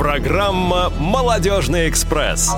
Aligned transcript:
Программа 0.00 0.88
«Молодежный 0.98 1.86
экспресс». 1.90 2.50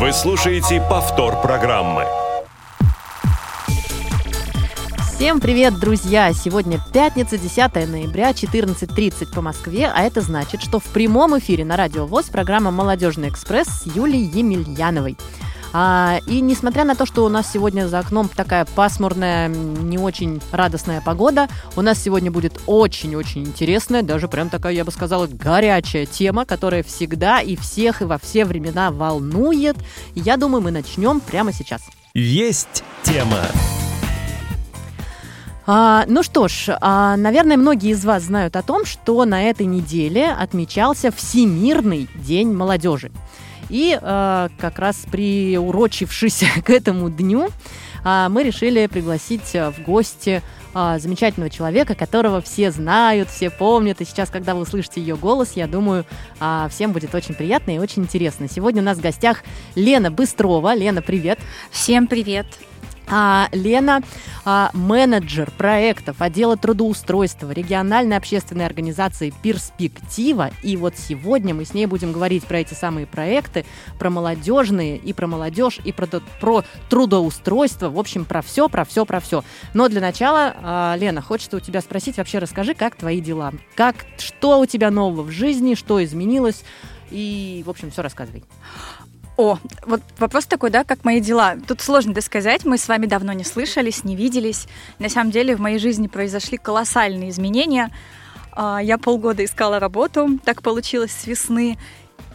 Вы 0.00 0.12
слушаете 0.12 0.84
повтор 0.90 1.40
программы. 1.40 2.02
Всем 5.14 5.38
привет, 5.38 5.78
друзья! 5.78 6.32
Сегодня 6.32 6.80
пятница, 6.92 7.38
10 7.38 7.88
ноября, 7.88 8.32
14.30 8.32 9.32
по 9.32 9.40
Москве, 9.40 9.88
а 9.94 10.02
это 10.02 10.20
значит, 10.20 10.60
что 10.60 10.80
в 10.80 10.84
прямом 10.86 11.38
эфире 11.38 11.64
на 11.64 11.76
Радио 11.76 12.06
ВОЗ 12.06 12.24
программа 12.24 12.72
«Молодежный 12.72 13.28
экспресс» 13.28 13.68
с 13.68 13.86
Юлией 13.86 14.28
Емельяновой. 14.28 15.16
А, 15.72 16.20
и 16.26 16.40
несмотря 16.40 16.84
на 16.84 16.94
то, 16.94 17.04
что 17.04 17.24
у 17.24 17.28
нас 17.28 17.50
сегодня 17.52 17.88
за 17.88 17.98
окном 17.98 18.28
такая 18.28 18.64
пасмурная, 18.64 19.48
не 19.48 19.98
очень 19.98 20.40
радостная 20.50 21.00
погода, 21.00 21.48
у 21.76 21.82
нас 21.82 22.02
сегодня 22.02 22.30
будет 22.30 22.58
очень-очень 22.66 23.42
интересная, 23.42 24.02
даже 24.02 24.28
прям 24.28 24.48
такая, 24.48 24.72
я 24.72 24.84
бы 24.84 24.90
сказала, 24.90 25.26
горячая 25.26 26.06
тема, 26.06 26.46
которая 26.46 26.82
всегда 26.82 27.40
и 27.40 27.56
всех 27.56 28.02
и 28.02 28.04
во 28.04 28.18
все 28.18 28.44
времена 28.44 28.90
волнует. 28.90 29.76
Я 30.14 30.36
думаю, 30.36 30.62
мы 30.62 30.70
начнем 30.70 31.20
прямо 31.20 31.52
сейчас. 31.52 31.82
Есть 32.14 32.82
тема. 33.02 33.42
А, 35.70 36.06
ну 36.08 36.22
что 36.22 36.48
ж, 36.48 36.78
а, 36.80 37.14
наверное, 37.18 37.58
многие 37.58 37.90
из 37.90 38.02
вас 38.02 38.22
знают 38.22 38.56
о 38.56 38.62
том, 38.62 38.86
что 38.86 39.26
на 39.26 39.50
этой 39.50 39.66
неделе 39.66 40.30
отмечался 40.30 41.12
Всемирный 41.12 42.08
день 42.14 42.54
молодежи. 42.54 43.12
И 43.70 43.98
э, 44.00 44.48
как 44.58 44.78
раз 44.78 44.96
приурочившись 45.10 46.44
к 46.64 46.70
этому 46.70 47.10
дню, 47.10 47.48
э, 48.04 48.26
мы 48.30 48.42
решили 48.42 48.86
пригласить 48.86 49.52
в 49.52 49.74
гости 49.84 50.42
э, 50.74 50.98
замечательного 50.98 51.50
человека, 51.50 51.94
которого 51.94 52.40
все 52.40 52.70
знают, 52.70 53.28
все 53.28 53.50
помнят. 53.50 54.00
И 54.00 54.04
сейчас, 54.04 54.30
когда 54.30 54.54
вы 54.54 54.62
услышите 54.62 55.00
ее 55.00 55.16
голос, 55.16 55.52
я 55.54 55.66
думаю, 55.66 56.04
э, 56.40 56.68
всем 56.70 56.92
будет 56.92 57.14
очень 57.14 57.34
приятно 57.34 57.74
и 57.74 57.78
очень 57.78 58.02
интересно. 58.02 58.48
Сегодня 58.48 58.82
у 58.82 58.84
нас 58.84 58.98
в 58.98 59.02
гостях 59.02 59.42
Лена 59.74 60.10
Быстрова. 60.10 60.74
Лена, 60.74 61.02
привет. 61.02 61.38
Всем 61.70 62.06
привет. 62.06 62.46
А, 63.10 63.48
Лена 63.52 64.02
а, 64.44 64.70
менеджер 64.74 65.50
проектов 65.56 66.20
отдела 66.20 66.56
трудоустройства 66.56 67.50
региональной 67.50 68.16
общественной 68.16 68.66
организации 68.66 69.32
«Перспектива». 69.42 70.50
И 70.62 70.76
вот 70.76 70.94
сегодня 70.96 71.54
мы 71.54 71.64
с 71.64 71.72
ней 71.72 71.86
будем 71.86 72.12
говорить 72.12 72.44
про 72.44 72.58
эти 72.58 72.74
самые 72.74 73.06
проекты, 73.06 73.64
про 73.98 74.10
молодежные 74.10 74.98
и 74.98 75.14
про 75.14 75.26
молодежь, 75.26 75.80
и 75.84 75.92
про, 75.92 76.06
про 76.40 76.64
трудоустройство. 76.90 77.88
В 77.88 77.98
общем, 77.98 78.26
про 78.26 78.42
все, 78.42 78.68
про 78.68 78.84
все, 78.84 79.06
про 79.06 79.20
все. 79.20 79.42
Но 79.72 79.88
для 79.88 80.02
начала, 80.02 80.54
а, 80.62 80.96
Лена, 80.98 81.22
хочется 81.22 81.56
у 81.56 81.60
тебя 81.60 81.80
спросить, 81.80 82.18
вообще 82.18 82.38
расскажи, 82.38 82.74
как 82.74 82.96
твои 82.96 83.20
дела? 83.20 83.52
Как, 83.74 83.96
что 84.18 84.60
у 84.60 84.66
тебя 84.66 84.90
нового 84.90 85.22
в 85.22 85.30
жизни, 85.30 85.74
что 85.74 86.04
изменилось? 86.04 86.62
И, 87.10 87.62
в 87.64 87.70
общем, 87.70 87.90
все 87.90 88.02
рассказывай. 88.02 88.44
О, 89.38 89.56
вот 89.86 90.02
вопрос 90.18 90.46
такой, 90.46 90.70
да, 90.70 90.82
как 90.82 91.04
мои 91.04 91.20
дела. 91.20 91.54
Тут 91.68 91.80
сложно 91.80 92.10
это 92.10 92.20
сказать, 92.22 92.64
мы 92.64 92.76
с 92.76 92.88
вами 92.88 93.06
давно 93.06 93.32
не 93.32 93.44
слышались, 93.44 94.02
не 94.02 94.16
виделись. 94.16 94.66
На 94.98 95.08
самом 95.08 95.30
деле 95.30 95.54
в 95.54 95.60
моей 95.60 95.78
жизни 95.78 96.08
произошли 96.08 96.58
колоссальные 96.58 97.30
изменения. 97.30 97.92
А, 98.50 98.80
я 98.82 98.98
полгода 98.98 99.44
искала 99.44 99.78
работу, 99.78 100.40
так 100.44 100.60
получилось 100.60 101.12
с 101.12 101.28
весны. 101.28 101.78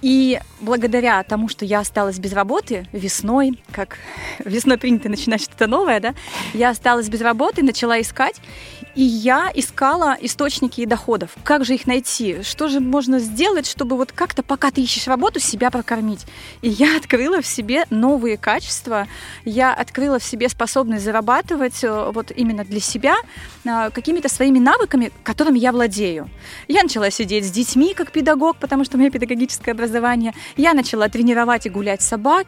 И 0.04 0.38
благодаря 0.60 1.24
тому, 1.24 1.48
что 1.48 1.64
я 1.64 1.80
осталась 1.80 2.20
без 2.20 2.34
работы 2.34 2.86
весной, 2.92 3.58
как 3.72 3.98
весной 4.44 4.78
принято 4.78 5.08
начинать 5.08 5.42
что-то 5.42 5.66
новое, 5.66 6.02
да, 6.02 6.14
я 6.54 6.72
осталась 6.72 7.08
без 7.08 7.22
работы, 7.22 7.64
начала 7.64 8.00
искать. 8.02 8.36
И 8.96 9.02
я 9.02 9.50
искала 9.56 10.16
источники 10.22 10.86
доходов. 10.86 11.32
Как 11.44 11.66
же 11.66 11.74
их 11.74 11.88
найти? 11.88 12.44
Что 12.44 12.68
же 12.68 12.80
можно 12.80 13.18
сделать, 13.18 13.66
чтобы 13.66 13.96
вот 13.96 14.12
как-то, 14.12 14.44
пока 14.44 14.70
ты 14.70 14.82
ищешь 14.82 15.08
работу, 15.08 15.40
себя 15.40 15.72
прокормить? 15.72 16.26
И 16.62 16.70
я 16.70 16.98
открыла 16.98 17.42
в 17.42 17.48
себе 17.48 17.86
новые 17.90 18.38
качества. 18.38 19.08
Я 19.46 19.74
открыла 19.74 20.20
в 20.20 20.24
себе 20.24 20.50
способность 20.50 21.06
зарабатывать 21.06 21.84
э, 21.84 22.12
вот 22.14 22.32
именно 22.36 22.66
для 22.66 22.82
себя 22.82 23.16
э, 23.64 23.90
какими-то 23.90 24.30
своими 24.30 24.60
навыками, 24.60 25.12
которыми 25.24 25.58
я 25.58 25.72
владею. 25.72 26.30
Я 26.68 26.84
начала 26.84 27.10
сидеть 27.10 27.46
с 27.48 27.52
детьми 27.52 27.94
как 27.96 28.12
педагог, 28.12 28.58
потому 28.58 28.84
что 28.84 28.98
у 28.98 29.00
меня 29.00 29.10
педагогическое 29.10 29.74
образование. 29.74 29.93
Я 30.58 30.74
начала 30.74 31.10
тренировать 31.10 31.66
и 31.66 31.70
гулять 31.70 32.02
собак, 32.02 32.48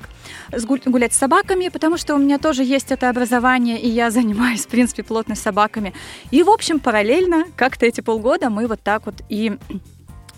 гулять 0.86 1.14
с 1.14 1.18
собаками, 1.18 1.70
потому 1.70 1.98
что 1.98 2.16
у 2.16 2.18
меня 2.18 2.38
тоже 2.38 2.64
есть 2.64 2.92
это 2.92 3.10
образование, 3.10 3.80
и 3.80 3.90
я 3.90 4.12
занимаюсь, 4.20 4.66
в 4.66 4.68
принципе, 4.68 5.04
плотно 5.04 5.36
с 5.36 5.42
собаками. 5.42 5.94
И, 6.32 6.44
в 6.44 6.50
общем, 6.50 6.80
параллельно 6.80 7.46
как-то 7.56 7.86
эти 7.86 8.02
полгода 8.02 8.50
мы 8.50 8.68
вот 8.68 8.82
так 8.82 9.06
вот 9.06 9.16
и 9.30 9.58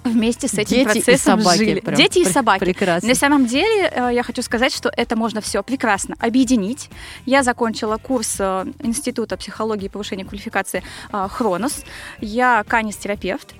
вместе 0.03 0.47
с 0.47 0.53
этим 0.53 0.77
Дети 0.77 0.83
процессом 0.85 1.39
и 1.39 1.43
собаки, 1.43 1.57
жили. 1.57 1.79
прям 1.79 1.95
Дети 1.95 2.19
и 2.19 2.25
собаки. 2.25 2.59
прекрасно. 2.59 3.09
На 3.09 3.15
самом 3.15 3.45
деле, 3.45 3.91
э, 3.93 4.09
я 4.13 4.23
хочу 4.23 4.41
сказать, 4.41 4.73
что 4.73 4.91
это 4.95 5.15
можно 5.15 5.41
все 5.41 5.63
прекрасно 5.63 6.15
объединить. 6.19 6.89
Я 7.25 7.43
закончила 7.43 7.97
курс 7.97 8.37
э, 8.39 8.65
Института 8.79 9.37
психологии 9.37 9.85
и 9.85 9.89
повышения 9.89 10.25
квалификации 10.25 10.83
э, 11.11 11.27
Хронос. 11.29 11.83
Я 12.19 12.63
канистерапевт. 12.67 13.53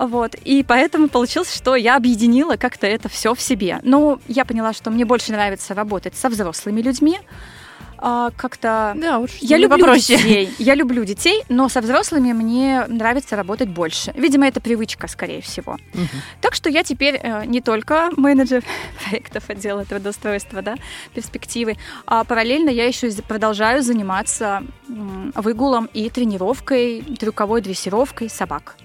Вот. 0.00 0.34
И 0.44 0.62
поэтому 0.62 1.08
получилось, 1.08 1.54
что 1.54 1.76
я 1.76 1.96
объединила 1.96 2.56
как-то 2.56 2.86
это 2.86 3.08
все 3.10 3.34
в 3.34 3.40
себе. 3.40 3.80
Но 3.82 4.18
я 4.28 4.46
поняла, 4.46 4.72
что 4.72 4.90
мне 4.90 5.04
больше 5.04 5.32
нравится 5.32 5.74
работать 5.74 6.16
со 6.16 6.30
взрослыми 6.30 6.80
людьми, 6.80 7.18
а, 8.02 8.30
как-то 8.34 8.94
Да 8.96 9.18
уж, 9.18 9.32
я 9.42 9.58
люблю 9.58 9.78
попроще. 9.78 10.18
детей. 10.18 10.54
Я 10.58 10.74
люблю 10.74 11.04
детей, 11.04 11.42
но 11.50 11.68
со 11.68 11.82
взрослыми 11.82 12.32
мне 12.32 12.86
нравится 12.88 13.36
работать 13.36 13.68
больше. 13.68 14.12
Видимо, 14.16 14.48
это 14.48 14.58
привычка, 14.62 15.06
скорее 15.06 15.42
всего. 15.42 15.76
Мгм. 15.92 16.08
Так 16.40 16.54
что 16.54 16.70
я 16.70 16.82
теперь 16.82 17.20
э, 17.22 17.44
не 17.44 17.60
только 17.60 18.08
менеджер 18.16 18.64
проектов 19.04 19.50
отдела 19.50 19.84
трудоустройства, 19.84 20.62
да, 20.62 20.76
перспективы, 21.12 21.76
а 22.06 22.24
параллельно 22.24 22.70
я 22.70 22.86
еще 22.86 23.10
продолжаю 23.28 23.82
заниматься 23.82 24.62
выгулом 24.88 25.90
и 25.92 26.08
тренировкой, 26.08 27.02
трюковой 27.18 27.60
дрессировкой 27.60 28.30
собак. 28.30 28.76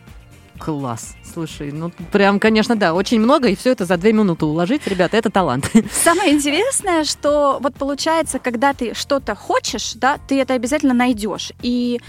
Класс. 0.60 1.16
Слушай, 1.34 1.72
ну 1.72 1.92
прям, 2.12 2.40
конечно, 2.40 2.76
да, 2.76 2.94
очень 2.94 3.20
много, 3.20 3.50
и 3.50 3.56
все 3.56 3.72
это 3.72 3.86
за 3.86 3.98
две 3.98 4.14
минуты 4.14 4.46
уложить, 4.46 4.88
ребята, 4.88 5.18
это 5.18 5.30
талант. 5.30 5.70
Самое 5.92 6.34
интересное, 6.34 7.04
что 7.04 7.60
вот 7.62 7.76
получается, 7.76 8.40
когда 8.40 8.74
ты 8.74 8.94
что-то 8.94 9.36
хочешь, 9.36 9.94
да, 9.96 10.18
ты 10.28 10.40
это 10.40 10.54
обязательно 10.54 10.94
найдешь. 10.94 11.52
И 11.62 12.00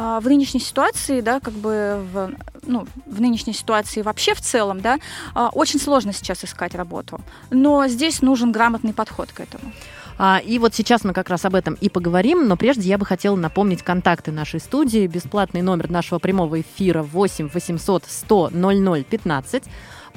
а, 0.00 0.20
в 0.20 0.28
нынешней 0.28 0.60
ситуации, 0.60 1.20
да, 1.20 1.40
как 1.40 1.54
бы 1.54 2.06
в, 2.12 2.30
ну, 2.62 2.86
в 3.04 3.20
нынешней 3.20 3.52
ситуации 3.52 4.02
вообще 4.02 4.32
в 4.32 4.40
целом, 4.40 4.80
да, 4.80 4.98
а, 5.34 5.48
очень 5.48 5.80
сложно 5.80 6.12
сейчас 6.12 6.44
искать 6.44 6.76
работу. 6.76 7.20
Но 7.50 7.88
здесь 7.88 8.22
нужен 8.22 8.52
грамотный 8.52 8.92
подход 8.92 9.32
к 9.32 9.40
этому. 9.40 9.72
А, 10.18 10.42
и 10.44 10.58
вот 10.58 10.74
сейчас 10.74 11.04
мы 11.04 11.12
как 11.12 11.30
раз 11.30 11.44
об 11.44 11.54
этом 11.54 11.74
и 11.74 11.88
поговорим, 11.88 12.48
но 12.48 12.56
прежде 12.56 12.88
я 12.88 12.98
бы 12.98 13.06
хотела 13.06 13.36
напомнить 13.36 13.82
контакты 13.82 14.32
нашей 14.32 14.60
студии. 14.60 15.06
Бесплатный 15.06 15.62
номер 15.62 15.90
нашего 15.90 16.18
прямого 16.18 16.60
эфира 16.60 17.02
8 17.02 17.48
800 17.48 18.04
100 18.04 18.50
00 18.52 19.04
15. 19.04 19.64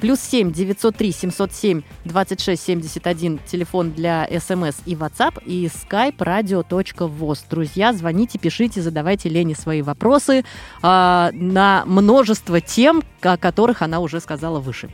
Плюс 0.02 0.18
7 0.18 0.50
903 0.50 1.12
707 1.12 1.82
26 2.04 2.60
71, 2.60 3.38
телефон 3.46 3.92
для 3.92 4.26
смс 4.40 4.78
и 4.84 4.96
WhatsApp, 4.96 5.40
и 5.44 5.66
skype 5.66 6.16
radio.voz. 6.16 7.44
Друзья, 7.48 7.92
звоните, 7.92 8.40
пишите, 8.40 8.82
задавайте 8.82 9.28
Лене 9.28 9.54
свои 9.54 9.80
вопросы 9.80 10.44
а, 10.82 11.30
на 11.32 11.84
множество 11.86 12.60
тем, 12.60 13.04
о 13.20 13.36
которых 13.36 13.80
она 13.82 14.00
уже 14.00 14.18
сказала 14.18 14.58
выше, 14.58 14.90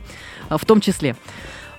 а, 0.47 0.59
в 0.59 0.65
том 0.65 0.79
числе. 0.79 1.15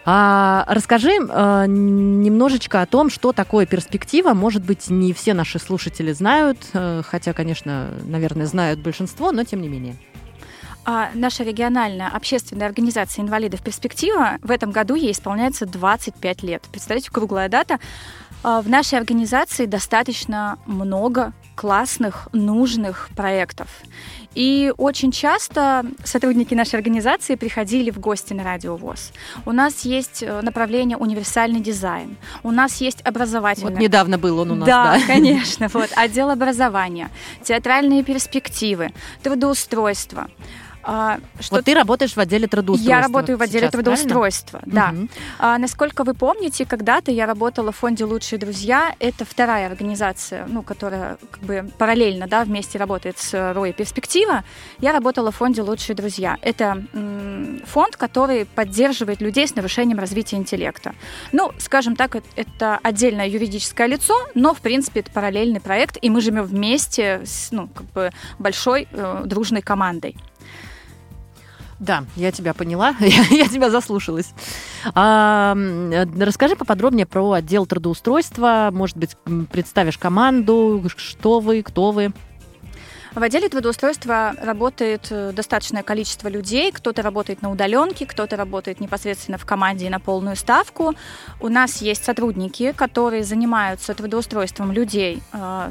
А, 0.04 0.64
расскажи 0.68 1.12
а, 1.28 1.66
немножечко 1.66 2.82
о 2.82 2.86
том, 2.86 3.10
что 3.10 3.32
такое 3.32 3.66
перспектива. 3.66 4.34
Может 4.34 4.64
быть, 4.64 4.88
не 4.88 5.12
все 5.12 5.34
наши 5.34 5.58
слушатели 5.58 6.12
знают, 6.12 6.58
э, 6.72 7.02
хотя, 7.04 7.32
конечно, 7.32 7.90
наверное, 8.04 8.46
знают 8.46 8.80
большинство, 8.80 9.32
но 9.32 9.44
тем 9.44 9.60
не 9.60 9.68
менее. 9.68 9.96
А 10.86 11.10
наша 11.14 11.44
региональная 11.44 12.08
общественная 12.08 12.66
организация 12.66 13.22
инвалидов 13.22 13.62
«Перспектива» 13.62 14.38
в 14.42 14.50
этом 14.50 14.70
году 14.70 14.94
ей 14.94 15.12
исполняется 15.12 15.66
25 15.66 16.42
лет. 16.42 16.62
Представляете, 16.72 17.10
круглая 17.10 17.48
дата. 17.48 17.78
А 18.42 18.62
В 18.62 18.68
нашей 18.68 18.98
организации 18.98 19.66
достаточно 19.66 20.58
много 20.64 21.34
классных, 21.54 22.28
нужных 22.32 23.10
проектов. 23.14 23.68
И 24.34 24.72
очень 24.76 25.10
часто 25.10 25.84
сотрудники 26.04 26.54
нашей 26.54 26.76
организации 26.76 27.34
приходили 27.34 27.90
в 27.90 27.98
гости 27.98 28.32
на 28.32 28.44
Радио 28.44 28.76
ВОЗ. 28.76 29.12
У 29.44 29.52
нас 29.52 29.84
есть 29.84 30.22
э, 30.22 30.40
направление 30.42 30.96
универсальный 30.96 31.60
дизайн, 31.60 32.16
у 32.42 32.52
нас 32.52 32.80
есть 32.80 33.00
образовательное. 33.04 33.72
Вот 33.72 33.80
недавно 33.80 34.18
был 34.18 34.38
он 34.38 34.52
у 34.52 34.54
нас, 34.54 34.68
да, 34.68 34.98
да. 34.98 35.06
конечно. 35.06 35.68
Вот, 35.72 35.90
отдел 35.96 36.30
образования, 36.30 37.10
театральные 37.42 38.04
перспективы, 38.04 38.92
трудоустройство. 39.22 40.28
А, 40.82 41.18
что 41.38 41.56
Вот 41.56 41.64
ты 41.64 41.74
работаешь 41.74 42.14
в 42.14 42.18
отделе 42.18 42.46
трудоустройства. 42.46 42.90
я 42.90 43.02
работаю 43.02 43.38
в 43.38 43.42
отделе 43.42 43.60
сейчас, 43.60 43.72
трудоустройства, 43.72 44.58
правильно? 44.58 44.80
да. 44.80 44.92
Мгм. 44.92 45.10
А, 45.38 45.58
насколько 45.58 46.04
вы 46.04 46.14
помните, 46.14 46.64
когда-то 46.64 47.10
я 47.10 47.26
работала 47.26 47.72
в 47.72 47.76
фонде 47.76 48.04
«Лучшие 48.04 48.38
друзья». 48.38 48.94
Это 48.98 49.24
вторая 49.24 49.66
организация, 49.66 50.46
ну, 50.46 50.62
которая 50.62 51.18
как 51.30 51.42
бы 51.42 51.70
параллельно, 51.78 52.26
да, 52.26 52.44
вместе 52.44 52.78
работает 52.78 53.18
с 53.18 53.52
Роя 53.52 53.72
Перспектива. 53.72 54.44
Я 54.78 54.92
работала 54.92 55.30
в 55.30 55.36
фонде 55.36 55.62
«Лучшие 55.62 55.94
друзья». 55.96 56.38
Это 56.42 56.84
м, 56.92 57.62
фонд, 57.66 57.96
который 57.96 58.46
поддерживает 58.46 59.20
людей 59.20 59.46
с 59.46 59.54
нарушением 59.54 59.98
развития 59.98 60.36
интеллекта. 60.36 60.94
Ну, 61.32 61.52
скажем 61.58 61.96
так, 61.96 62.16
это 62.36 62.78
отдельное 62.82 63.28
юридическое 63.28 63.86
лицо, 63.86 64.14
но, 64.34 64.54
в 64.54 64.60
принципе, 64.60 65.00
это 65.00 65.10
параллельный 65.10 65.60
проект, 65.60 65.98
и 66.00 66.10
мы 66.10 66.20
живем 66.20 66.44
вместе 66.44 67.22
с 67.24 67.50
ну, 67.50 67.68
как 67.68 67.86
бы 67.92 68.10
большой 68.38 68.88
э, 68.90 69.22
дружной 69.26 69.62
командой. 69.62 70.16
Да, 71.80 72.04
я 72.14 72.30
тебя 72.30 72.52
поняла, 72.52 72.94
я, 73.00 73.48
тебя 73.48 73.70
заслушалась. 73.70 74.34
А, 74.94 75.56
расскажи 76.18 76.54
поподробнее 76.54 77.06
про 77.06 77.32
отдел 77.32 77.64
трудоустройства. 77.64 78.68
Может 78.70 78.98
быть, 78.98 79.16
представишь 79.50 79.96
команду, 79.96 80.84
что 80.94 81.40
вы, 81.40 81.62
кто 81.62 81.90
вы? 81.90 82.12
В 83.14 83.22
отделе 83.22 83.48
трудоустройства 83.48 84.34
работает 84.40 85.08
э, 85.10 85.32
достаточное 85.32 85.82
количество 85.82 86.28
людей. 86.28 86.70
Кто-то 86.70 87.02
работает 87.02 87.42
на 87.42 87.50
удаленке, 87.50 88.06
кто-то 88.06 88.36
работает 88.36 88.78
непосредственно 88.78 89.36
в 89.36 89.44
команде 89.44 89.90
на 89.90 89.98
полную 89.98 90.36
ставку. 90.36 90.94
У 91.40 91.48
нас 91.48 91.82
есть 91.82 92.04
сотрудники, 92.04 92.72
которые 92.72 93.24
занимаются 93.24 93.94
трудоустройством 93.94 94.70
людей 94.70 95.22
э, 95.32 95.70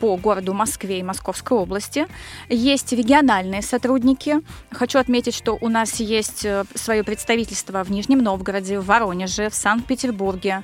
по 0.00 0.16
городу 0.16 0.54
Москве 0.54 1.00
и 1.00 1.02
Московской 1.02 1.56
области. 1.56 2.06
Есть 2.48 2.92
региональные 2.92 3.62
сотрудники. 3.62 4.40
Хочу 4.70 4.98
отметить, 4.98 5.34
что 5.34 5.58
у 5.60 5.68
нас 5.68 6.00
есть 6.00 6.44
э, 6.44 6.64
свое 6.74 7.04
представительство 7.04 7.84
в 7.84 7.90
Нижнем 7.90 8.18
Новгороде, 8.18 8.78
в 8.78 8.86
Воронеже, 8.86 9.50
в 9.50 9.54
Санкт-Петербурге, 9.54 10.62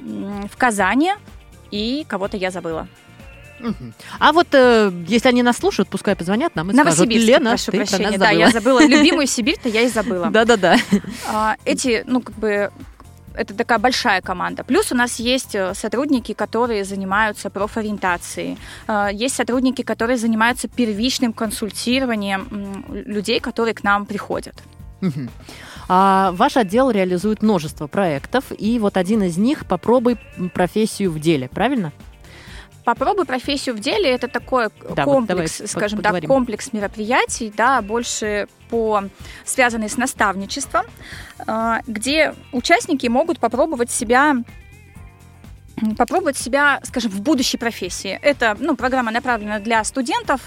в 0.00 0.56
Казани 0.56 1.12
и 1.70 2.04
кого-то 2.08 2.36
я 2.36 2.50
забыла. 2.50 2.88
А 4.18 4.32
вот 4.32 4.48
э, 4.52 4.92
если 5.06 5.28
они 5.28 5.42
нас 5.42 5.56
слушают, 5.56 5.88
пускай 5.88 6.16
позвонят 6.16 6.54
нам 6.54 6.70
и 6.70 6.74
скажут, 6.74 7.08
Лена, 7.08 7.50
прошу 7.50 7.72
ты 7.72 7.78
прощения. 7.78 8.04
Про 8.04 8.10
нас 8.10 8.20
да, 8.20 8.30
я 8.30 8.50
забыла. 8.50 8.84
Любимую 8.86 9.26
Сибирь-то 9.26 9.68
я 9.68 9.82
и 9.82 9.88
забыла. 9.88 10.28
Да-да-да. 10.30 10.76
А, 11.28 11.56
эти, 11.64 12.04
ну, 12.06 12.20
как 12.20 12.34
бы 12.36 12.70
это 13.34 13.54
такая 13.54 13.78
большая 13.78 14.20
команда. 14.20 14.64
Плюс 14.64 14.92
у 14.92 14.94
нас 14.94 15.18
есть 15.20 15.54
э, 15.54 15.74
сотрудники, 15.74 16.32
которые 16.32 16.84
занимаются 16.84 17.50
профориентацией. 17.50 18.58
Э, 18.88 19.08
есть 19.12 19.34
сотрудники, 19.34 19.82
которые 19.82 20.16
занимаются 20.16 20.68
первичным 20.68 21.32
консультированием 21.32 22.84
людей, 22.90 23.40
которые 23.40 23.74
к 23.74 23.84
нам 23.84 24.06
приходят. 24.06 24.54
А 25.88 26.32
ваш 26.32 26.56
отдел 26.56 26.90
реализует 26.90 27.42
множество 27.42 27.86
проектов, 27.86 28.44
и 28.56 28.78
вот 28.78 28.96
один 28.96 29.22
из 29.22 29.36
них 29.36 29.66
«Попробуй 29.66 30.16
профессию 30.54 31.10
в 31.10 31.20
деле», 31.20 31.48
правильно? 31.48 31.92
Попробуй 32.84 33.24
профессию 33.24 33.74
в 33.74 33.80
деле 33.80 34.10
это 34.10 34.28
такой 34.28 34.68
да, 34.94 35.04
комплекс, 35.04 35.60
вот 35.60 35.70
скажем 35.70 36.02
так, 36.02 36.26
комплекс 36.26 36.72
мероприятий, 36.72 37.52
да, 37.56 37.80
больше 37.80 38.46
по 38.68 39.04
связанный 39.44 39.88
с 39.88 39.96
наставничеством, 39.96 40.84
а, 41.46 41.80
где 41.86 42.34
участники 42.52 43.06
могут 43.06 43.38
попробовать 43.38 43.90
себя 43.90 44.36
попробовать 45.98 46.36
себя, 46.36 46.80
скажем, 46.84 47.10
в 47.10 47.20
будущей 47.20 47.58
профессии. 47.58 48.18
Это 48.22 48.56
ну, 48.60 48.76
программа 48.76 49.10
направлена 49.10 49.58
для 49.58 49.82
студентов, 49.82 50.40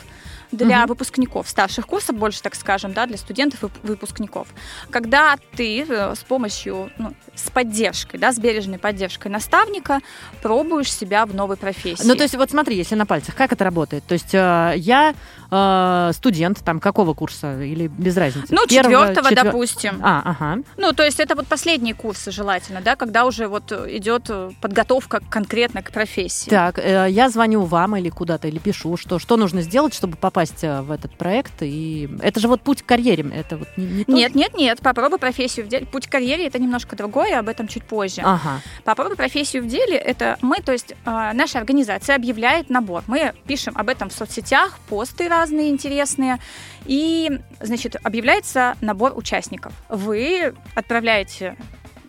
для 0.52 0.82
угу. 0.82 0.90
выпускников 0.90 1.50
старших 1.50 1.88
курсов, 1.88 2.16
больше 2.16 2.42
так 2.42 2.56
скажем, 2.56 2.94
да, 2.94 3.06
для 3.06 3.18
студентов 3.18 3.64
и 3.64 3.68
выпускников. 3.88 4.48
Когда 4.90 5.38
ты 5.56 5.86
э, 5.88 6.16
с 6.16 6.20
помощью, 6.20 6.90
ну, 6.98 7.14
с 7.36 7.50
поддержкой, 7.50 8.18
да, 8.18 8.32
с 8.32 8.40
бережной 8.40 8.78
поддержкой 8.78 9.28
наставника 9.28 10.00
пробуешь 10.42 10.92
себя 10.92 11.26
в 11.26 11.36
новой 11.36 11.58
профессии. 11.58 12.06
Ну, 12.06 12.16
то 12.16 12.24
есть, 12.24 12.36
вот 12.36 12.50
смотри, 12.50 12.76
если 12.76 12.96
на 12.96 13.06
пальцах, 13.06 13.36
как 13.36 13.52
это 13.52 13.64
работает? 13.64 14.04
То 14.06 14.14
есть, 14.14 14.34
э, 14.34 14.74
я 14.78 15.14
э, 15.52 16.12
студент, 16.14 16.64
там, 16.64 16.80
какого 16.80 17.14
курса 17.14 17.62
или 17.62 17.88
без 17.88 18.16
разницы? 18.18 18.48
Ну, 18.54 18.66
четвертого, 18.68 19.30
четвер... 19.30 19.44
допустим. 19.44 20.00
А, 20.04 20.22
ага. 20.24 20.64
Ну, 20.78 20.94
то 20.94 21.04
есть, 21.04 21.20
это 21.20 21.36
вот 21.36 21.48
последние 21.48 21.94
курсы 21.94 22.32
желательно, 22.32 22.82
да, 22.82 22.96
когда 22.96 23.26
уже 23.26 23.48
вот 23.48 23.72
идет 23.72 24.30
подготовка 24.62 25.22
конкретно 25.30 25.82
к 25.82 25.92
профессии. 25.92 26.50
Так, 26.50 26.80
э, 26.80 27.08
я 27.10 27.30
звоню 27.30 27.64
вам 27.64 27.96
или 27.98 28.10
куда-то, 28.10 28.48
или 28.48 28.60
пишу, 28.60 28.98
что, 28.98 29.20
что 29.20 29.38
нужно 29.38 29.62
сделать, 29.62 29.94
чтобы 29.94 30.18
попасть 30.18 30.37
попасть 30.38 30.64
э, 30.64 30.82
в 30.82 30.92
этот 30.92 31.18
проект. 31.18 31.54
И 31.62 32.08
это 32.22 32.40
же 32.40 32.48
вот 32.48 32.62
путь 32.62 32.84
к 32.84 32.86
карьере. 32.86 33.26
Это 33.34 33.58
вот 33.58 33.68
не, 33.76 34.06
не 34.08 34.14
нет, 34.14 34.36
нет, 34.36 34.56
нет. 34.56 34.80
Попробуй 34.82 35.18
профессию 35.18 35.66
в 35.66 35.70
деле. 35.70 35.88
Путь 35.88 36.06
к 36.06 36.12
карьере 36.12 36.46
это 36.46 36.60
немножко 36.60 36.96
другое, 36.96 37.40
об 37.40 37.50
этом 37.50 37.68
чуть 37.68 37.84
позже. 37.84 38.22
Ага. 38.24 38.62
Попробуй 38.84 39.16
профессию 39.16 39.64
в 39.64 39.68
деле. 39.68 39.98
Это 39.98 40.38
мы, 40.42 40.58
то 40.58 40.72
есть 40.72 40.92
э, 40.92 41.32
наша 41.34 41.58
организация 41.58 42.16
объявляет 42.16 42.70
набор. 42.70 43.04
Мы 43.08 43.34
пишем 43.48 43.74
об 43.76 43.90
этом 43.90 44.10
в 44.10 44.14
соцсетях, 44.14 44.78
посты 44.90 45.28
разные 45.28 45.70
интересные. 45.70 46.38
И, 46.86 47.40
значит, 47.60 47.96
объявляется 48.04 48.76
набор 48.82 49.14
участников. 49.18 49.74
Вы 49.90 50.54
отправляете 50.76 51.58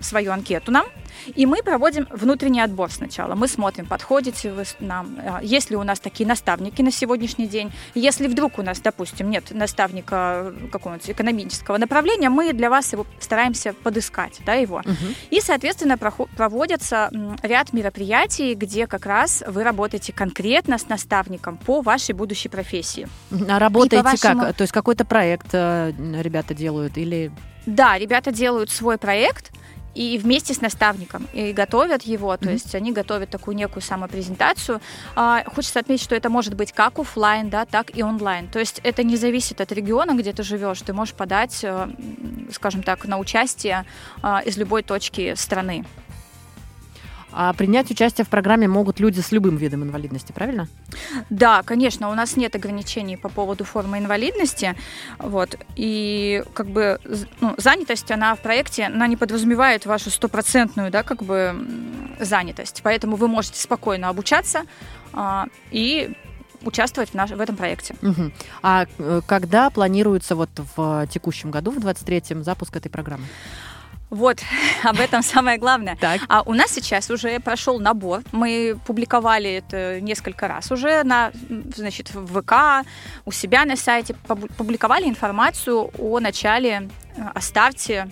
свою 0.01 0.33
анкету 0.33 0.71
нам, 0.71 0.87
и 1.35 1.47
мы 1.47 1.63
проводим 1.63 2.07
внутренний 2.11 2.61
отбор 2.61 2.91
сначала. 2.91 3.35
Мы 3.35 3.49
смотрим, 3.49 3.87
подходите 3.87 4.53
вы 4.53 4.65
нам, 4.81 5.19
а, 5.19 5.41
есть 5.43 5.71
ли 5.71 5.77
у 5.77 5.83
нас 5.83 6.01
такие 6.01 6.27
наставники 6.27 6.83
на 6.83 6.91
сегодняшний 6.91 7.47
день. 7.47 7.73
Если 7.95 8.29
вдруг 8.29 8.59
у 8.59 8.63
нас, 8.63 8.81
допустим, 8.81 9.31
нет 9.31 9.51
наставника 9.51 10.53
какого-нибудь 10.73 11.11
экономического 11.11 11.79
направления, 11.79 12.31
мы 12.31 12.53
для 12.53 12.71
вас 12.71 12.93
его 12.93 13.07
стараемся 13.21 13.73
подыскать, 13.73 14.41
да, 14.47 14.55
его. 14.55 14.79
Угу. 14.79 15.15
И, 15.31 15.41
соответственно, 15.41 15.99
проводятся 15.99 17.11
ряд 17.43 17.73
мероприятий, 17.73 18.55
где 18.55 18.87
как 18.87 19.07
раз 19.07 19.43
вы 19.47 19.65
работаете 19.65 20.13
конкретно 20.13 20.79
с 20.79 20.89
наставником 20.89 21.57
по 21.57 21.81
вашей 21.81 22.15
будущей 22.15 22.49
профессии. 22.49 23.09
А 23.49 23.59
работаете 23.59 24.03
вашему... 24.03 24.43
как? 24.43 24.57
То 24.57 24.63
есть 24.63 24.73
какой-то 24.73 25.05
проект 25.05 25.49
э, 25.53 25.93
ребята 26.21 26.55
делают 26.55 26.97
или... 26.97 27.31
Да, 27.67 27.99
ребята 27.99 28.33
делают 28.33 28.71
свой 28.71 28.97
проект, 28.99 29.53
и 29.99 30.17
вместе 30.17 30.55
с 30.55 30.61
наставником 30.61 31.27
и 31.33 31.53
готовят 31.53 32.03
его, 32.05 32.37
то 32.37 32.45
mm-hmm. 32.45 32.53
есть 32.53 32.75
они 32.77 32.93
готовят 32.93 33.31
такую 33.31 33.57
некую 33.57 33.83
самопрезентацию. 33.83 34.81
А, 35.17 35.43
хочется 35.53 35.81
отметить, 35.81 36.05
что 36.05 36.15
это 36.15 36.31
может 36.31 36.55
быть 36.55 36.71
как 36.73 37.01
офлайн, 37.01 37.51
да, 37.51 37.65
так 37.65 37.97
и 37.97 38.03
онлайн. 38.05 38.47
То 38.47 38.61
есть 38.61 38.81
это 38.85 39.03
не 39.03 39.17
зависит 39.17 39.61
от 39.61 39.73
региона, 39.73 40.15
где 40.15 40.33
ты 40.33 40.45
живешь. 40.45 40.81
Ты 40.83 40.93
можешь 40.93 41.15
подать, 41.15 41.65
э, 41.65 41.89
скажем 42.53 42.85
так, 42.85 43.07
на 43.07 43.19
участие 43.19 43.85
а, 44.23 44.41
из 44.47 44.57
любой 44.57 44.85
точки 44.85 45.35
страны. 45.35 45.85
А 47.33 47.53
принять 47.53 47.91
участие 47.91 48.25
в 48.25 48.29
программе 48.29 48.69
могут 48.69 49.01
люди 49.01 49.21
с 49.21 49.33
любым 49.33 49.57
видом 49.57 49.83
инвалидности, 49.83 50.33
правильно? 50.33 50.69
Да, 51.31 51.63
конечно, 51.63 52.11
у 52.11 52.15
нас 52.15 52.37
нет 52.37 52.55
ограничений 52.55 53.17
по 53.17 53.29
поводу 53.29 53.65
формы 53.65 53.99
инвалидности. 53.99 54.75
Вот, 55.19 55.59
и 55.77 56.43
как 56.55 56.69
бы 56.69 56.99
ну, 57.41 57.55
занятость, 57.59 58.11
она 58.11 58.35
в 58.35 58.41
проекте, 58.41 58.85
она 58.85 59.07
не 59.07 59.17
подразумевает 59.17 59.87
вашу 59.87 60.11
стопроцентную, 60.11 60.91
да, 60.91 61.03
как 61.03 61.23
бы 61.23 61.55
занятость. 62.21 62.81
Поэтому 62.83 63.17
вы 63.17 63.29
можете 63.29 63.61
спокойно 63.61 64.09
обучаться 64.09 64.63
а, 65.13 65.47
и 65.71 66.15
участвовать 66.63 67.11
в, 67.11 67.15
наш, 67.15 67.31
в 67.31 67.41
этом 67.41 67.57
проекте. 67.57 67.95
Угу. 68.03 68.33
А 68.63 68.87
э, 68.99 69.21
когда 69.27 69.71
планируется 69.71 70.35
вот 70.35 70.51
в 70.77 71.07
текущем 71.09 71.51
году, 71.51 71.71
в 71.71 71.79
23-м, 71.79 72.43
запуск 72.43 72.77
этой 72.77 72.89
программы? 72.89 73.25
Вот, 74.11 74.39
об 74.85 75.01
этом 75.01 75.23
самое 75.23 75.59
главное. 75.59 75.97
Так. 75.97 76.21
А 76.29 76.43
у 76.43 76.55
нас 76.55 76.71
сейчас 76.71 77.11
уже 77.11 77.41
прошел 77.41 77.79
набор. 77.79 78.23
Мы 78.33 78.79
публиковали 78.87 79.51
это 79.53 80.01
несколько 80.01 80.49
раз 80.49 80.71
уже 80.73 81.03
на, 81.05 81.33
значит, 81.75 82.15
в 82.15 82.41
ВК, 82.41 82.87
у 83.27 83.33
себя 83.33 83.65
на 83.65 83.77
сайте. 83.77 84.15
Публиковали 84.57 85.09
информацию 85.09 85.91
о 85.99 86.21
начале, 86.21 86.89
э, 87.17 87.23
о 87.35 87.41
старте 87.41 88.09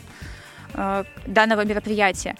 э, 0.74 1.04
данного 1.26 1.64
мероприятия. 1.64 2.36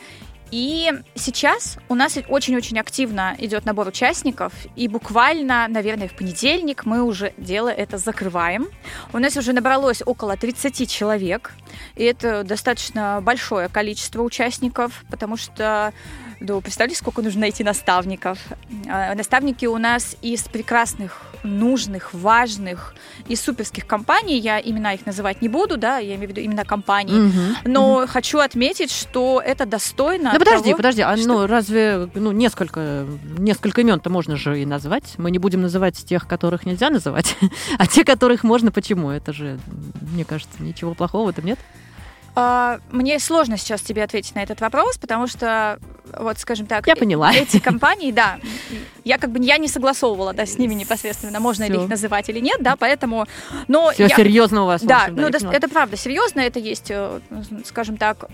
И 0.51 0.93
сейчас 1.17 1.77
у 1.89 1.95
нас 1.95 2.17
очень-очень 2.29 2.79
активно 2.79 3.35
идет 3.39 3.65
набор 3.65 3.89
участников, 3.89 4.53
и 4.77 4.87
буквально, 4.87 5.67
наверное, 5.69 6.09
в 6.09 6.15
понедельник 6.15 6.85
мы 6.85 7.03
уже 7.03 7.33
дело 7.37 7.69
это 7.69 7.99
закрываем. 7.99 8.69
У 9.13 9.19
нас 9.19 9.37
уже 9.37 9.53
набралось 9.53 10.03
около 10.07 10.37
30 10.37 10.89
человек, 10.89 11.53
и 11.97 12.05
это 12.05 12.45
достаточно 12.45 13.21
большое 13.23 13.69
количество 13.69 14.23
участников, 14.23 15.05
потому 15.11 15.37
что 15.37 15.93
да, 16.41 16.61
представьте, 16.61 16.97
сколько 16.97 17.23
нужно 17.23 17.43
найти 17.43 17.65
наставников. 17.65 18.39
А, 18.89 19.15
наставники 19.15 19.65
у 19.67 19.79
нас 19.79 20.17
из 20.21 20.43
прекрасных, 20.43 21.23
нужных, 21.43 22.13
важных 22.13 22.95
и 23.27 23.37
суперских 23.37 23.87
компаний. 23.87 24.39
Я 24.39 24.61
имена 24.61 24.93
их 24.93 25.07
называть 25.07 25.41
не 25.41 25.49
буду, 25.49 25.79
да, 25.79 25.99
я 25.99 26.17
имею 26.17 26.29
в 26.29 26.31
виду 26.33 26.41
именно 26.41 26.65
компании. 26.65 27.29
Угу, 27.29 27.71
но 27.71 27.99
угу. 27.99 28.07
хочу 28.07 28.39
отметить, 28.39 28.91
что 28.91 29.43
это 29.45 29.65
достойно. 29.65 30.33
Да 30.33 30.39
подожди, 30.39 30.65
того, 30.65 30.77
подожди, 30.77 31.03
а 31.03 31.17
что... 31.17 31.27
ну 31.27 31.47
разве 31.47 32.09
ну 32.15 32.33
несколько 32.33 33.07
несколько 33.39 33.81
имен-то 33.81 34.11
можно 34.11 34.37
же 34.37 34.61
и 34.61 34.67
назвать? 34.67 35.15
Мы 35.17 35.31
не 35.31 35.39
будем 35.39 35.63
называть 35.63 35.97
тех, 35.97 36.27
которых 36.27 36.67
нельзя 36.67 36.91
называть, 36.91 37.37
а 37.79 37.87
те, 37.87 38.05
которых 38.05 38.45
можно. 38.45 38.71
Почему? 38.71 39.11
Это 39.11 39.33
же, 39.33 39.59
мне 40.13 40.25
кажется, 40.25 40.63
ничего 40.63 40.95
плохого 40.95 41.27
в 41.27 41.29
этом 41.31 41.47
нет. 41.47 41.59
А, 42.39 42.81
Мне 42.93 43.19
сложно 43.19 43.57
сейчас 43.57 43.81
тебе 43.81 44.05
ответить 44.05 44.35
на 44.35 44.43
этот 44.43 44.61
вопрос, 44.61 44.99
потому 44.99 45.27
что, 45.27 45.79
вот, 46.19 46.39
скажем 46.39 46.67
так, 46.67 46.87
Я 46.87 46.95
поняла. 46.95 47.33
эти 47.33 47.59
компании, 47.59 48.13
да, 48.13 48.39
я 49.05 49.17
как 49.17 49.31
бы 49.33 49.43
я 49.43 49.57
не 49.57 49.69
согласовывала, 49.69 50.35
да, 50.35 50.45
с 50.45 50.59
ними 50.59 50.75
непосредственно, 50.75 51.41
можно 51.41 51.65
ли 51.65 51.73
Всё. 51.73 51.85
их 51.85 51.89
называть 51.89 52.29
или 52.29 52.39
нет, 52.41 52.59
да, 52.63 52.77
поэтому, 52.77 53.27
но 53.69 53.91
Все 53.93 54.11
серьезно 54.11 54.65
у 54.65 54.67
вас. 54.67 54.83
да, 54.83 55.05
общем, 55.05 55.17
ну 55.17 55.23
я 55.23 55.31
да, 55.31 55.51
это 55.51 55.69
правда 55.69 55.97
серьезно, 55.97 56.41
это 56.41 56.59
есть, 56.59 56.91
э, 56.91 57.21
скажем 57.65 57.97
так, 57.97 58.27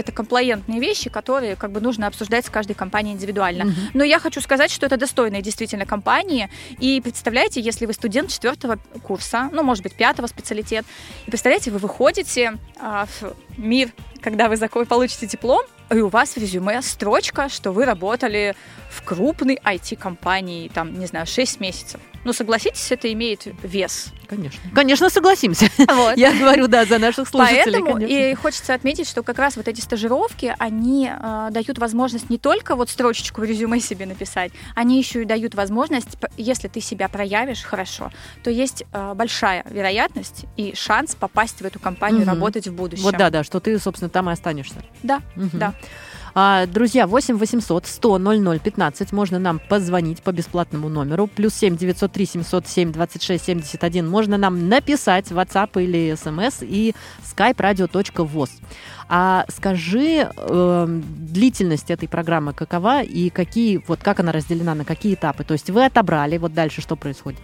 это 0.00 0.12
комплаентные 0.12 0.80
вещи, 0.80 1.10
которые 1.10 1.56
как 1.56 1.72
бы 1.72 1.80
нужно 1.80 2.06
обсуждать 2.06 2.46
с 2.46 2.50
каждой 2.50 2.74
компанией 2.74 3.14
индивидуально. 3.14 3.66
Мгм. 3.66 3.74
Но 3.94 4.04
я 4.04 4.18
хочу 4.18 4.40
сказать, 4.40 4.70
что 4.70 4.86
это 4.86 4.96
достойные 4.96 5.42
действительно 5.42 5.86
компании. 5.86 6.50
И 6.78 7.00
представляете, 7.00 7.60
если 7.60 7.86
вы 7.86 7.92
студент 7.92 8.30
четвертого 8.30 8.78
курса, 9.02 9.48
ну, 9.52 9.62
может 9.62 9.82
быть, 9.82 9.94
пятого 9.94 10.26
специалитет, 10.26 10.84
и 11.26 11.30
представляете, 11.30 11.70
вы 11.70 11.78
выходите 11.78 12.58
а, 12.78 13.06
в 13.06 13.34
мир, 13.56 13.92
когда 14.20 14.48
вы 14.48 14.56
получите 14.86 15.26
диплом, 15.26 15.62
и 15.90 16.00
у 16.00 16.08
вас 16.08 16.30
в 16.30 16.36
резюме 16.36 16.82
строчка, 16.82 17.48
что 17.48 17.72
вы 17.72 17.84
работали 17.84 18.54
в 18.90 19.02
крупной 19.02 19.56
IT-компании, 19.56 20.68
там, 20.68 20.98
не 20.98 21.06
знаю, 21.06 21.26
6 21.26 21.60
месяцев. 21.60 22.00
Ну, 22.24 22.32
согласитесь, 22.32 22.92
это 22.92 23.10
имеет 23.12 23.46
вес. 23.62 24.08
Конечно. 24.28 24.60
Конечно, 24.74 25.08
согласимся. 25.10 25.68
Вот. 25.78 26.16
Я 26.16 26.32
говорю, 26.32 26.68
да, 26.68 26.84
за 26.84 26.98
наших 26.98 27.28
слушателей, 27.28 27.80
Поэтому 27.80 27.92
конечно. 27.94 28.14
и 28.14 28.34
хочется 28.34 28.74
отметить, 28.74 29.08
что 29.08 29.22
как 29.22 29.38
раз 29.38 29.56
вот 29.56 29.68
эти 29.68 29.80
стажировки, 29.80 30.54
они 30.58 31.10
э, 31.10 31.48
дают 31.50 31.78
возможность 31.78 32.30
не 32.30 32.38
только 32.38 32.76
вот 32.76 32.90
строчечку 32.90 33.40
в 33.40 33.44
резюме 33.44 33.80
себе 33.80 34.06
написать, 34.06 34.52
они 34.76 34.98
еще 34.98 35.22
и 35.22 35.24
дают 35.24 35.54
возможность, 35.54 36.08
если 36.36 36.68
ты 36.68 36.80
себя 36.80 37.08
проявишь 37.08 37.62
хорошо, 37.62 38.12
то 38.44 38.50
есть 38.50 38.84
э, 38.92 39.14
большая 39.14 39.64
вероятность 39.68 40.44
и 40.56 40.74
шанс 40.76 41.14
попасть 41.14 41.60
в 41.60 41.64
эту 41.64 41.80
компанию, 41.80 42.20
Мгм. 42.20 42.28
работать 42.30 42.68
в 42.68 42.74
будущем. 42.74 43.02
Вот 43.04 43.16
да, 43.16 43.30
да, 43.30 43.42
что 43.44 43.60
ты, 43.60 43.78
собственно, 43.78 44.10
там 44.10 44.28
и 44.30 44.32
останешься. 44.32 44.84
Да, 45.02 45.22
Мгм. 45.36 45.50
да. 45.58 45.74
А, 46.34 46.66
друзья, 46.66 47.06
8 47.06 47.36
800 47.36 47.86
100 47.86 48.18
00 48.18 48.58
15. 48.60 49.12
Можно 49.12 49.38
нам 49.38 49.60
позвонить 49.68 50.22
по 50.22 50.32
бесплатному 50.32 50.88
номеру. 50.88 51.26
Плюс 51.26 51.54
7 51.54 51.76
903 51.76 52.26
707 52.26 52.92
26 52.92 53.44
71. 53.44 54.08
Можно 54.08 54.36
нам 54.36 54.68
написать 54.68 55.30
в 55.30 55.38
WhatsApp 55.38 55.82
или 55.82 56.12
SMS 56.12 56.58
и 56.60 56.94
skype-radio.voz. 57.22 58.50
А 59.08 59.44
скажи, 59.48 60.30
эм, 60.36 61.02
длительность 61.18 61.90
этой 61.90 62.08
программы 62.08 62.52
какова 62.52 63.02
и 63.02 63.28
какие, 63.30 63.82
вот 63.88 64.00
как 64.00 64.20
она 64.20 64.30
разделена 64.30 64.74
на 64.74 64.84
какие 64.84 65.14
этапы? 65.14 65.42
То 65.42 65.54
есть 65.54 65.68
вы 65.70 65.84
отобрали, 65.84 66.38
вот 66.38 66.54
дальше 66.54 66.80
что 66.80 66.94
происходит? 66.94 67.40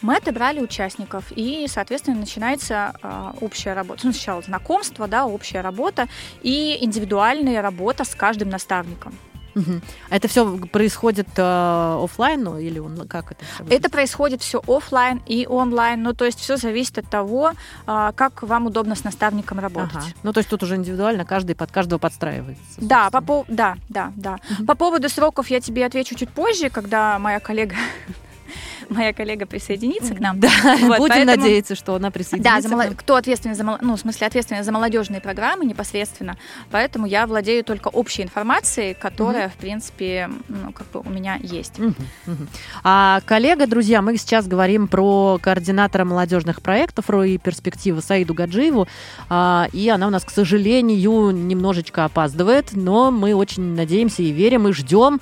Мы 0.00 0.16
отобрали 0.16 0.60
участников, 0.60 1.24
и, 1.30 1.66
соответственно, 1.68 2.18
начинается 2.18 2.94
э, 3.02 3.32
общая 3.40 3.74
работа. 3.74 4.00
Ну, 4.04 4.12
сначала 4.12 4.42
знакомство, 4.42 5.06
да, 5.08 5.26
общая 5.26 5.60
работа 5.60 6.08
и 6.42 6.78
индивидуальная 6.80 7.62
работа 7.62 8.04
с 8.04 8.14
каждым 8.14 8.48
наставником. 8.48 9.14
А 10.10 10.16
это 10.16 10.28
все 10.28 10.56
происходит 10.72 11.28
э, 11.36 12.04
оффлайн 12.04 12.42
ну, 12.42 12.58
или 12.58 12.78
он, 12.78 13.06
как 13.08 13.32
это? 13.32 13.44
всё 13.44 13.64
Это 13.68 13.90
происходит 13.90 14.42
все 14.42 14.62
офлайн 14.66 15.22
и 15.26 15.46
онлайн, 15.46 16.02
ну 16.02 16.14
то 16.14 16.24
есть 16.24 16.40
все 16.40 16.56
зависит 16.56 16.98
от 16.98 17.10
того, 17.10 17.52
а, 17.86 18.12
как 18.12 18.42
вам 18.42 18.66
удобно 18.66 18.94
с 18.94 19.04
наставником 19.04 19.60
работать. 19.60 19.96
Ага. 19.96 20.06
Ну, 20.22 20.32
то 20.32 20.38
есть 20.38 20.48
тут 20.48 20.62
уже 20.62 20.76
индивидуально 20.76 21.24
каждый 21.24 21.54
под 21.54 21.70
каждого 21.70 21.98
подстраивается. 21.98 22.62
Да, 22.78 23.10
по 23.10 23.18
собственно. 23.18 23.40
пов- 23.40 23.44
да, 23.48 23.76
да, 23.88 24.12
да. 24.16 24.38
Мгм. 24.50 24.66
По 24.66 24.74
поводу 24.74 25.08
сроков 25.08 25.48
я 25.50 25.60
тебе 25.60 25.84
отвечу 25.84 26.14
чуть 26.14 26.30
позже, 26.30 26.70
когда 26.70 27.18
моя 27.18 27.38
коллега, 27.40 27.76
моя 28.92 29.12
коллега 29.12 29.46
присоединится 29.46 30.14
к 30.14 30.20
нам. 30.20 30.38
Да, 30.40 30.48
Вот, 30.82 30.98
будем 30.98 31.14
поэтому- 31.14 31.36
надеяться, 31.36 31.74
что 31.74 31.94
она 31.94 32.08
Да, 32.08 32.12
присоединится. 32.12 32.60
за 32.62 32.68
к 32.68 32.70
мало- 32.72 32.84
нам. 32.84 32.94
кто 32.94 33.16
ответственный 33.16 33.54
за, 33.54 33.64
ну, 33.64 33.96
в 33.96 34.00
смысле, 34.00 34.26
ответственный 34.26 34.62
за 34.62 34.72
молодежные 34.72 35.20
программы 35.20 35.64
непосредственно, 35.64 36.36
поэтому 36.70 37.06
я 37.06 37.26
владею 37.26 37.64
только 37.64 37.88
общей 37.88 38.22
информацией, 38.22 38.94
которая, 38.94 39.48
в 39.48 39.54
принципе, 39.54 40.30
ну, 40.48 40.72
как 40.72 40.90
бы 40.90 41.00
у 41.00 41.08
меня 41.10 41.38
есть. 41.42 41.78
Мгм, 41.78 41.94
мгм. 42.26 42.48
А 42.84 43.20
коллега, 43.26 43.66
друзья, 43.66 44.02
мы 44.02 44.16
сейчас 44.16 44.46
говорим 44.46 44.88
про 44.88 45.38
координатора 45.42 46.04
молодежных 46.04 46.62
проектов 46.62 47.08
РО 47.10 47.24
и 47.24 47.38
перспективы 47.38 48.02
Саиду 48.02 48.34
Гаджиеву. 48.34 48.88
А, 49.28 49.68
и 49.72 49.88
она 49.88 50.06
у 50.06 50.10
нас, 50.10 50.24
к 50.24 50.30
сожалению, 50.30 51.30
немножечко 51.30 52.04
опаздывает, 52.04 52.70
но 52.72 53.10
мы 53.10 53.34
очень 53.34 53.74
надеемся 53.74 54.22
и 54.22 54.30
верим, 54.30 54.68
и 54.68 54.72
ждем, 54.72 55.20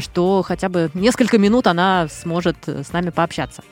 что 0.00 0.42
хотя 0.42 0.68
бы 0.68 0.90
несколько 0.94 1.38
минут 1.38 1.66
она 1.66 2.08
сможет 2.08 2.56
э, 2.66 2.82
с 2.84 2.92
нами 2.92 3.10
пообщаться. 3.10 3.62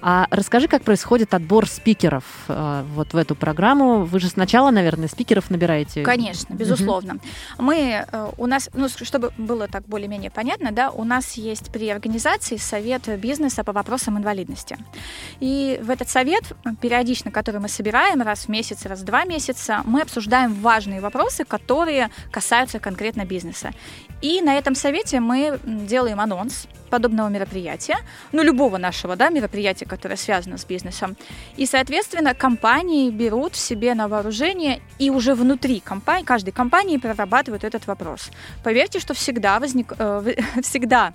А 0.00 0.26
расскажи, 0.30 0.68
как 0.68 0.82
происходит 0.82 1.34
отбор 1.34 1.66
спикеров 1.66 2.24
а, 2.48 2.84
вот 2.94 3.12
в 3.14 3.16
эту 3.16 3.34
программу. 3.34 4.04
Вы 4.04 4.20
же 4.20 4.28
сначала, 4.28 4.70
наверное, 4.70 5.08
спикеров 5.08 5.50
набираете. 5.50 6.02
Конечно, 6.02 6.54
безусловно. 6.54 7.18
Мы, 7.58 8.06
э, 8.10 8.30
у 8.36 8.46
нас, 8.46 8.70
ну, 8.74 8.88
чтобы 8.88 9.32
было 9.36 9.66
так 9.66 9.84
более-менее 9.86 10.30
понятно, 10.30 10.70
да, 10.70 10.90
у 10.90 11.04
нас 11.04 11.32
есть 11.32 11.72
при 11.72 11.88
организации 11.88 12.56
совет 12.56 13.08
бизнеса 13.18 13.64
по 13.64 13.72
вопросам 13.72 14.18
инвалидности. 14.18 14.78
И 15.40 15.80
в 15.82 15.90
этот 15.90 16.08
совет, 16.08 16.44
э, 16.64 16.70
периодично, 16.80 17.30
который 17.30 17.60
мы 17.60 17.68
собираем 17.68 18.22
раз 18.22 18.44
в 18.44 18.48
месяц, 18.48 18.86
раз 18.86 19.00
в 19.00 19.04
два 19.04 19.24
месяца, 19.24 19.82
мы 19.84 20.02
обсуждаем 20.02 20.54
важные 20.54 21.00
вопросы, 21.00 21.44
которые 21.44 22.10
касаются 22.30 22.78
конкретно 22.78 23.24
бизнеса. 23.24 23.72
И 24.22 24.40
на 24.42 24.58
этом 24.58 24.74
совете 24.74 25.20
мы 25.20 25.60
делаем 25.64 26.20
анонс 26.20 26.66
подобного 26.90 27.28
мероприятия, 27.28 27.96
ну, 28.32 28.42
любого 28.42 28.78
нашего, 28.78 29.14
да, 29.14 29.28
мероприятия, 29.28 29.84
которое 29.86 30.16
связано 30.16 30.58
с 30.58 30.64
бизнесом. 30.64 31.16
И, 31.56 31.66
соответственно, 31.66 32.34
компании 32.34 33.10
берут 33.10 33.54
себе 33.54 33.94
на 33.94 34.08
вооружение 34.08 34.80
и 34.98 35.10
уже 35.10 35.34
внутри 35.34 35.80
компании, 35.80 36.24
каждой 36.24 36.50
компании 36.50 36.96
прорабатывают 36.96 37.64
этот 37.64 37.86
вопрос. 37.86 38.30
Поверьте, 38.64 39.00
что 39.00 39.14
всегда 39.14 39.60
возник, 39.60 39.92
э, 39.98 40.34
всегда 40.62 41.12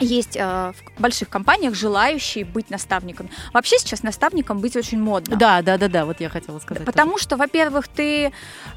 есть 0.00 0.36
э, 0.36 0.72
в 0.96 1.00
больших 1.00 1.28
компаниях 1.28 1.74
желающие 1.74 2.44
быть 2.44 2.70
наставником. 2.70 3.28
Вообще 3.52 3.78
сейчас 3.78 4.02
наставником 4.02 4.60
быть 4.60 4.76
очень 4.76 5.00
модно. 5.00 5.36
Да, 5.36 5.62
да, 5.62 5.76
да, 5.78 5.88
да, 5.88 6.04
вот 6.04 6.20
я 6.20 6.28
хотела 6.28 6.58
сказать. 6.58 6.84
Потому 6.84 7.18
что, 7.18 7.36
во-первых, 7.36 7.88
ты 7.88 8.32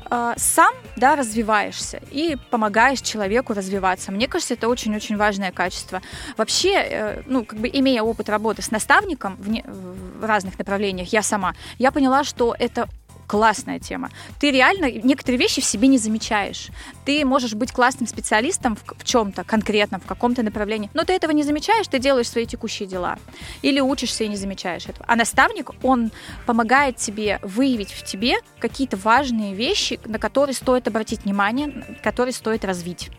э, 0.09 0.33
сам 0.38 0.74
да, 0.95 1.15
развиваешься 1.15 2.01
и 2.12 2.38
помогаешь 2.50 3.01
человеку 3.01 3.53
развиваться. 3.53 4.12
Мне 4.12 4.27
кажется, 4.27 4.53
это 4.53 4.67
очень-очень 4.67 5.17
важное 5.17 5.51
качество. 5.51 6.01
Вообще, 6.38 6.74
э, 6.74 7.21
ну, 7.25 7.45
как 7.45 7.59
бы 7.59 7.69
имея 7.71 8.03
опыт 8.03 8.29
работы 8.29 8.62
с 8.62 8.71
наставником 8.71 9.36
в, 9.38 9.50
не- 9.50 9.65
в 9.65 10.24
разных 10.24 10.57
направлениях, 10.57 11.12
я 11.13 11.21
сама, 11.21 11.55
я 11.77 11.91
поняла, 11.91 12.24
что 12.24 12.55
это 12.57 12.88
классная 13.27 13.79
тема. 13.79 14.10
Ты 14.39 14.51
реально 14.51 14.89
некоторые 14.91 15.38
вещи 15.38 15.62
в 15.62 15.65
себе 15.65 15.88
не 15.88 15.98
замечаешь. 15.98 16.69
Ты 17.05 17.24
можешь 17.25 17.53
быть 17.53 17.72
классным 17.72 18.07
специалистом 18.07 18.75
в, 18.75 19.03
чем-то 19.03 19.43
конкретном, 19.43 20.01
в 20.01 20.05
каком-то 20.05 20.43
направлении, 20.43 20.89
но 20.93 21.03
ты 21.03 21.13
этого 21.13 21.31
не 21.31 21.43
замечаешь, 21.43 21.88
ты 21.88 22.00
делаешь 22.00 22.29
свои 22.29 22.46
текущие 22.46 22.88
дела. 22.88 23.19
Или 23.62 23.79
учишься 23.79 24.24
и 24.24 24.27
не 24.27 24.38
замечаешь 24.38 24.88
этого. 24.88 25.05
А 25.07 25.15
наставник, 25.15 25.72
он 25.84 26.12
помогает 26.46 26.96
тебе 26.96 27.39
выявить 27.43 27.91
в 27.91 28.03
тебе 28.03 28.38
какие-то 28.60 28.98
важные 28.98 29.53
вещи, 29.53 30.00
на 30.05 30.19
которые 30.19 30.55
стоит 30.55 30.88
обратить 30.88 31.25
внимание, 31.25 32.00
которые 32.01 32.34
стоит 32.34 32.63
развить. 32.63 33.10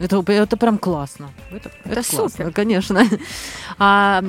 Это, 0.00 0.22
это 0.32 0.56
прям 0.56 0.78
классно. 0.78 1.30
Это, 1.50 1.70
Это 1.84 1.94
классно, 2.02 2.28
супер. 2.28 2.52
конечно. 2.52 3.02
А, 3.78 4.22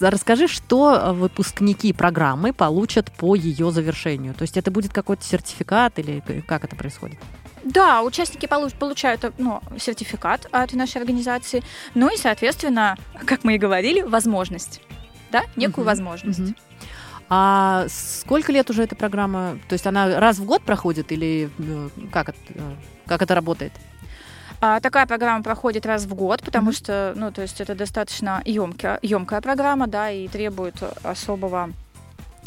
расскажи, 0.00 0.46
что 0.48 1.12
выпускники 1.14 1.92
программы 1.92 2.52
получат 2.52 3.10
по 3.12 3.34
ее 3.34 3.70
завершению? 3.72 4.34
То 4.34 4.42
есть 4.42 4.56
это 4.56 4.70
будет 4.70 4.92
какой-то 4.92 5.24
сертификат 5.24 5.98
или 5.98 6.22
как 6.46 6.64
это 6.64 6.76
происходит? 6.76 7.18
Да, 7.64 8.02
участники 8.02 8.46
полу- 8.46 8.74
получают 8.76 9.32
ну, 9.38 9.60
сертификат 9.78 10.46
от 10.52 10.72
нашей 10.72 10.98
организации, 10.98 11.62
ну 11.94 12.12
и, 12.12 12.16
соответственно, 12.16 12.96
как 13.26 13.44
мы 13.44 13.54
и 13.54 13.58
говорили, 13.58 14.02
возможность. 14.02 14.80
Да, 15.30 15.42
некую 15.56 15.84
Мгм, 15.84 15.86
возможность. 15.86 16.38
мгм. 16.38 16.56
А 17.28 17.86
сколько 17.88 18.52
лет 18.52 18.68
уже 18.68 18.82
эта 18.82 18.94
программа? 18.94 19.58
То 19.68 19.72
есть 19.74 19.86
она 19.86 20.20
раз 20.20 20.38
в 20.38 20.44
год 20.44 20.62
проходит 20.62 21.12
или 21.12 21.48
э, 21.58 21.88
как 22.12 22.28
это, 22.30 22.38
э, 22.50 22.74
как 23.06 23.22
это 23.22 23.34
работает? 23.34 23.72
А, 24.64 24.78
такая 24.78 25.06
программа 25.06 25.42
проходит 25.42 25.86
раз 25.86 26.04
в 26.04 26.14
год, 26.14 26.40
потому 26.44 26.66
Мгм. 26.66 26.72
что, 26.72 27.12
ну, 27.16 27.32
то 27.32 27.42
есть 27.42 27.60
это 27.60 27.74
достаточно 27.74 28.40
емкая, 28.44 29.00
емкая 29.02 29.40
программа, 29.40 29.88
да, 29.88 30.08
и 30.08 30.28
требует 30.28 30.76
особого 31.02 31.72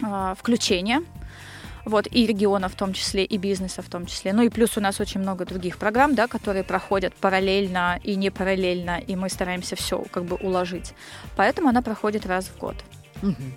а, 0.01 0.33
включения. 0.35 1.01
Вот, 1.83 2.07
и 2.09 2.25
региона 2.25 2.69
в 2.69 2.75
том 2.75 2.93
числе, 2.93 3.25
и 3.25 3.37
бизнеса 3.37 3.81
в 3.81 3.89
том 3.89 4.05
числе. 4.05 4.31
Ну 4.31 4.43
и 4.43 4.49
плюс 4.49 4.77
у 4.77 4.81
нас 4.81 5.01
очень 5.01 5.19
много 5.19 5.45
других 5.45 5.77
программ, 5.77 6.15
да, 6.15 6.27
которые 6.27 6.63
проходят 6.63 7.13
параллельно 7.13 7.99
и 8.01 8.15
не 8.15 8.29
параллельно, 8.29 8.97
и 8.97 9.15
мы 9.17 9.29
стараемся 9.29 9.75
все 9.75 10.01
как 10.09 10.23
бы 10.23 10.37
уложить. 10.37 10.93
Поэтому 11.35 11.67
она 11.67 11.81
проходит 11.81 12.25
раз 12.25 12.45
в 12.45 12.57
год. 12.57 12.75
Мгм. 13.21 13.53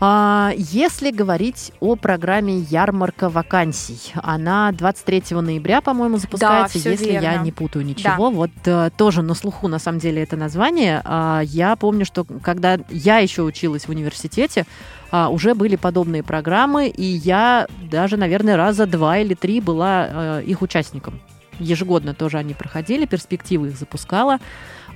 А, 0.00 0.52
если 0.56 1.10
говорить 1.10 1.72
о 1.80 1.96
программе 1.96 2.58
«Ярмарка 2.58 3.28
вакансий», 3.28 4.12
она 4.14 4.70
23 4.70 5.36
ноября, 5.40 5.80
по-моему, 5.80 6.18
запускается, 6.18 6.78
всё 6.78 6.90
если 6.90 7.12
я 7.12 7.20
верно. 7.20 7.44
не 7.44 7.52
путаю 7.52 7.84
ничего. 7.84 8.30
Вот 8.30 8.50
э, 8.64 8.90
тоже 8.96 9.22
на 9.22 9.34
слуху, 9.34 9.66
на 9.66 9.80
самом 9.80 9.98
деле, 9.98 10.22
это 10.22 10.36
название. 10.36 11.02
А, 11.04 11.40
я 11.40 11.74
помню, 11.74 12.04
что 12.04 12.24
когда 12.24 12.78
я 12.90 13.18
еще 13.18 13.42
училась 13.42 13.86
в 13.86 13.88
университете, 13.88 14.66
а, 15.10 15.30
уже 15.30 15.54
были 15.54 15.74
подобные 15.74 16.22
программы, 16.22 16.88
и 16.88 17.04
я 17.04 17.66
даже, 17.90 18.16
наверное, 18.16 18.56
раза 18.56 18.86
два 18.86 19.18
или 19.18 19.34
три 19.34 19.60
была 19.60 20.06
э, 20.08 20.42
их 20.46 20.62
участником. 20.62 21.20
Ежегодно 21.58 22.14
тоже 22.14 22.38
они 22.38 22.54
проходили, 22.54 23.04
перспективы 23.04 23.68
их 23.68 23.76
запускала. 23.76 24.38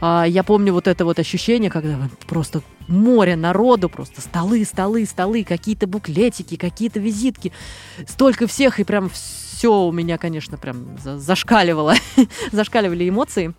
А, 0.04 0.24
Я 0.24 0.42
помню 0.42 0.72
вот 0.72 0.88
это 0.88 1.04
вот 1.04 1.20
ощущение, 1.20 1.70
когда 1.70 1.96
просто 2.26 2.60
море 2.88 3.36
народу, 3.36 3.88
просто 3.88 4.20
столы, 4.20 4.64
столы, 4.64 5.06
столы, 5.06 5.44
какие-то 5.44 5.86
буклетики, 5.86 6.56
какие-то 6.56 6.98
визитки. 6.98 7.52
Столько 8.08 8.48
всех, 8.48 8.80
и 8.80 8.84
прям 8.84 9.08
все 9.08 9.72
у 9.72 9.92
меня, 9.92 10.18
конечно, 10.18 10.58
прям 10.58 10.98
за- 10.98 11.18
зашкаливало. 11.20 11.94
Зашкаливали 12.52 13.08
эмоции 13.08 13.54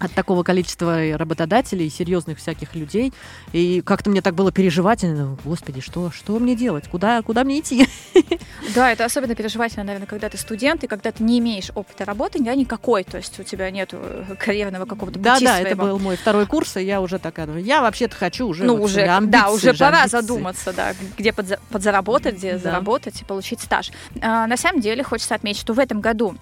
от 0.00 0.12
такого 0.12 0.42
количества 0.42 0.98
работодателей, 1.16 1.88
серьезных 1.90 2.38
всяких 2.38 2.74
людей. 2.74 3.12
И 3.52 3.80
как-то 3.82 4.10
мне 4.10 4.22
так 4.22 4.34
было 4.34 4.50
переживательно. 4.50 5.36
Господи, 5.44 5.80
что, 5.80 6.10
что 6.10 6.38
мне 6.38 6.56
делать? 6.56 6.88
Куда, 6.88 7.22
куда 7.22 7.44
мне 7.44 7.60
идти? 7.60 7.86
Да, 8.74 8.92
это 8.92 9.04
особенно 9.04 9.34
переживательно, 9.34 9.84
наверное, 9.84 10.06
когда 10.06 10.28
ты 10.28 10.36
студент 10.38 10.84
и 10.84 10.86
когда 10.86 11.10
ты 11.10 11.24
не 11.24 11.38
имеешь 11.40 11.70
опыта 11.74 12.04
работы, 12.04 12.38
да, 12.42 12.54
никакой, 12.54 13.02
то 13.04 13.16
есть 13.16 13.40
у 13.40 13.42
тебя 13.42 13.70
нет 13.70 13.92
карьерного 14.38 14.84
какого-то 14.84 15.18
пути 15.18 15.24
Да, 15.24 15.40
да, 15.40 15.58
это 15.60 15.74
своего. 15.74 15.92
был 15.94 15.98
мой 15.98 16.16
второй 16.16 16.46
курс, 16.46 16.76
и 16.76 16.82
я 16.84 17.00
уже 17.00 17.18
такая, 17.18 17.48
я 17.58 17.80
вообще-то 17.80 18.14
хочу 18.14 18.46
уже... 18.46 18.64
ну, 18.64 18.76
вот 18.76 18.84
уже, 18.84 19.02
амбиции 19.06 19.30
да, 19.40 19.50
уже 19.50 19.72
же, 19.72 19.78
пора 19.78 19.98
амбиции. 20.02 20.16
задуматься, 20.20 20.72
да, 20.72 20.92
где 21.18 21.30
подза- 21.30 21.58
подзаработать, 21.70 22.36
где 22.36 22.52
Да. 22.52 22.58
заработать 22.58 23.22
и 23.22 23.24
получить 23.24 23.60
стаж. 23.60 23.90
А, 24.20 24.46
на 24.46 24.56
самом 24.56 24.80
деле, 24.80 25.02
хочется 25.02 25.34
отметить, 25.34 25.60
что 25.60 25.72
в 25.72 25.78
этом 25.78 26.00
году 26.00 26.36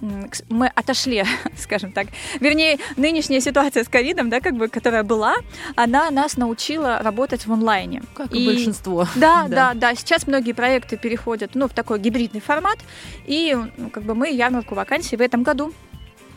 мы 0.51 0.67
отошли, 0.75 1.25
скажем 1.57 1.93
так, 1.93 2.09
вернее, 2.41 2.79
нынешняя 2.97 3.41
ситуация 3.49 3.85
с 3.85 3.89
ковидом, 3.89 4.31
да, 4.31 4.41
как 4.41 4.55
бы, 4.55 4.69
которая 4.69 5.03
была, 5.03 5.37
она 5.77 6.11
нас 6.11 6.37
научила 6.37 6.99
работать 7.03 7.47
в 7.47 7.53
онлайне. 7.53 8.03
Как 8.15 8.35
и, 8.35 8.47
большинство. 8.47 9.07
Да, 9.17 9.47
да, 9.49 9.73
да, 9.75 9.95
Сейчас 9.95 10.27
многие 10.27 10.53
проекты 10.53 10.97
переходят, 10.97 11.51
ну, 11.55 11.67
в 11.67 11.73
такой 11.73 11.99
гибридный 11.99 12.41
формат, 12.41 12.79
и 13.27 13.57
ну, 13.77 13.91
как 13.91 14.03
бы 14.03 14.15
мы 14.15 14.31
ярмарку 14.31 14.75
вакансий 14.75 15.17
в 15.17 15.21
этом 15.21 15.43
году 15.43 15.73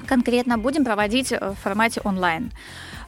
конкретно 0.07 0.57
будем 0.57 0.83
проводить 0.83 1.31
э, 1.31 1.39
в 1.39 1.55
формате 1.63 2.01
онлайн. 2.03 2.51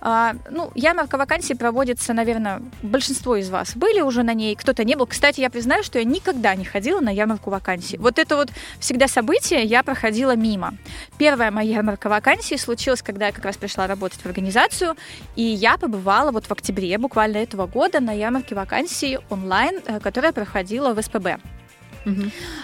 А, 0.06 0.36
ну, 0.52 0.70
ярмарка 0.76 1.18
вакансий 1.18 1.56
проводится, 1.56 2.12
наверное, 2.14 2.62
большинство 2.82 3.38
из 3.38 3.50
вас 3.50 3.74
были 3.78 4.02
уже 4.02 4.24
на 4.24 4.34
ней, 4.34 4.54
кто-то 4.54 4.84
не 4.84 4.96
был. 4.96 5.08
Кстати, 5.08 5.40
я 5.40 5.50
признаю, 5.50 5.82
что 5.82 5.98
я 5.98 6.04
никогда 6.04 6.56
не 6.56 6.66
ходила 6.66 7.00
на 7.00 7.10
ярмарку 7.10 7.50
вакансий. 7.50 7.98
Вот 7.98 8.20
это 8.20 8.36
вот 8.36 8.50
всегда 8.82 9.08
событие 9.08 9.64
я 9.64 9.82
проходила 9.82 10.36
мимо. 10.36 10.74
Первая 11.18 11.52
моя 11.52 11.76
ярмарка 11.76 12.10
вакансий 12.10 12.58
случилась, 12.58 13.02
когда 13.02 13.28
я 13.28 13.32
как 13.32 13.46
раз 13.46 13.56
пришла 13.56 13.88
работать 13.88 14.20
в 14.20 14.26
организацию, 14.26 14.98
и 15.38 15.42
я 15.42 15.78
побывала 15.78 16.32
вот 16.32 16.48
в 16.48 16.52
октябре 16.52 16.98
буквально 16.98 17.38
этого 17.38 17.66
года 17.66 18.02
на 18.02 18.12
ярмарке 18.12 18.56
вакансий 18.56 19.20
онлайн, 19.30 19.80
э, 19.86 20.02
которая 20.02 20.34
проходила 20.34 20.94
в 20.94 21.02
СПБ. 21.02 21.40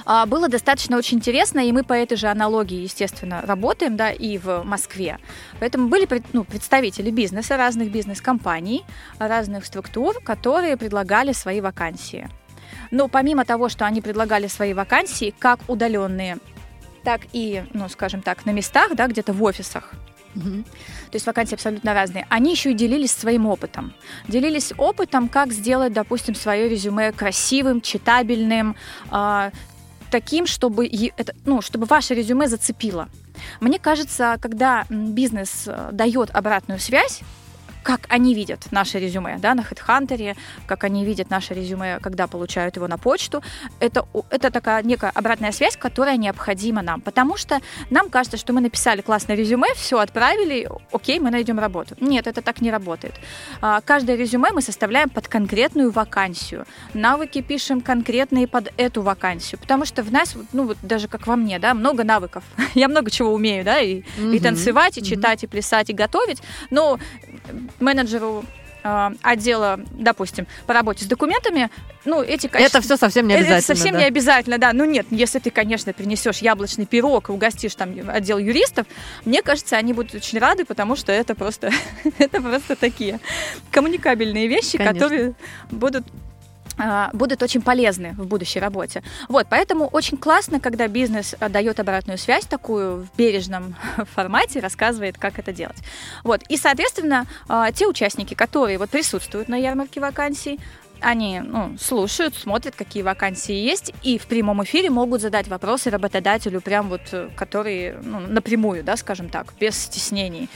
А, 0.06 0.26
Было 0.26 0.48
достаточно 0.48 0.98
очень 0.98 1.18
интересно, 1.18 1.60
и 1.60 1.72
мы 1.72 1.84
по 1.84 1.94
этой 1.94 2.18
же 2.18 2.28
аналогии, 2.28 2.82
естественно, 2.82 3.42
работаем, 3.42 3.96
да, 3.96 4.12
и 4.12 4.38
в 4.38 4.64
Москве. 4.64 5.18
Поэтому 5.60 5.88
были 5.88 6.08
ну, 6.34 6.44
представители 6.44 7.12
бизнеса, 7.12 7.58
разных 7.58 7.92
бизнес-компаний, 7.92 8.84
разных 9.20 9.66
структур, 9.66 10.22
которые 10.24 10.78
предлагали 10.78 11.32
свои 11.34 11.62
вакансии. 11.62 12.30
Но 12.92 13.08
помимо 13.08 13.46
того, 13.46 13.70
что 13.70 13.86
они 13.86 14.02
предлагали 14.02 14.48
свои 14.48 14.74
вакансии, 14.74 15.34
как 15.38 15.60
удаленные, 15.68 16.38
так 17.04 17.22
и, 17.34 17.64
ну, 17.74 17.88
скажем 17.90 18.22
так, 18.22 18.46
на 18.46 18.52
местах, 18.52 18.96
да, 18.96 19.08
где-то 19.08 19.34
в 19.34 19.44
офисах, 19.44 19.94
Мгм. 20.36 20.64
то 20.64 21.16
есть 21.16 21.26
вакансии 21.26 21.56
абсолютно 21.56 21.94
разные, 21.94 22.26
они 22.30 22.52
еще 22.52 22.72
и 22.72 22.74
делились 22.74 23.12
своим 23.12 23.48
опытом. 23.48 23.94
Делились 24.28 24.74
опытом, 24.78 25.28
как 25.28 25.52
сделать, 25.52 25.92
допустим, 25.94 26.36
свое 26.36 26.70
резюме 26.70 27.12
красивым, 27.12 27.82
читабельным, 27.82 28.76
а, 29.10 29.52
таким, 30.12 30.46
чтобы, 30.46 30.88
это, 31.18 31.34
ну, 31.46 31.62
чтобы 31.62 31.86
ваше 31.86 32.14
резюме 32.14 32.48
зацепило. 32.48 33.10
Мне 33.60 33.80
кажется, 33.80 34.38
когда 34.42 34.86
бизнес 34.90 35.64
э, 35.68 35.90
дает 35.92 36.30
обратную 36.32 36.80
связь, 36.80 37.22
как 37.84 38.02
они 38.10 38.34
видят 38.36 38.68
наше 38.72 39.00
резюме, 39.00 39.38
да, 39.40 39.54
на 39.56 39.62
HeadHunter, 39.62 40.36
как 40.68 40.84
они 40.84 41.06
видят 41.06 41.30
наше 41.30 41.54
резюме, 41.54 42.00
когда 42.02 42.28
получают 42.28 42.76
его 42.76 42.88
на 42.88 42.98
почту, 42.98 43.42
это, 43.80 44.06
это 44.30 44.52
такая 44.52 44.84
некая 44.84 45.12
обратная 45.16 45.52
связь, 45.52 45.78
которая 45.78 46.18
необходима 46.18 46.82
нам, 46.82 47.02
потому 47.02 47.38
что 47.38 47.60
нам 47.90 48.10
кажется, 48.10 48.38
что 48.38 48.54
мы 48.54 48.62
написали 48.62 49.02
классное 49.02 49.36
резюме, 49.36 49.74
все 49.76 50.00
отправили, 50.00 50.68
окей, 50.92 51.20
мы 51.20 51.32
найдем 51.32 51.60
работу. 51.60 51.96
Нет, 52.00 52.28
это 52.28 52.42
так 52.42 52.62
не 52.62 52.72
работает. 52.72 53.14
А, 53.62 53.82
Каждое 53.82 54.16
резюме 54.18 54.50
мы 54.52 54.62
составляем 54.62 55.10
под 55.10 55.28
конкретную 55.28 55.92
вакансию. 55.92 56.66
Навыки 56.94 57.42
пишем 57.42 57.82
конкретные 57.82 58.48
под 58.48 58.72
эту 58.78 59.02
вакансию, 59.02 59.60
потому 59.60 59.86
что 59.86 60.04
в 60.04 60.12
нас, 60.12 60.36
ну 60.54 60.66
вот 60.66 60.78
даже 60.82 61.08
как 61.08 61.28
во 61.28 61.36
мне, 61.36 61.60
да, 61.60 61.74
много 61.74 62.04
навыков. 62.04 62.44
Я 62.76 62.88
много 62.88 63.10
чего 63.10 63.34
умею, 63.34 63.64
да, 63.64 63.80
и, 63.80 64.00
и 64.00 64.04
Мгм. 64.20 64.40
танцевать, 64.40 64.98
и 64.98 65.04
читать, 65.04 65.44
и 65.44 65.48
плясать, 65.48 65.90
и 65.90 65.94
готовить, 65.94 66.42
но 66.70 67.00
менеджеру 67.80 68.44
э, 68.84 69.10
отдела, 69.22 69.80
допустим, 69.92 70.48
по 70.66 70.74
работе 70.74 71.06
с 71.06 71.08
документами, 71.08 71.70
ну, 72.06 72.22
эти 72.22 72.48
качества... 72.48 72.78
Это 72.78 72.82
все 72.82 72.98
совсем 72.98 73.28
не 73.28 73.34
Это 73.34 73.44
обязательно. 73.44 73.76
совсем 73.76 73.94
да. 73.94 74.00
не 74.00 74.06
обязательно, 74.06 74.58
да. 74.58 74.74
Ну 74.74 74.86
нет, 74.86 75.08
если 75.12 75.40
ты, 75.40 75.52
конечно, 75.52 75.92
принесешь 75.94 76.38
яблочный 76.38 76.86
пирог 76.86 77.30
и 77.30 77.32
угостишь 77.32 77.76
там 77.76 77.94
отдел 78.08 78.38
юристов, 78.38 78.88
мне 79.26 79.42
кажется, 79.42 79.76
они 79.78 79.94
будут 79.94 80.16
очень 80.16 80.40
рады, 80.40 80.66
потому 80.66 80.96
что 80.96 81.12
это 81.12 81.36
просто, 81.36 81.72
это 82.18 82.42
просто 82.42 82.76
такие 82.76 83.20
коммуникабельные 83.72 84.48
вещи, 84.48 84.78
Конечно. 84.78 84.94
которые 84.94 85.34
будут 85.72 86.06
будут 87.14 87.44
очень 87.44 87.62
полезны 87.62 88.14
в 88.18 88.26
будущей 88.26 88.60
работе. 88.60 89.04
Вот, 89.28 89.48
поэтому 89.50 89.88
очень 89.88 90.18
классно, 90.18 90.60
когда 90.60 90.88
бизнес 90.88 91.36
а, 91.40 91.50
дает 91.50 91.80
обратную 91.80 92.18
связь 92.18 92.46
такую 92.46 93.04
в 93.04 93.18
бережном 93.18 93.76
формате, 94.16 94.60
рассказывает, 94.60 95.18
как 95.18 95.40
это 95.40 95.52
делать. 95.52 95.78
Вот, 96.24 96.42
и, 96.50 96.58
соответственно, 96.58 97.26
а, 97.48 97.72
те 97.72 97.88
участники, 97.88 98.34
которые 98.34 98.78
вот 98.78 98.90
присутствуют 98.90 99.50
на 99.50 99.56
ярмарке 99.56 100.00
вакансий, 100.00 100.60
они 101.02 101.40
ну, 101.40 101.78
слушают, 101.80 102.36
смотрят, 102.36 102.76
какие 102.76 103.04
вакансии 103.04 103.54
есть, 103.56 103.94
и 104.04 104.18
в 104.18 104.28
прямом 104.28 104.64
эфире 104.64 104.90
могут 104.90 105.22
задать 105.22 105.48
вопросы 105.48 105.90
работодателю, 105.90 106.62
прям 106.62 106.90
вот, 106.90 107.02
э, 107.12 107.30
которые 107.36 108.00
ну, 108.04 108.20
напрямую, 108.20 108.84
да, 108.84 108.98
скажем 108.98 109.30
так, 109.30 109.54
без 109.60 109.78
стеснений. 109.78 110.50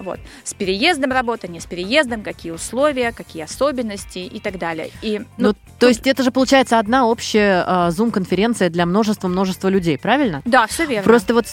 Вот. 0.00 0.18
С 0.44 0.54
переездом 0.54 1.12
работа, 1.12 1.46
не 1.46 1.60
с 1.60 1.66
переездом, 1.66 2.22
какие 2.22 2.52
условия, 2.52 3.12
какие 3.12 3.44
особенности 3.44 4.18
и 4.18 4.40
так 4.40 4.58
далее. 4.58 4.90
И, 5.02 5.20
Ну, 5.36 5.54
то 5.78 5.88
есть 5.88 6.06
это 6.06 6.22
же 6.22 6.30
получается 6.30 6.78
одна 6.78 7.06
общая 7.06 7.64
а, 7.66 7.88
Zoom-конференция 7.90 8.70
для 8.70 8.86
множества-множества 8.86 9.68
людей, 9.68 9.98
правильно? 9.98 10.42
да, 10.44 10.66
все 10.66 10.86
верно. 10.86 11.04
Просто 11.04 11.34
вот, 11.34 11.46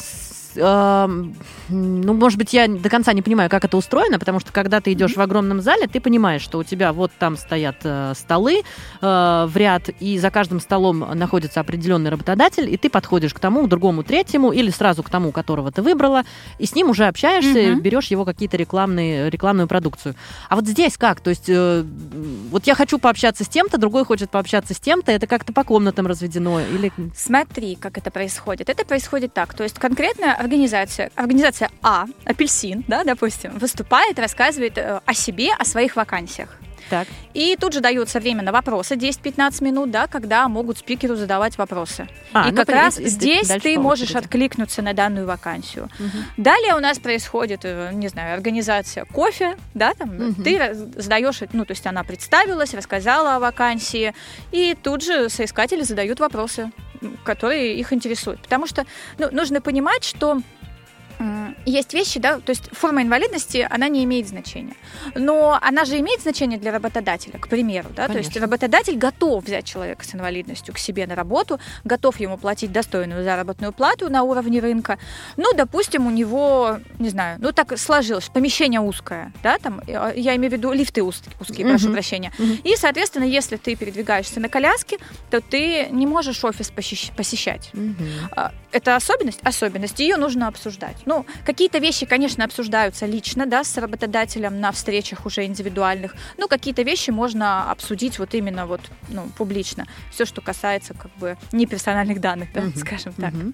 эм, 0.58 1.36
ну, 1.70 2.14
может 2.14 2.38
быть, 2.38 2.54
я 2.54 2.68
до 2.68 2.90
конца 2.90 3.14
не 3.14 3.22
понимаю, 3.22 3.50
как 3.50 3.66
это 3.66 3.78
устроено, 3.78 4.20
потому 4.20 4.40
что 4.40 4.52
когда 4.52 4.82
ты 4.82 4.94
идешь 4.94 5.16
в 5.16 5.22
огромном 5.22 5.62
зале, 5.62 5.88
ты 5.88 6.00
понимаешь, 6.00 6.42
что 6.42 6.58
у 6.58 6.64
тебя 6.64 6.94
вот 6.94 7.12
там 7.20 7.38
стоят 7.38 7.78
э, 7.84 8.14
столы 8.16 8.62
э, 9.02 9.46
в 9.48 9.52
ряд, 9.56 9.90
и 10.00 10.18
за 10.20 10.32
каждым 10.32 10.60
столом 10.60 11.00
находится 11.14 11.60
определенный 11.60 12.10
работодатель, 12.10 12.72
и 12.72 12.78
ты 12.78 12.90
подходишь 12.90 13.34
к 13.34 13.40
тому, 13.40 13.66
к 13.66 13.70
другому, 13.70 14.04
третьему, 14.04 14.52
или 14.52 14.70
сразу 14.70 15.04
к 15.04 15.10
тому, 15.10 15.32
которого 15.32 15.72
ты 15.72 15.82
выбрала, 15.82 16.24
и 16.60 16.66
с 16.66 16.76
ним 16.76 16.90
уже 16.90 17.06
общаешься, 17.06 17.72
Мгм. 17.72 17.82
берешь 17.82 18.08
его 18.08 18.26
какие-то 18.26 18.58
рекламные, 18.58 19.30
рекламную 19.30 19.68
продукцию. 19.68 20.16
А 20.50 20.56
вот 20.56 20.66
здесь 20.68 20.98
как? 20.98 21.20
То 21.22 21.30
есть, 21.30 21.46
э, 21.48 21.84
вот 22.52 22.68
я 22.68 22.76
хочу 22.76 23.00
пообщаться 23.00 23.44
с 23.44 23.48
тем-то, 23.48 23.78
другой 23.78 24.06
хочет 24.06 24.30
пообщаться 24.30 24.74
с 24.74 24.80
тем-то, 24.80 25.12
это 25.12 25.28
как-то 25.28 25.54
по 25.54 25.64
комнатам 25.64 26.08
разведено, 26.08 26.60
или... 26.60 26.92
Смотри, 27.16 27.76
как 27.76 27.98
это 27.98 28.12
происходит. 28.12 28.70
Это 28.70 28.86
происходит 28.86 29.34
так. 29.34 29.54
То 29.54 29.64
есть 29.64 29.78
конкретная 29.80 30.36
организация, 30.48 31.12
организация 31.16 31.70
А, 31.84 32.06
апельсин, 32.26 32.84
да, 32.88 33.04
допустим, 33.04 33.58
выступает, 33.60 34.18
рассказывает 34.18 34.78
э, 34.78 35.02
о 35.06 35.14
себе, 35.14 35.50
о 35.54 35.66
своих 35.66 35.96
вакансиях. 35.98 36.50
Так. 36.90 37.06
И 37.34 37.58
тут 37.60 37.74
же 37.74 37.82
даются 37.82 38.18
время 38.22 38.44
на 38.44 38.54
вопросы, 38.54 38.96
10-15 38.96 39.62
минут, 39.62 39.92
да, 39.92 40.08
когда 40.08 40.48
могут 40.48 40.78
спикеру 40.78 41.18
задавать 41.18 41.58
вопросы. 41.58 42.08
А, 42.32 42.48
и 42.48 42.52
ну, 42.52 42.58
как 42.58 42.70
раз 42.70 42.96
здесь 42.96 43.50
ты 43.62 43.78
можешь 43.78 44.12
очереди. 44.12 44.24
откликнуться 44.26 44.82
на 44.82 44.94
данную 44.94 45.28
вакансию. 45.28 45.90
Мгм. 46.00 46.24
Далее 46.38 46.76
у 46.76 46.80
нас 46.80 46.98
происходит, 46.98 47.62
э, 47.66 47.90
не 47.92 48.08
знаю, 48.08 48.36
организация 48.36 49.04
кофе, 49.04 49.58
да, 49.74 49.94
там 49.96 50.16
Мгм. 50.16 50.44
ты 50.44 50.74
задаешь, 50.96 51.42
ну, 51.52 51.66
то 51.66 51.72
есть 51.74 51.86
она 51.86 52.06
представилась, 52.06 52.74
рассказала 52.74 53.36
о 53.36 53.40
вакансии, 53.40 54.14
и 54.54 54.74
тут 54.82 55.04
же 55.04 55.28
соискатели 55.28 55.82
задают 55.82 56.22
вопросы, 56.22 56.72
которые 57.24 57.76
их 57.76 57.94
интересуют. 57.94 58.42
Потому 58.42 58.68
что 58.68 58.86
ну, 59.18 59.30
нужно 59.32 59.62
понимать, 59.62 60.04
что 60.04 60.42
есть 61.66 61.94
вещи, 61.94 62.20
да, 62.20 62.40
то 62.40 62.52
есть 62.52 62.70
форма 62.72 63.02
инвалидности, 63.02 63.68
она 63.70 63.90
не 63.90 64.04
имеет 64.04 64.28
значения. 64.28 64.76
Но 65.16 65.58
она 65.62 65.86
же 65.86 66.00
имеет 66.00 66.22
значение 66.22 66.60
для 66.60 66.72
работодателя, 66.72 67.40
к 67.40 67.48
примеру, 67.48 67.90
да, 67.96 68.08
Конечно. 68.08 68.14
то 68.14 68.20
есть 68.20 68.38
работодатель 68.38 68.98
готов 68.98 69.44
взять 69.44 69.66
человека 69.66 70.06
с 70.06 70.14
инвалидностью 70.14 70.74
к 70.74 70.78
себе 70.78 71.08
на 71.08 71.16
работу, 71.16 71.60
готов 71.84 72.20
ему 72.20 72.38
платить 72.38 72.72
достойную 72.72 73.24
заработную 73.24 73.74
плату 73.74 74.10
на 74.10 74.24
уровне 74.24 74.60
рынка. 74.60 74.98
Ну, 75.36 75.54
допустим, 75.56 76.08
у 76.08 76.12
него, 76.12 76.80
не 77.00 77.10
знаю, 77.10 77.38
ну 77.42 77.52
так 77.52 77.78
сложилось, 77.78 78.30
помещение 78.30 78.80
узкое, 78.80 79.34
да, 79.44 79.58
там, 79.58 79.82
э, 79.88 80.14
я 80.16 80.36
имею 80.36 80.52
в 80.52 80.54
виду 80.54 80.72
лифты 80.72 81.04
узкие, 81.04 81.34
узкие 81.40 81.68
прошу 81.68 81.92
прощения. 81.92 82.32
И, 82.64 82.76
соответственно, 82.76 83.24
если 83.24 83.58
ты 83.58 83.76
передвигаешься 83.76 84.40
на 84.40 84.50
коляске, 84.50 84.98
то 85.30 85.42
ты 85.42 85.88
не 85.92 86.06
можешь 86.06 86.44
офис 86.44 86.72
посещать. 86.72 87.72
Это 88.78 88.96
особенность? 88.96 89.40
Особенность. 89.42 90.00
Ее 90.00 90.18
нужно 90.18 90.48
обсуждать. 90.48 90.98
Ну, 91.06 91.26
какие-то 91.44 91.80
вещи, 91.80 92.06
конечно, 92.06 92.46
обсуждаются 92.46 93.08
лично, 93.08 93.48
да, 93.48 93.64
с 93.64 93.76
работодателем 93.76 94.60
на 94.60 94.72
встречах 94.72 95.26
уже 95.26 95.46
индивидуальных. 95.46 96.14
Ну, 96.38 96.48
какие-то 96.48 96.84
вещи 96.84 97.10
можно 97.10 97.72
обсудить 97.72 98.20
вот 98.20 98.36
именно 98.36 98.68
вот, 98.68 98.82
ну, 99.10 99.30
публично. 99.36 99.88
Все, 100.12 100.26
что 100.26 100.42
касается 100.42 100.94
как 100.94 101.12
бы 101.18 101.38
неперсональных 101.52 102.22
данных, 102.22 102.50
да, 102.54 102.62
угу. 102.62 102.78
скажем 102.78 103.14
так. 103.14 103.34
Угу. 103.34 103.54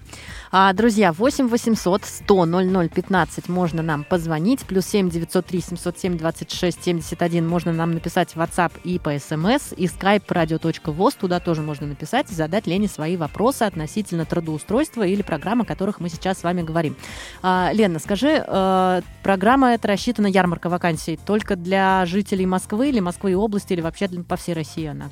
А, 0.52 0.74
друзья, 0.74 1.14
8 1.14 1.48
800 1.48 2.04
100 2.04 2.46
00 2.46 2.90
15 2.90 3.48
можно 3.48 3.82
нам 3.82 4.04
позвонить, 4.04 4.66
плюс 4.66 4.88
7 4.88 5.10
903 5.10 5.62
707 5.62 6.18
26 6.18 6.84
71 6.84 7.48
можно 7.48 7.72
нам 7.72 7.94
написать 7.94 8.36
в 8.36 8.42
WhatsApp 8.42 8.74
и 8.84 9.00
по 9.00 9.16
SMS, 9.16 9.74
и 9.78 9.86
skype 9.86 10.28
radio.voz, 10.28 11.16
туда 11.18 11.40
тоже 11.40 11.62
можно 11.62 11.88
написать 11.88 12.30
и 12.30 12.36
задать 12.36 12.68
Лене 12.68 12.90
свои 12.90 13.16
вопросы 13.16 13.64
относительно 13.64 14.26
трудоустройства 14.26 15.13
или 15.14 15.22
программ, 15.22 15.62
о 15.62 15.66
которых 15.66 16.00
мы 16.00 16.10
сейчас 16.10 16.40
с 16.40 16.44
вами 16.44 16.62
говорим. 16.62 16.96
А, 17.42 17.72
Лена, 17.74 18.00
скажи, 18.00 18.44
э, 18.46 19.02
программа 19.24 19.74
эта 19.74 19.88
рассчитана, 19.88 20.28
ярмарка 20.28 20.70
вакансий, 20.70 21.18
только 21.26 21.56
для 21.56 22.06
жителей 22.06 22.46
Москвы 22.46 22.90
или 22.90 23.00
Москвы 23.00 23.32
и 23.32 23.36
области, 23.36 23.74
или 23.74 23.82
вообще 23.82 24.08
по 24.08 24.36
всей 24.36 24.54
России 24.54 24.88
она 24.88 25.10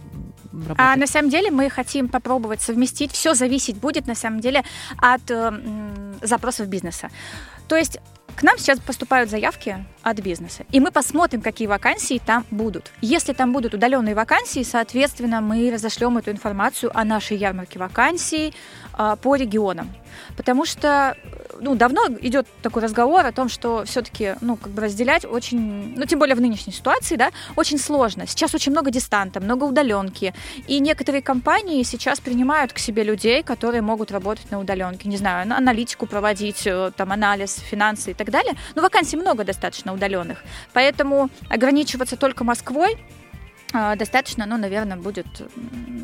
работает? 0.51 0.79
А, 0.79 0.95
на 0.95 1.07
самом 1.07 1.29
деле 1.29 1.51
мы 1.51 1.69
хотим 1.69 2.07
попробовать 2.09 2.61
совместить. 2.61 3.11
Все 3.11 3.33
зависеть 3.33 3.77
будет, 3.77 4.07
на 4.07 4.15
самом 4.15 4.39
деле, 4.39 4.63
от 4.97 5.29
э, 5.29 5.51
запросов 6.21 6.67
бизнеса. 6.67 7.09
То 7.67 7.75
есть 7.77 7.99
к 8.35 8.43
нам 8.43 8.57
сейчас 8.57 8.79
поступают 8.79 9.29
заявки 9.29 9.85
от 10.01 10.19
бизнеса, 10.19 10.65
и 10.71 10.79
мы 10.79 10.91
посмотрим, 10.91 11.41
какие 11.41 11.67
вакансии 11.67 12.21
там 12.25 12.45
будут. 12.49 12.91
Если 13.01 13.33
там 13.33 13.53
будут 13.53 13.73
удаленные 13.73 14.15
вакансии, 14.15 14.63
соответственно, 14.63 15.41
мы 15.41 15.69
разошлем 15.71 16.17
эту 16.17 16.31
информацию 16.31 16.91
о 16.97 17.03
нашей 17.03 17.37
ярмарке 17.37 17.77
вакансий 17.77 18.53
по 19.21 19.35
регионам. 19.35 19.89
Потому 20.35 20.65
что 20.65 21.15
ну, 21.61 21.75
давно 21.75 22.07
идет 22.21 22.47
такой 22.61 22.81
разговор 22.81 23.25
о 23.25 23.31
том, 23.31 23.47
что 23.47 23.83
все-таки, 23.85 24.35
ну, 24.41 24.57
как 24.57 24.71
бы 24.71 24.81
разделять 24.81 25.25
очень, 25.25 25.93
ну, 25.95 26.05
тем 26.05 26.19
более 26.19 26.35
в 26.35 26.41
нынешней 26.41 26.73
ситуации, 26.73 27.15
да, 27.15 27.31
очень 27.55 27.77
сложно. 27.77 28.25
Сейчас 28.27 28.53
очень 28.55 28.71
много 28.71 28.89
дистанта, 28.91 29.39
много 29.39 29.65
удаленки. 29.65 30.33
И 30.67 30.79
некоторые 30.79 31.21
компании 31.21 31.83
сейчас 31.83 32.19
принимают 32.19 32.73
к 32.73 32.79
себе 32.79 33.03
людей, 33.03 33.43
которые 33.43 33.81
могут 33.81 34.11
работать 34.11 34.49
на 34.51 34.59
удаленке. 34.59 35.07
Не 35.07 35.17
знаю, 35.17 35.51
аналитику 35.53 36.07
проводить, 36.07 36.65
э, 36.65 36.91
там, 36.97 37.11
анализ, 37.11 37.55
финансы 37.55 38.11
и 38.11 38.13
так 38.13 38.31
далее. 38.31 38.55
Но 38.75 38.81
вакансий 38.81 39.17
много 39.17 39.43
достаточно 39.43 39.93
удаленных. 39.93 40.43
Поэтому 40.73 41.29
ограничиваться 41.49 42.17
только 42.17 42.43
Москвой 42.43 42.93
а, 42.93 43.20
достаточно, 43.71 44.45
ну, 44.45 44.57
наверное, 44.57 44.97
будет 44.97 45.27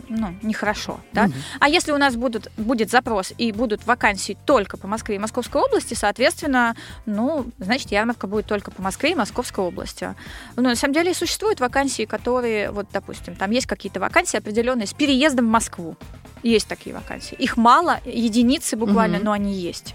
ну, 0.09 0.35
нехорошо. 0.41 0.99
Да? 1.13 1.25
Угу. 1.25 1.33
А 1.59 1.69
если 1.69 1.91
у 1.91 1.97
нас 1.97 2.15
будут, 2.15 2.49
будет 2.57 2.89
запрос 2.89 3.33
и 3.37 3.51
будут 3.51 3.85
вакансии 3.85 4.37
только 4.45 4.77
по 4.77 4.87
Москве 4.87 5.15
и 5.15 5.19
Московской 5.19 5.61
области, 5.61 5.93
соответственно, 5.93 6.75
ну, 7.05 7.45
значит, 7.59 7.91
ярмарка 7.91 8.27
будет 8.27 8.45
только 8.45 8.71
по 8.71 8.81
Москве 8.81 9.11
и 9.11 9.15
Московской 9.15 9.63
области. 9.63 10.15
Ну, 10.55 10.63
на 10.63 10.75
самом 10.75 10.93
деле 10.93 11.13
существуют 11.13 11.59
вакансии, 11.59 12.05
которые, 12.05 12.71
вот, 12.71 12.87
допустим, 12.91 13.35
там 13.35 13.51
есть 13.51 13.67
какие-то 13.67 13.99
вакансии 13.99 14.37
определенные 14.37 14.87
с 14.87 14.93
переездом 14.93 15.47
в 15.47 15.49
Москву. 15.49 15.95
Есть 16.43 16.67
такие 16.67 16.95
вакансии. 16.95 17.35
Их 17.35 17.57
мало, 17.57 17.99
единицы 18.05 18.77
буквально, 18.77 19.17
угу. 19.17 19.25
но 19.25 19.31
они 19.33 19.53
есть. 19.53 19.93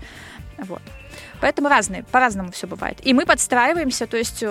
Вот. 0.58 0.82
Поэтому 1.40 1.68
разные, 1.68 2.04
по-разному 2.04 2.52
все 2.52 2.66
бывает. 2.66 2.98
И 3.02 3.14
мы 3.14 3.26
подстраиваемся, 3.26 4.06
то 4.06 4.16
есть 4.16 4.44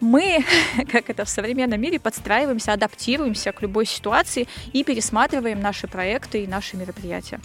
мы, 0.00 0.44
как 0.92 1.10
это 1.10 1.24
в 1.24 1.28
современном 1.28 1.80
мире, 1.80 1.98
подстраиваемся, 1.98 2.72
адаптируемся 2.72 3.52
к 3.52 3.62
любой 3.62 3.86
ситуации 3.86 4.48
и 4.72 4.84
пересматриваем 4.84 5.60
наши 5.60 5.86
проекты 5.86 6.44
и 6.44 6.46
наши 6.46 6.76
мероприятия. 6.76 7.40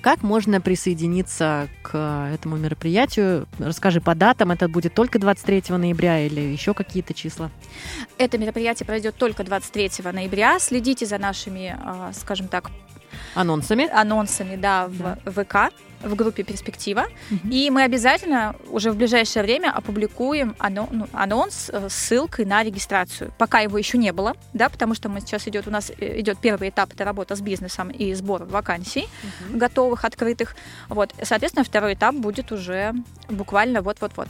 Как 0.00 0.22
можно 0.22 0.60
присоединиться 0.60 1.68
к 1.82 2.30
этому 2.32 2.56
мероприятию? 2.56 3.46
Расскажи 3.58 4.00
по 4.00 4.14
датам. 4.14 4.50
Это 4.50 4.68
будет 4.68 4.94
только 4.94 5.18
23 5.18 5.64
ноября 5.76 6.26
или 6.26 6.40
еще 6.40 6.74
какие-то 6.74 7.14
числа? 7.14 7.50
Это 8.18 8.38
мероприятие 8.38 8.86
пройдет 8.86 9.16
только 9.16 9.44
23 9.44 9.90
ноября. 10.12 10.58
Следите 10.58 11.06
за 11.06 11.18
нашими, 11.18 11.76
а, 11.82 12.12
скажем 12.12 12.48
так, 12.48 12.70
анонсами. 13.34 13.88
Анонсами, 13.92 14.56
да, 14.56 14.88
в 14.88 15.18
да. 15.24 15.44
ВК 15.44 15.72
в 16.02 16.14
группе 16.14 16.42
«Перспектива». 16.42 17.06
Угу. 17.30 17.48
И 17.50 17.70
мы 17.70 17.82
обязательно 17.82 18.56
уже 18.70 18.90
в 18.90 18.96
ближайшее 18.96 19.42
время 19.42 19.72
опубликуем 19.72 20.54
анонс, 20.58 20.90
ну, 20.92 21.08
анонс 21.12 21.70
с 21.70 21.92
ссылкой 21.92 22.44
на 22.44 22.62
регистрацию. 22.62 23.32
Пока 23.38 23.60
его 23.60 23.78
еще 23.78 23.98
не 23.98 24.12
было, 24.12 24.34
да, 24.52 24.68
потому 24.68 24.94
что 24.94 25.08
мы 25.08 25.20
сейчас 25.20 25.48
идет, 25.48 25.66
у 25.66 25.70
нас 25.70 25.90
э, 25.98 26.20
идет 26.20 26.38
первый 26.38 26.68
этап, 26.68 26.92
это 26.92 27.04
работа 27.04 27.34
с 27.34 27.40
бизнесом 27.40 27.90
и 27.90 28.14
сбор 28.14 28.44
вакансий 28.44 29.08
угу. 29.48 29.58
готовых, 29.58 30.04
открытых. 30.04 30.56
Вот, 30.88 31.14
соответственно, 31.22 31.64
второй 31.64 31.94
этап 31.94 32.14
будет 32.14 32.52
уже 32.52 32.94
буквально 33.28 33.82
вот-вот-вот. 33.82 34.28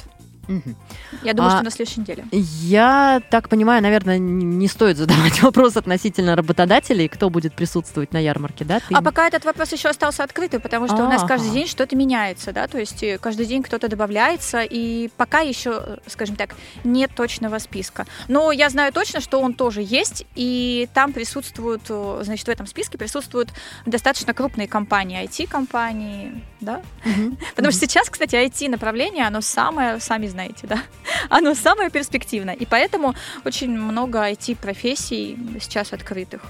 Угу. 0.49 0.75
Я 1.23 1.35
думаю, 1.35 1.53
а, 1.53 1.57
что 1.57 1.65
на 1.65 1.71
следующей 1.71 2.01
неделе. 2.01 2.25
Я 2.33 3.21
так 3.31 3.49
понимаю, 3.49 3.83
наверное, 3.83 4.19
не 4.19 4.69
стоит 4.69 4.97
задавать 4.97 5.43
вопрос 5.43 5.77
относительно 5.77 6.37
работодателей, 6.37 7.09
кто 7.09 7.31
будет 7.31 7.55
присутствовать 7.55 8.13
на 8.13 8.19
ярмарке, 8.19 8.65
да? 8.65 8.81
Ты... 8.81 8.95
А 8.95 9.03
пока 9.03 9.27
этот 9.27 9.45
вопрос 9.45 9.73
еще 9.73 9.89
остался 9.89 10.25
открытым, 10.25 10.61
потому 10.61 10.87
что 10.87 10.97
А-а-а. 10.97 11.07
у 11.07 11.11
нас 11.11 11.25
каждый 11.25 11.51
день 11.51 11.67
что-то 11.67 11.97
меняется, 11.97 12.53
да, 12.53 12.67
то 12.69 12.79
есть 12.79 13.03
э, 13.03 13.19
каждый 13.19 13.47
день 13.47 13.63
кто-то 13.63 13.89
добавляется, 13.89 14.63
и 14.63 15.09
пока 15.17 15.41
еще, 15.41 15.83
э, 15.85 15.97
скажем 16.07 16.37
так, 16.37 16.55
нет 16.85 17.11
точного 17.15 17.59
списка. 17.59 18.07
Но 18.29 18.53
я 18.53 18.71
знаю 18.71 18.93
точно, 18.93 19.21
что 19.21 19.41
он 19.41 19.55
тоже 19.55 19.83
есть, 19.83 20.27
и 20.35 20.89
там 20.95 21.13
присутствуют, 21.13 21.83
э, 21.89 22.21
значит, 22.23 22.47
в 22.47 22.51
этом 22.51 22.67
списке 22.67 22.99
присутствуют 22.99 23.51
достаточно 23.85 24.33
крупные 24.35 24.69
компании, 24.69 25.25
IT-компании, 25.25 26.45
да? 26.61 26.83
Угу. 27.05 27.37
Потому 27.57 27.73
что 27.73 27.81
сейчас, 27.81 28.09
кстати, 28.09 28.37
IT-направление, 28.37 29.27
оно 29.27 29.41
самое, 29.41 30.01
сами 30.01 30.27
знаете, 30.27 30.36
да, 30.63 30.83
оно 31.31 31.55
самое 31.55 31.91
перспективное. 31.91 32.55
И 32.55 32.67
поэтому 32.67 33.15
очень 33.45 33.71
много 33.71 34.19
IT-профессий 34.31 35.39
сейчас 35.61 35.93
открытых. 35.93 36.43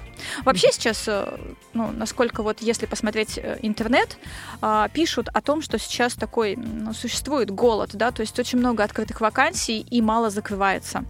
Вообще 0.44 0.72
сейчас, 0.72 1.05
э, 1.09 1.38
ну, 1.72 1.90
насколько 1.92 2.42
вот, 2.42 2.61
если 2.61 2.87
посмотреть 2.87 3.38
э, 3.38 3.59
интернет, 3.62 4.18
а, 4.61 4.88
пишут 4.88 5.29
о 5.33 5.40
том, 5.40 5.62
что 5.62 5.79
сейчас 5.79 6.14
такой, 6.14 6.57
ну, 6.57 6.92
существует 6.92 7.51
голод, 7.51 7.90
да, 7.94 8.11
то 8.11 8.20
есть 8.20 8.38
очень 8.38 8.59
много 8.59 8.85
открытых 8.85 9.20
вакансий 9.20 9.81
и 9.81 10.03
мало 10.03 10.31
закрывается. 10.31 11.05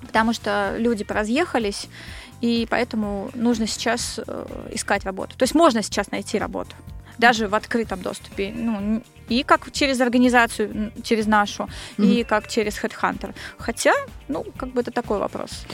Потому 0.00 0.32
что 0.32 0.74
люди 0.78 1.04
поразъехались, 1.04 1.88
и 2.40 2.66
поэтому 2.70 3.30
нужно 3.34 3.66
сейчас 3.66 4.20
э, 4.24 4.46
искать 4.72 5.04
работу. 5.04 5.36
То 5.36 5.42
есть 5.42 5.54
можно 5.54 5.82
сейчас 5.82 6.10
найти 6.10 6.38
работу 6.38 6.74
даже 7.18 7.48
в 7.48 7.54
открытом 7.54 8.00
доступе. 8.00 8.52
Ну, 8.54 9.02
и 9.28 9.42
как 9.42 9.70
через 9.72 10.00
организацию, 10.00 10.92
через 11.02 11.26
нашу, 11.26 11.62
mm-hmm. 11.98 12.20
и 12.20 12.24
как 12.24 12.48
через 12.48 12.78
HeadHunter. 12.82 13.34
Хотя, 13.58 13.92
ну, 14.28 14.44
как 14.56 14.68
бы 14.70 14.80
это 14.80 14.90
такой 14.90 15.18
вопрос. 15.18 15.66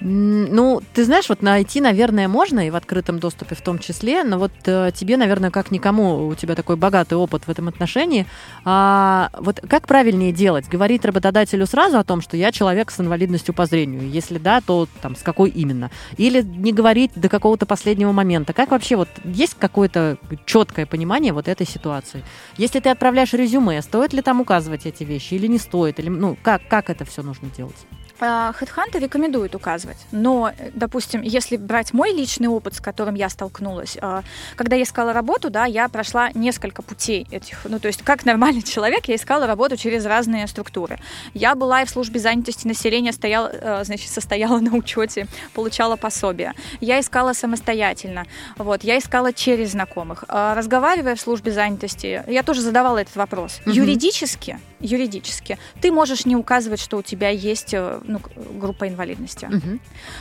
Ну, 0.00 0.80
ты 0.94 1.04
знаешь, 1.04 1.28
вот 1.28 1.42
найти, 1.42 1.80
наверное, 1.80 2.28
можно 2.28 2.66
и 2.66 2.70
в 2.70 2.76
открытом 2.76 3.18
доступе 3.18 3.56
в 3.56 3.60
том 3.62 3.80
числе, 3.80 4.22
но 4.22 4.38
вот 4.38 4.52
э, 4.66 4.92
тебе, 4.94 5.16
наверное, 5.16 5.50
как 5.50 5.72
никому, 5.72 6.28
у 6.28 6.34
тебя 6.36 6.54
такой 6.54 6.76
богатый 6.76 7.14
опыт 7.14 7.46
в 7.46 7.50
этом 7.50 7.66
отношении. 7.66 8.26
А, 8.64 9.30
вот 9.38 9.60
как 9.68 9.88
правильнее 9.88 10.32
делать? 10.32 10.68
Говорить 10.68 11.04
работодателю 11.04 11.66
сразу 11.66 11.98
о 11.98 12.04
том, 12.04 12.20
что 12.20 12.36
я 12.36 12.52
человек 12.52 12.92
с 12.92 13.00
инвалидностью 13.00 13.54
по 13.54 13.66
зрению? 13.66 14.08
Если 14.08 14.38
да, 14.38 14.60
то 14.60 14.86
там 15.02 15.16
с 15.16 15.22
какой 15.22 15.50
именно? 15.50 15.90
Или 16.16 16.42
не 16.42 16.72
говорить 16.72 17.10
до 17.16 17.28
какого-то 17.28 17.66
последнего 17.66 18.12
момента? 18.12 18.52
Как 18.52 18.70
вообще 18.70 18.94
вот 18.94 19.08
есть 19.24 19.56
какое-то 19.58 20.16
четкое 20.44 20.86
понимание 20.86 21.32
вот 21.32 21.48
этой 21.48 21.66
ситуации? 21.66 22.22
Если 22.56 22.78
ты 22.78 22.90
отправляешь 22.90 23.32
резюме, 23.32 23.82
стоит 23.82 24.12
ли 24.12 24.22
там 24.22 24.40
указывать 24.40 24.86
эти 24.86 25.02
вещи 25.02 25.34
или 25.34 25.48
не 25.48 25.58
стоит? 25.58 25.98
Или, 25.98 26.08
ну, 26.08 26.36
как, 26.40 26.62
как 26.68 26.88
это 26.88 27.04
все 27.04 27.22
нужно 27.22 27.48
делать? 27.56 27.76
HeadHunter 28.24 28.98
рекомендует 28.98 29.54
указывать. 29.54 29.98
Но, 30.10 30.52
допустим, 30.74 31.22
если 31.22 31.56
брать 31.56 31.92
мой 31.92 32.12
личный 32.12 32.48
опыт, 32.48 32.74
с 32.74 32.80
которым 32.80 33.14
я 33.14 33.28
столкнулась, 33.28 33.96
а, 34.00 34.22
когда 34.56 34.76
я 34.76 34.82
искала 34.82 35.12
работу, 35.12 35.50
да, 35.50 35.64
я 35.66 35.88
прошла 35.88 36.30
несколько 36.34 36.82
путей 36.82 37.26
этих. 37.30 37.64
Ну, 37.64 37.78
то 37.78 37.88
есть, 37.88 38.02
как 38.02 38.24
нормальный 38.24 38.62
человек, 38.74 39.06
я 39.06 39.16
искала 39.16 39.46
работу 39.46 39.76
через 39.76 40.04
разные 40.06 40.46
структуры. 40.46 40.98
Я 41.34 41.54
была 41.54 41.82
и 41.82 41.84
в 41.84 41.90
службе 41.90 42.20
занятости 42.20 42.66
населения, 42.66 43.12
стояла, 43.12 43.50
э, 43.52 43.84
значит, 43.84 44.10
состояла 44.10 44.58
на 44.60 44.74
учете, 44.74 45.26
получала 45.54 45.96
пособие. 45.96 46.54
Я 46.80 47.00
искала 47.00 47.32
самостоятельно. 47.32 48.24
Вот, 48.56 48.84
я 48.84 48.98
искала 48.98 49.32
через 49.32 49.72
знакомых. 49.72 50.24
А, 50.28 50.54
разговаривая 50.54 51.14
в 51.14 51.20
службе 51.20 51.52
занятости, 51.52 52.24
я 52.26 52.42
тоже 52.42 52.62
задавала 52.62 52.98
этот 52.98 53.16
вопрос. 53.16 53.60
Угу. 53.66 53.74
Юридически, 53.74 54.58
юридически, 54.80 55.58
ты 55.80 55.92
можешь 55.92 56.24
не 56.26 56.36
указывать, 56.36 56.80
что 56.80 56.96
у 56.98 57.02
тебя 57.02 57.28
есть 57.28 57.74
э, 57.74 58.00
ну, 58.08 58.20
группа 58.54 58.88
инвалидности. 58.88 59.46
Угу. 59.46 59.78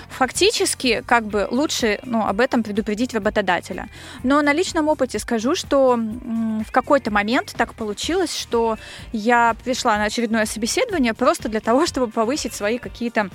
Фактически, 0.09 1.03
как 1.05 1.25
бы 1.25 1.47
лучше 1.49 1.99
ну, 2.03 2.25
об 2.25 2.39
этом 2.39 2.63
предупредить 2.63 3.13
работодателя. 3.13 3.87
Но 4.23 4.41
на 4.41 4.53
личном 4.53 4.87
опыте 4.87 5.19
скажу, 5.19 5.55
что 5.55 5.97
в 5.97 6.71
какой-то 6.71 7.09
момент 7.11 7.55
так 7.57 7.73
получилось, 7.73 8.35
что 8.35 8.77
я 9.13 9.55
пришла 9.63 9.97
на 9.97 10.03
очередное 10.03 10.45
собеседование 10.45 11.13
просто 11.13 11.49
для 11.49 11.61
того, 11.61 11.85
чтобы 11.85 12.11
повысить 12.11 12.53
свои 12.53 12.77
какие-то 12.77 13.29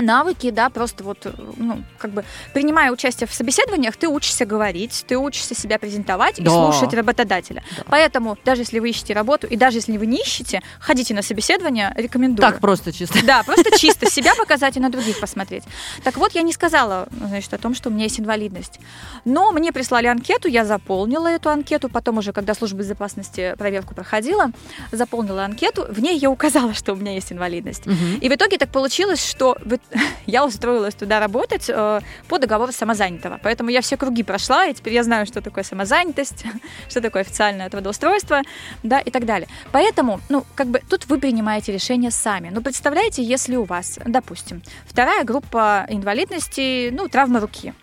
навыки, 0.00 0.50
да, 0.50 0.70
просто 0.70 1.04
вот, 1.04 1.26
ну, 1.56 1.82
как 1.98 2.10
бы, 2.10 2.24
принимая 2.52 2.92
участие 2.92 3.26
в 3.26 3.34
собеседованиях, 3.34 3.96
ты 3.96 4.08
учишься 4.08 4.46
говорить, 4.46 5.04
ты 5.06 5.16
учишься 5.16 5.54
себя 5.54 5.78
презентовать 5.78 6.36
да. 6.36 6.42
и 6.42 6.46
слушать 6.48 6.94
работодателя. 6.94 7.62
Да. 7.76 7.84
Поэтому, 7.88 8.36
даже 8.44 8.62
если 8.62 8.78
вы 8.78 8.90
ищете 8.90 9.14
работу, 9.14 9.46
и 9.46 9.56
даже 9.56 9.78
если 9.78 9.96
вы 9.96 10.06
не 10.06 10.18
ищете, 10.18 10.62
ходите 10.78 11.14
на 11.14 11.22
собеседование, 11.22 11.92
рекомендую. 11.96 12.46
Так, 12.46 12.60
просто 12.60 12.92
чисто. 12.92 13.24
Да, 13.24 13.42
просто 13.42 13.70
чисто 13.78 14.10
себя 14.10 14.34
показать 14.34 14.76
и 14.76 14.80
на 14.80 14.90
других 14.90 15.20
посмотреть. 15.20 15.64
Так 16.04 16.16
вот, 16.16 16.32
я 16.32 16.42
не 16.42 16.52
сказала, 16.52 17.08
значит, 17.10 17.52
о 17.54 17.58
том, 17.58 17.74
что 17.74 17.90
у 17.90 17.92
меня 17.92 18.04
есть 18.04 18.20
инвалидность. 18.20 18.80
Но 19.24 19.52
мне 19.52 19.72
прислали 19.72 20.06
анкету, 20.06 20.48
я 20.48 20.64
заполнила 20.64 21.28
эту 21.28 21.50
анкету, 21.50 21.88
потом 21.88 22.18
уже, 22.18 22.32
когда 22.32 22.54
служба 22.54 22.78
безопасности 22.78 23.54
проверку 23.58 23.94
проходила, 23.94 24.52
заполнила 24.92 25.44
анкету, 25.44 25.86
в 25.88 26.00
ней 26.00 26.18
я 26.18 26.30
указала, 26.30 26.74
что 26.80 26.92
у 26.92 26.96
меня 26.96 27.14
есть 27.14 27.32
инвалидность. 27.32 27.86
Угу. 27.86 28.20
И 28.20 28.28
в 28.28 28.32
итоге 28.32 28.58
так 28.58 28.70
получилось, 28.70 29.24
что 29.24 29.56
я 30.26 30.44
устроилась 30.44 30.94
туда 30.94 31.20
работать 31.20 31.68
э, 31.68 32.00
по 32.28 32.38
договору 32.38 32.72
самозанятого. 32.72 33.40
Поэтому 33.42 33.70
я 33.70 33.80
все 33.80 33.96
круги 33.96 34.22
прошла, 34.22 34.66
и 34.66 34.74
теперь 34.74 34.94
я 34.94 35.02
знаю, 35.02 35.26
что 35.26 35.40
такое 35.40 35.64
самозанятость, 35.64 36.44
что 36.88 37.00
такое 37.00 37.22
официальное 37.22 37.68
трудоустройство, 37.68 38.42
да, 38.82 39.00
и 39.00 39.10
так 39.10 39.24
далее. 39.24 39.48
Поэтому, 39.72 40.20
ну, 40.28 40.44
как 40.54 40.68
бы 40.68 40.80
тут 40.88 41.06
вы 41.06 41.18
принимаете 41.18 41.72
решение 41.72 42.10
сами. 42.10 42.50
Ну, 42.50 42.62
представляете, 42.62 43.22
если 43.22 43.56
у 43.56 43.64
вас, 43.64 43.98
допустим, 44.04 44.62
вторая 44.86 45.24
группа 45.24 45.86
инвалидности, 45.88 46.90
ну, 46.90 47.08
травма 47.08 47.40
руки, 47.40 47.74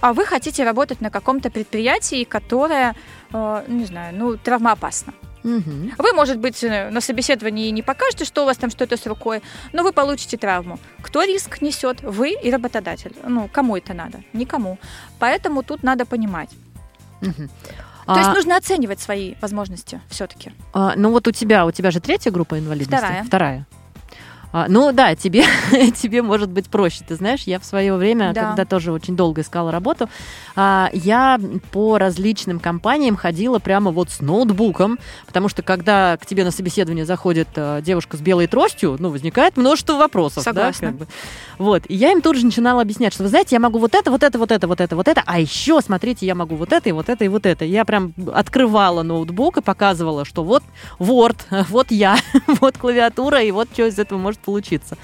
а 0.00 0.12
вы 0.12 0.26
хотите 0.26 0.64
работать 0.64 1.00
на 1.00 1.10
каком-то 1.10 1.50
предприятии, 1.50 2.24
которое, 2.24 2.94
э, 3.32 3.64
не 3.68 3.84
знаю, 3.84 4.14
ну, 4.14 4.36
травмоопасно. 4.36 5.14
Угу. 5.44 5.92
Вы, 5.98 6.12
может 6.14 6.38
быть, 6.38 6.64
э, 6.64 6.90
на 6.90 7.00
собеседовании 7.00 7.70
не 7.70 7.82
покажете, 7.82 8.24
что 8.24 8.42
у 8.42 8.46
вас 8.46 8.56
там 8.56 8.70
что-то 8.70 8.96
с 8.96 9.06
рукой, 9.06 9.42
но 9.72 9.82
вы 9.82 9.92
получите 9.92 10.36
травму. 10.38 10.78
Кто 11.02 11.22
риск 11.22 11.60
несет? 11.60 12.02
Вы 12.02 12.32
и 12.32 12.50
работодатель. 12.50 13.14
Ну, 13.22 13.48
кому 13.52 13.76
это 13.76 13.92
надо? 13.92 14.22
Никому. 14.32 14.78
Поэтому 15.18 15.62
тут 15.62 15.82
надо 15.82 16.06
понимать. 16.06 16.50
Угу. 17.20 17.48
То 18.06 18.12
а... 18.14 18.18
есть 18.18 18.30
нужно 18.30 18.56
оценивать 18.56 19.00
свои 19.00 19.34
возможности 19.40 20.00
все-таки. 20.08 20.52
А, 20.72 20.94
ну 20.96 21.10
вот 21.10 21.28
у 21.28 21.30
тебя, 21.30 21.66
у 21.66 21.72
тебя 21.72 21.90
же 21.90 22.00
третья 22.00 22.30
группа 22.30 22.58
инвалидности? 22.58 22.96
Вторая. 22.96 23.24
Вторая. 23.24 23.66
А, 24.54 24.66
ну 24.68 24.92
да, 24.92 25.16
тебе, 25.16 25.42
тебе 25.96 26.22
может 26.22 26.48
быть 26.48 26.68
проще. 26.68 27.04
Ты 27.06 27.16
знаешь, 27.16 27.42
я 27.42 27.58
в 27.58 27.64
свое 27.64 27.96
время, 27.96 28.32
да. 28.32 28.50
когда 28.50 28.64
тоже 28.64 28.92
очень 28.92 29.16
долго 29.16 29.40
искала 29.40 29.72
работу, 29.72 30.08
а, 30.54 30.90
я 30.92 31.40
по 31.72 31.98
различным 31.98 32.60
компаниям 32.60 33.16
ходила 33.16 33.58
прямо 33.58 33.90
вот 33.90 34.10
с 34.10 34.20
ноутбуком, 34.20 35.00
потому 35.26 35.48
что 35.48 35.62
когда 35.62 36.16
к 36.18 36.24
тебе 36.24 36.44
на 36.44 36.52
собеседование 36.52 37.04
заходит 37.04 37.48
а, 37.56 37.80
девушка 37.80 38.16
с 38.16 38.20
белой 38.20 38.46
тростью, 38.46 38.96
ну, 39.00 39.10
возникает 39.10 39.56
множество 39.56 39.94
вопросов. 39.94 40.44
Согласна. 40.44 40.86
Да, 40.86 40.92
как 40.92 41.00
бы. 41.00 41.06
Вот. 41.58 41.82
И 41.88 41.96
я 41.96 42.12
им 42.12 42.22
тут 42.22 42.36
же 42.36 42.46
начинала 42.46 42.82
объяснять, 42.82 43.12
что, 43.12 43.24
вы 43.24 43.30
знаете, 43.30 43.56
я 43.56 43.60
могу 43.60 43.80
вот 43.80 43.96
это, 43.96 44.12
вот 44.12 44.22
это, 44.22 44.38
вот 44.38 44.52
это, 44.52 44.68
вот 44.68 44.80
это, 44.80 44.94
вот 44.94 45.08
это, 45.08 45.20
а 45.26 45.40
еще, 45.40 45.80
смотрите, 45.80 46.26
я 46.26 46.36
могу 46.36 46.54
вот 46.54 46.72
это, 46.72 46.88
и 46.88 46.92
вот 46.92 47.08
это, 47.08 47.24
и 47.24 47.28
вот 47.28 47.44
это. 47.44 47.64
Я 47.64 47.84
прям 47.84 48.14
открывала 48.32 49.02
ноутбук 49.02 49.56
и 49.56 49.62
показывала, 49.62 50.24
что 50.24 50.44
вот 50.44 50.62
Word, 51.00 51.38
вот 51.70 51.90
я, 51.90 52.16
вот 52.60 52.78
клавиатура, 52.78 53.42
и 53.42 53.50
вот 53.50 53.68
что 53.72 53.88
из 53.88 53.98
этого 53.98 54.16
может 54.20 54.43
получиться. 54.44 54.96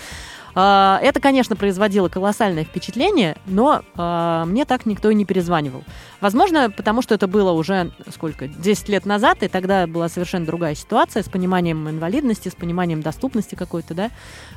А, 0.54 0.98
это, 1.02 1.20
конечно, 1.20 1.56
производило 1.56 2.08
колоссальное 2.08 2.64
впечатление, 2.64 3.36
но 3.46 3.82
э, 3.96 4.44
мне 4.46 4.64
так 4.64 4.86
никто 4.86 5.10
и 5.10 5.14
не 5.14 5.24
перезванивал. 5.24 5.84
Возможно, 6.20 6.70
потому 6.70 7.02
что 7.02 7.14
это 7.14 7.26
было 7.26 7.52
уже 7.52 7.92
сколько, 8.12 8.48
10 8.48 8.88
лет 8.88 9.06
назад, 9.06 9.42
и 9.42 9.48
тогда 9.48 9.86
была 9.86 10.08
совершенно 10.08 10.46
другая 10.46 10.74
ситуация 10.74 11.22
с 11.22 11.28
пониманием 11.28 11.88
инвалидности, 11.88 12.48
с 12.48 12.54
пониманием 12.54 13.00
доступности 13.00 13.54
какой-то, 13.54 13.94
да. 13.94 14.10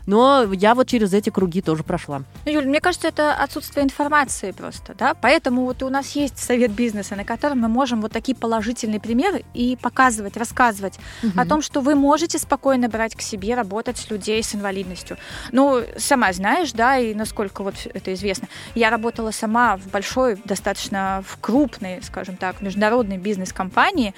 Но 0.05 0.43
я 0.51 0.75
вот 0.75 0.87
через 0.87 1.13
эти 1.13 1.29
круги 1.29 1.61
тоже 1.61 1.83
прошла. 1.83 2.23
Ну, 2.45 2.51
Юль, 2.51 2.65
мне 2.65 2.81
кажется, 2.81 3.07
это 3.07 3.33
отсутствие 3.33 3.85
информации 3.85 4.51
просто, 4.51 4.93
да. 4.97 5.13
Поэтому 5.13 5.63
вот 5.63 5.83
у 5.83 5.89
нас 5.89 6.15
есть 6.15 6.37
совет 6.37 6.71
бизнеса, 6.71 7.15
на 7.15 7.23
котором 7.23 7.59
мы 7.59 7.69
можем 7.69 8.01
вот 8.01 8.11
такие 8.11 8.35
положительные 8.35 8.99
примеры 8.99 9.45
и 9.53 9.77
показывать, 9.81 10.35
рассказывать 10.37 10.99
угу. 11.23 11.39
о 11.39 11.45
том, 11.45 11.61
что 11.61 11.81
вы 11.81 11.95
можете 11.95 12.39
спокойно 12.39 12.89
брать 12.89 13.15
к 13.15 13.21
себе, 13.21 13.55
работать 13.55 13.97
с 13.97 14.09
людей 14.09 14.43
с 14.43 14.53
инвалидностью. 14.55 15.17
Ну, 15.51 15.82
сама 15.97 16.33
знаешь, 16.33 16.71
да, 16.71 16.97
и 16.97 17.13
насколько 17.13 17.63
вот 17.63 17.75
это 17.93 18.13
известно. 18.13 18.47
Я 18.75 18.89
работала 18.89 19.31
сама 19.31 19.77
в 19.77 19.87
большой, 19.87 20.37
достаточно 20.45 21.23
в 21.27 21.37
крупной, 21.39 22.01
скажем 22.01 22.37
так, 22.37 22.61
международной 22.61 23.17
бизнес-компании, 23.17 24.13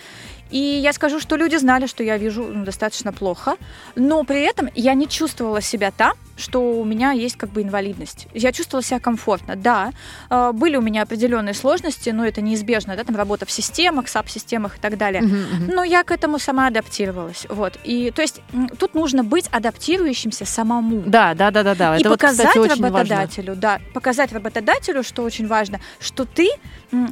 и 0.52 0.58
я 0.58 0.94
скажу, 0.94 1.20
что 1.20 1.36
люди 1.36 1.56
знали, 1.56 1.88
что 1.88 2.04
я 2.04 2.18
вижу 2.18 2.44
ну, 2.44 2.66
достаточно 2.66 3.12
плохо, 3.12 3.56
но 3.96 4.24
при 4.24 4.42
этом 4.42 4.70
я 4.76 4.94
не 4.94 5.08
чувствовала 5.08 5.62
себя 5.62 5.92
там, 5.92 6.14
что 6.38 6.60
у 6.80 6.84
меня 6.84 7.12
есть 7.12 7.38
как 7.38 7.50
бы 7.50 7.62
инвалидность. 7.62 8.28
Я 8.34 8.52
чувствовала 8.52 8.84
себя 8.84 9.00
комфортно. 9.00 9.56
Да, 9.56 9.92
э, 10.30 10.52
были 10.54 10.76
у 10.76 10.82
меня 10.82 11.04
определенные 11.04 11.54
сложности, 11.54 12.10
но 12.10 12.26
это 12.26 12.42
неизбежно, 12.42 12.96
да, 12.96 13.04
там 13.04 13.16
работа 13.16 13.46
в 13.46 13.52
системах, 13.52 14.10
саб-системах 14.10 14.78
и 14.78 14.80
так 14.80 14.98
далее. 14.98 15.24
Uh-huh, 15.24 15.30
uh-huh. 15.30 15.74
Но 15.74 15.84
я 15.84 16.04
к 16.04 16.12
этому 16.12 16.40
сама 16.40 16.68
адаптировалась. 16.68 17.48
Вот. 17.50 17.80
И 17.84 18.12
то 18.12 18.22
есть 18.22 18.42
тут 18.78 18.96
нужно 18.96 19.24
быть 19.24 19.48
адаптирующимся 19.52 20.46
самому. 20.46 21.04
Да, 21.06 21.34
да, 21.34 21.52
да, 21.52 21.64
да, 21.64 21.76
да. 21.76 21.98
И 21.98 22.02
это 22.02 22.10
показать 22.10 22.56
вот, 22.56 22.70
кстати, 22.70 22.82
работодателю, 22.82 23.48
важно. 23.48 23.62
да, 23.62 23.80
показать 23.94 24.34
работодателю, 24.34 25.04
что 25.04 25.24
очень 25.24 25.48
важно, 25.48 25.80
что 26.00 26.26
ты 26.26 26.50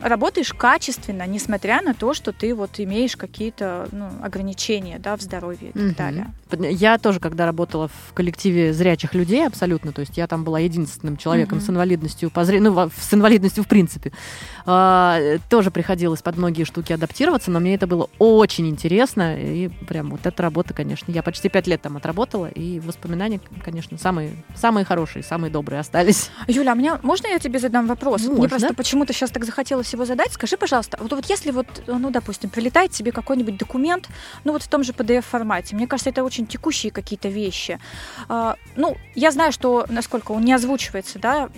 работаешь 0.02 0.54
качественно, 0.54 1.26
несмотря 1.26 1.82
на 1.82 1.94
то, 1.94 2.14
что 2.14 2.32
ты 2.32 2.54
вот 2.54 2.72
имеешь 2.80 3.16
какие-то 3.24 3.88
ну, 3.94 4.10
ограничения, 4.22 5.00
да, 5.00 5.16
в 5.16 5.22
здоровье 5.22 5.70
и 5.70 5.72
так 5.72 5.82
uh-huh. 5.82 5.96
далее. 5.96 6.28
Я 6.72 6.98
тоже, 6.98 7.22
когда 7.22 7.46
работала 7.46 7.88
в 7.88 8.14
коллективе 8.14 8.74
зрячих 8.74 9.14
людей 9.14 9.48
абсолютно. 9.48 9.94
То 9.94 10.02
есть 10.02 10.18
я 10.18 10.28
там 10.28 10.44
была 10.44 10.60
единственным 10.60 11.16
человеком 11.16 11.60
mm-hmm. 11.60 11.66
с 11.66 11.70
инвалидностью 11.70 12.30
по 12.30 12.44
зрению, 12.44 12.74
ну, 12.74 12.90
с 12.96 13.14
инвалидностью 13.14 13.64
в 13.64 13.68
принципе. 13.68 14.12
А, 14.66 15.38
тоже 15.50 15.72
приходилось 15.72 16.22
под 16.22 16.36
многие 16.38 16.66
штуки 16.66 16.92
адаптироваться, 16.92 17.50
но 17.50 17.62
мне 17.62 17.76
это 17.76 17.88
было 17.88 18.10
очень 18.20 18.68
интересно. 18.68 19.38
И 19.40 19.70
прям 19.88 20.12
вот 20.12 20.26
эта 20.26 20.44
работа, 20.44 20.74
конечно, 20.74 21.10
я 21.12 21.24
почти 21.24 21.48
пять 21.48 21.68
лет 21.68 21.82
там 21.82 21.96
отработала, 21.96 22.48
и 22.48 22.82
воспоминания, 22.82 23.40
конечно, 23.64 23.98
самые, 23.98 24.32
самые 24.54 24.84
хорошие, 24.84 25.24
самые 25.24 25.50
добрые 25.50 25.80
остались. 25.80 26.30
Юля, 26.48 26.74
а 26.74 26.76
меня, 26.76 27.00
можно 27.04 27.28
я 27.28 27.40
тебе 27.40 27.60
задам 27.60 27.88
вопрос? 27.88 28.24
Можно. 28.24 28.40
Мне 28.40 28.50
просто 28.50 28.74
почему-то 28.74 29.14
сейчас 29.14 29.32
так 29.32 29.46
захотелось 29.46 29.92
его 29.94 30.06
задать. 30.06 30.34
Скажи, 30.34 30.58
пожалуйста, 30.58 30.98
вот, 31.00 31.14
вот 31.14 31.26
если 31.30 31.52
вот, 31.52 31.68
ну, 31.88 32.12
допустим, 32.12 32.50
прилетает 32.50 32.92
тебе 32.92 33.13
какой-нибудь 33.14 33.58
документ, 33.58 34.10
ну, 34.44 34.52
вот 34.52 34.64
в 34.64 34.68
том 34.68 34.84
же 34.84 34.92
PDF-формате, 34.92 35.76
мне 35.76 35.88
кажется, 35.88 36.10
это 36.10 36.24
очень 36.24 36.48
текущие 36.48 36.92
какие-то 36.92 37.30
вещи. 37.30 37.80
А, 38.28 38.56
ну, 38.76 38.98
я 39.16 39.32
знаю, 39.32 39.52
что, 39.52 39.86
насколько 39.90 40.32
он 40.34 40.44
не 40.44 40.54
озвучивается, 40.54 41.20
да, 41.20 41.50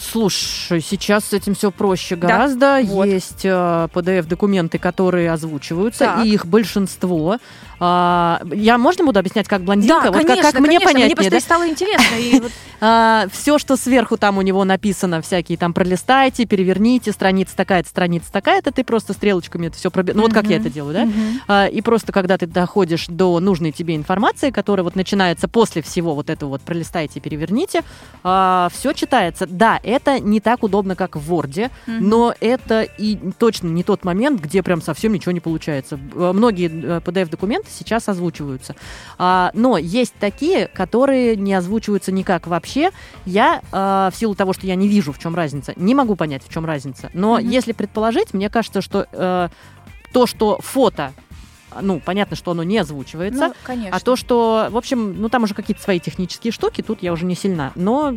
Слушай, 0.00 0.80
сейчас 0.80 1.26
с 1.26 1.32
этим 1.32 1.54
все 1.54 1.70
проще 1.70 2.16
гораздо. 2.16 2.58
Да, 2.60 2.80
вот. 2.82 3.06
Есть 3.06 3.44
э, 3.44 3.88
PDF-документы, 3.92 4.78
которые 4.78 5.30
озвучиваются, 5.30 6.06
так. 6.06 6.24
и 6.24 6.32
их 6.32 6.46
большинство. 6.46 7.38
А, 7.84 8.40
я 8.52 8.78
можно 8.78 9.04
буду 9.04 9.18
объяснять, 9.18 9.48
как 9.48 9.62
блондинка? 9.62 10.02
Да, 10.04 10.12
вот 10.12 10.18
конечно, 10.18 10.42
как, 10.42 10.52
как 10.52 10.60
мне 10.60 10.78
понятнее, 10.78 11.06
мне 11.06 11.16
просто 11.16 11.32
да? 11.32 11.40
стало 11.40 11.68
интересно. 11.68 12.48
А, 12.84 13.28
все, 13.30 13.58
что 13.58 13.76
сверху 13.76 14.16
там 14.16 14.38
у 14.38 14.42
него 14.42 14.64
написано, 14.64 15.22
всякие 15.22 15.56
там 15.56 15.72
пролистайте, 15.72 16.46
переверните, 16.46 17.12
страница 17.12 17.54
такая-то, 17.54 17.88
страница 17.88 18.32
такая-то, 18.32 18.72
ты 18.72 18.82
просто 18.82 19.12
стрелочками 19.12 19.68
это 19.68 19.76
все 19.76 19.88
пробил. 19.92 20.16
Ну 20.16 20.22
вот 20.22 20.32
как 20.32 20.46
я 20.46 20.56
это 20.56 20.68
делаю, 20.68 20.92
да? 20.92 21.08
А, 21.46 21.66
и 21.66 21.80
просто 21.80 22.10
когда 22.10 22.38
ты 22.38 22.48
доходишь 22.48 23.06
до 23.06 23.38
нужной 23.38 23.70
тебе 23.70 23.94
информации, 23.94 24.50
которая 24.50 24.82
вот 24.82 24.96
начинается 24.96 25.46
после 25.46 25.80
всего 25.80 26.16
вот 26.16 26.28
этого 26.28 26.50
вот 26.50 26.62
пролистайте, 26.62 27.20
переверните, 27.20 27.82
все 28.22 28.92
читается. 28.94 29.46
Да, 29.46 29.78
это 29.82 30.20
не 30.20 30.40
так 30.40 30.62
удобно, 30.62 30.96
как 30.96 31.16
в 31.16 31.32
Word, 31.32 31.70
но 31.86 32.34
это 32.40 32.82
и 32.82 33.16
точно 33.38 33.68
не 33.68 33.82
тот 33.82 34.04
момент, 34.04 34.40
где 34.40 34.62
прям 34.62 34.80
совсем 34.82 35.12
ничего 35.12 35.32
не 35.32 35.40
получается. 35.40 35.98
Э, 36.14 36.32
Многие 36.34 36.68
э, 36.68 37.00
PDF-документы 37.00 37.68
сейчас 37.70 38.08
озвучиваются. 38.08 38.74
А, 39.18 39.50
но 39.54 39.76
есть 39.78 40.14
такие, 40.18 40.66
которые 40.68 41.36
не 41.36 41.54
озвучиваются 41.54 42.12
никак 42.12 42.46
вообще. 42.46 42.90
Я, 43.26 43.60
э, 43.72 44.10
в 44.12 44.16
силу 44.16 44.34
того, 44.34 44.52
что 44.52 44.66
я 44.66 44.74
не 44.74 44.88
вижу, 44.88 45.12
в 45.12 45.18
чем 45.18 45.34
разница, 45.34 45.72
не 45.76 45.94
могу 45.94 46.16
понять, 46.16 46.42
в 46.46 46.52
чем 46.52 46.64
разница. 46.64 47.10
Но 47.14 47.38
Мгм. 47.38 47.48
если 47.48 47.72
предположить, 47.72 48.34
мне 48.34 48.48
кажется, 48.50 48.80
что 48.80 49.06
э, 49.12 49.48
то, 50.12 50.26
что 50.26 50.58
фото, 50.62 51.12
ну, 51.80 52.00
понятно, 52.04 52.36
что 52.36 52.50
оно 52.50 52.62
не 52.62 52.76
озвучивается, 52.76 53.48
Ну, 53.48 53.54
конечно. 53.64 53.96
а 53.96 54.00
то, 54.00 54.14
что, 54.14 54.68
в 54.70 54.76
общем, 54.76 55.20
ну 55.20 55.30
там 55.30 55.44
уже 55.44 55.54
какие-то 55.54 55.82
свои 55.82 56.00
технические 56.00 56.52
штуки, 56.52 56.82
тут 56.82 57.02
я 57.02 57.12
уже 57.14 57.24
не 57.24 57.34
сильна. 57.34 57.72
Но 57.76 58.14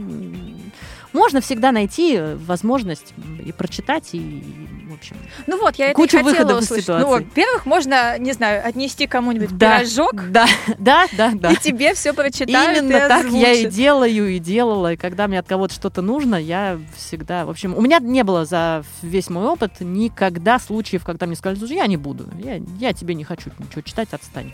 можно 1.16 1.42
всегда 1.42 1.72
найти 1.72 2.16
э, 2.16 2.36
возможность 2.36 3.14
и 3.44 3.52
прочитать, 3.52 4.10
и, 4.14 4.44
в 4.90 4.94
общем... 4.94 5.16
Ну 5.48 5.60
вот, 5.60 5.76
я 5.78 5.88
это 5.88 5.96
Кучу 5.96 6.18
и 6.20 6.24
хотела 6.24 6.60
услышать. 6.60 6.88
Ну, 6.88 7.08
во-первых, 7.08 7.66
можно, 7.66 8.20
не 8.20 8.34
знаю, 8.34 8.68
отнести 8.68 9.08
кому-нибудь 9.08 9.58
Да, 9.58 9.80
пирожок, 9.80 10.30
Да, 10.30 10.46
да, 10.78 11.08
да, 11.18 11.32
да. 11.34 11.52
и 11.52 11.56
тебе 11.56 11.94
все 11.94 12.14
прочитают 12.14 12.78
Именно 12.78 12.98
и 12.98 13.08
так 13.08 13.32
я 13.32 13.54
и 13.54 13.66
делаю, 13.66 14.30
и 14.30 14.40
делала. 14.40 14.94
И 14.94 14.98
когда 14.98 15.28
мне 15.28 15.40
от 15.40 15.48
кого-то 15.48 15.74
что-то 15.74 16.02
нужно, 16.02 16.36
я 16.36 16.80
всегда... 16.96 17.46
В 17.46 17.50
общем, 17.50 17.76
у 17.76 17.82
меня 17.82 18.00
не 18.00 18.24
было 18.24 18.46
за 18.46 18.84
весь 19.02 19.30
мой 19.30 19.46
опыт 19.46 19.80
никогда 19.80 20.60
случаев, 20.60 21.04
когда 21.06 21.26
мне 21.26 21.36
сказали, 21.36 21.58
слушай, 21.58 21.78
я 21.78 21.88
не 21.88 21.98
буду. 21.98 22.28
Я, 22.44 22.62
я 22.80 22.94
тебе 22.94 23.16
не 23.16 23.24
хочу 23.24 23.52
ничего 23.58 23.82
читать, 23.82 24.10
отстань. 24.12 24.52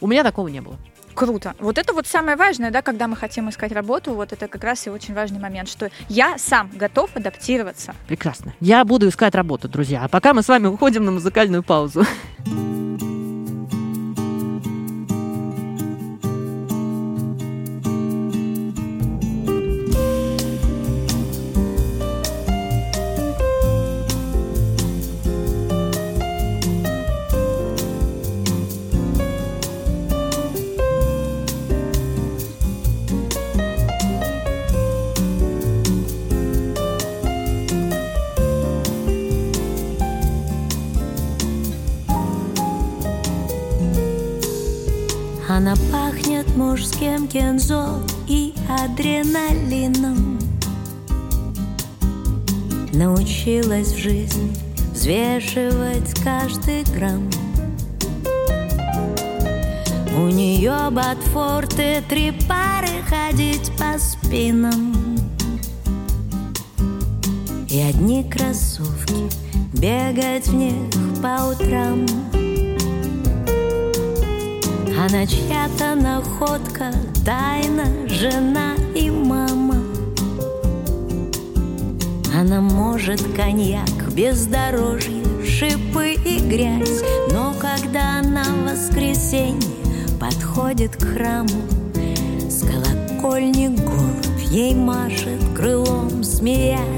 У 0.00 0.06
меня 0.06 0.22
такого 0.22 0.48
не 0.48 0.60
было. 0.60 0.76
Круто. 1.18 1.56
Вот 1.58 1.78
это 1.78 1.92
вот 1.94 2.06
самое 2.06 2.36
важное, 2.36 2.70
да, 2.70 2.80
когда 2.80 3.08
мы 3.08 3.16
хотим 3.16 3.50
искать 3.50 3.72
работу, 3.72 4.14
вот 4.14 4.32
это 4.32 4.46
как 4.46 4.62
раз 4.62 4.86
и 4.86 4.90
очень 4.90 5.14
важный 5.14 5.40
момент, 5.40 5.68
что 5.68 5.90
я 6.08 6.38
сам 6.38 6.70
готов 6.72 7.10
адаптироваться. 7.16 7.96
Прекрасно. 8.06 8.54
Я 8.60 8.84
буду 8.84 9.08
искать 9.08 9.34
работу, 9.34 9.68
друзья. 9.68 10.04
А 10.04 10.08
пока 10.08 10.32
мы 10.32 10.42
с 10.42 10.48
вами 10.48 10.68
уходим 10.68 11.04
на 11.04 11.10
музыкальную 11.10 11.64
паузу. 11.64 12.04
Мужским 46.78 47.26
кензо 47.26 48.00
и 48.28 48.54
адреналином. 48.68 50.38
Научилась 52.92 53.88
в 53.88 53.98
жизни 53.98 54.54
взвешивать 54.92 56.14
каждый 56.22 56.84
грамм. 56.94 57.28
У 60.16 60.28
нее 60.28 60.88
ботфорты, 60.90 62.00
три 62.08 62.30
пары 62.48 63.02
ходить 63.08 63.72
по 63.76 63.98
спинам. 63.98 64.94
И 67.68 67.80
одни 67.80 68.22
кроссовки, 68.22 69.28
бегать 69.72 70.46
в 70.46 70.54
них 70.54 70.92
по 71.20 71.48
утрам 71.50 72.06
она 74.98 75.24
чья-то 75.26 75.94
находка, 75.94 76.92
тайна, 77.24 77.84
жена 78.08 78.74
и 78.96 79.08
мама. 79.10 79.76
Она 82.34 82.60
может 82.60 83.22
коньяк, 83.36 84.12
бездорожье, 84.12 85.22
шипы 85.46 86.14
и 86.24 86.40
грязь, 86.40 87.02
но 87.32 87.54
когда 87.60 88.18
она 88.18 88.42
в 88.42 88.72
воскресенье 88.72 89.70
подходит 90.18 90.96
к 90.96 91.04
храму, 91.04 91.48
с 92.48 92.62
колокольни 92.62 93.68
голубь 93.68 94.50
ей 94.50 94.74
машет 94.74 95.40
крылом, 95.54 96.24
смеясь. 96.24 96.97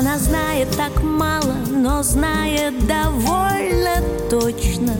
Она 0.00 0.16
знает 0.16 0.70
так 0.78 1.02
мало, 1.02 1.56
но 1.68 2.02
знает 2.02 2.86
довольно 2.86 4.02
точно. 4.30 4.94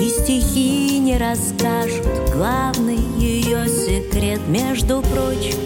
И 0.00 0.08
стихи 0.08 1.00
не 1.00 1.18
расскажут 1.18 2.06
главный 2.32 3.00
ее 3.18 3.66
секрет. 3.68 4.40
Между 4.46 5.02
прочим, 5.02 5.56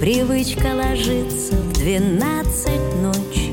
привычка 0.00 0.68
ложиться 0.74 1.56
в 1.56 1.74
двенадцать 1.74 3.02
ночи. 3.02 3.52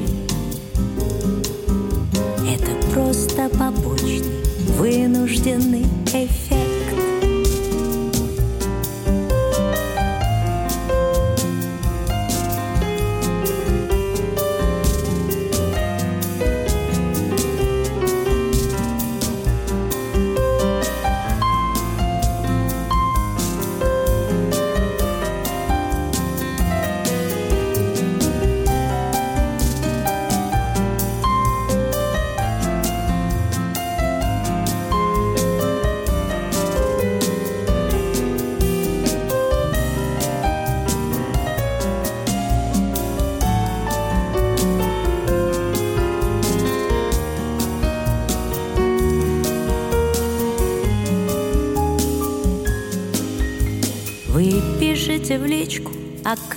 Это 2.48 2.72
просто 2.94 3.50
побочный, 3.50 4.46
вынужденный 4.78 5.86
эффект. 6.06 6.69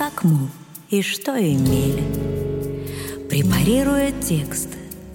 Как 0.03 0.25
мы 0.25 0.49
и 0.89 1.01
что 1.01 1.31
имели. 1.31 2.03
Препарируя 3.29 4.11
текст, 4.11 4.67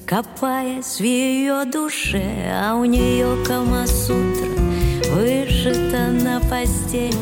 копаясь 0.07 0.99
в 0.99 1.05
ее 1.05 1.65
душе 1.67 2.51
А 2.51 2.75
у 2.75 2.85
нее 2.85 3.37
Камасутра 3.45 4.49
вышита 5.13 6.09
на 6.11 6.41
постели 6.41 7.13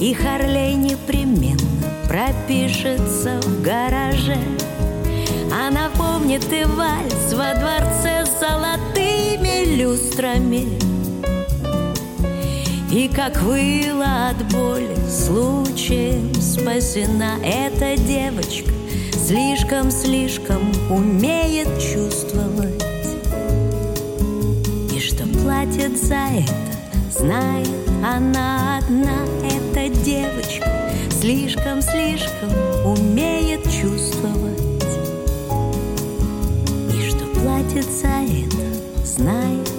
И 0.00 0.14
Харлей 0.14 0.74
непременно 0.74 1.60
пропишется 2.08 3.40
в 3.42 3.62
гараже. 3.62 4.40
Она 5.52 5.90
помнит 5.98 6.50
и 6.50 6.64
вальс 6.64 7.34
во 7.34 7.54
дворце 7.60 8.24
с 8.24 8.40
золотыми 8.40 9.76
люстрами 9.76 10.89
и 12.90 13.08
как 13.08 13.40
выла 13.42 14.30
от 14.30 14.52
боли 14.52 14.96
случаем 15.08 16.34
спасена 16.34 17.36
эта 17.44 17.96
девочка. 17.96 18.72
Слишком-слишком 19.12 20.72
умеет 20.90 21.68
чувствовать. 21.78 22.82
И 24.92 24.98
что 24.98 25.24
платит 25.38 25.96
за 26.02 26.16
это, 26.16 26.54
знает 27.12 27.68
она 28.04 28.78
одна 28.78 29.24
Эта 29.44 29.88
девочка. 30.02 30.66
Слишком-слишком 31.20 32.50
умеет 32.84 33.62
чувствовать. 33.64 34.58
И 36.92 37.08
что 37.08 37.24
платит 37.40 37.84
за 37.84 38.08
это, 38.08 39.06
знает 39.06 39.69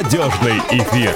Молодежный 0.00 0.58
эфир. 0.70 1.12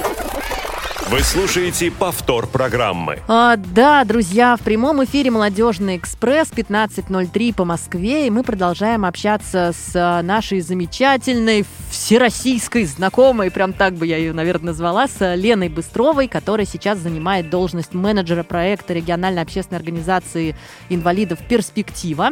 Вы 1.07 1.21
слушаете 1.21 1.89
повтор 1.89 2.47
программы. 2.47 3.19
А, 3.29 3.55
да, 3.73 4.03
друзья, 4.03 4.55
в 4.55 4.61
прямом 4.61 5.03
эфире 5.03 5.31
«Молодежный 5.31 5.97
экспресс» 5.97 6.51
15.03 6.51 7.55
по 7.55 7.65
Москве, 7.65 8.27
и 8.27 8.29
мы 8.29 8.43
продолжаем 8.43 9.03
общаться 9.03 9.71
с 9.73 9.95
а, 9.95 10.21
нашей 10.21 10.61
замечательной 10.61 11.65
всероссийской 11.89 12.85
знакомой, 12.85 13.49
прям 13.49 13.73
так 13.73 13.95
бы 13.95 14.05
я 14.05 14.17
ее, 14.17 14.31
наверное, 14.31 14.67
назвала, 14.67 15.07
с 15.07 15.35
Леной 15.35 15.69
Быстровой, 15.69 16.27
которая 16.27 16.67
сейчас 16.67 16.99
занимает 16.99 17.49
должность 17.49 17.95
менеджера 17.95 18.43
проекта 18.43 18.93
региональной 18.93 19.41
общественной 19.41 19.79
организации 19.79 20.55
инвалидов 20.89 21.39
«Перспектива». 21.49 22.29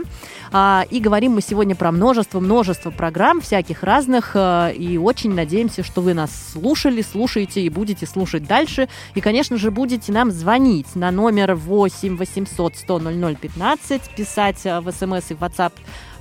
А, 0.51 0.85
и 0.91 0.99
говорим 0.99 1.31
мы 1.31 1.41
сегодня 1.41 1.75
про 1.75 1.91
множество-множество 1.91 2.91
программ 2.91 3.41
всяких 3.41 3.81
разных, 3.81 4.33
а, 4.35 4.69
и 4.69 4.97
очень 4.97 5.33
надеемся, 5.33 5.83
что 5.83 6.01
вы 6.01 6.13
нас 6.13 6.29
слушали, 6.53 7.01
слушаете 7.01 7.61
и 7.61 7.69
будете 7.69 8.05
слушать 8.05 8.45
дальше. 8.45 8.89
И, 9.15 9.21
конечно 9.21 9.57
же, 9.57 9.71
будете 9.71 10.11
нам 10.11 10.29
звонить 10.29 10.95
на 10.95 11.09
номер 11.09 11.30
8 11.31 12.17
800 12.17 12.75
100 12.75 12.99
00 12.99 13.35
15, 13.35 14.15
писать 14.15 14.65
э, 14.65 14.79
в 14.79 14.91
смс 14.91 15.31
и 15.31 15.33
в 15.33 15.41
WhatsApp 15.41 15.73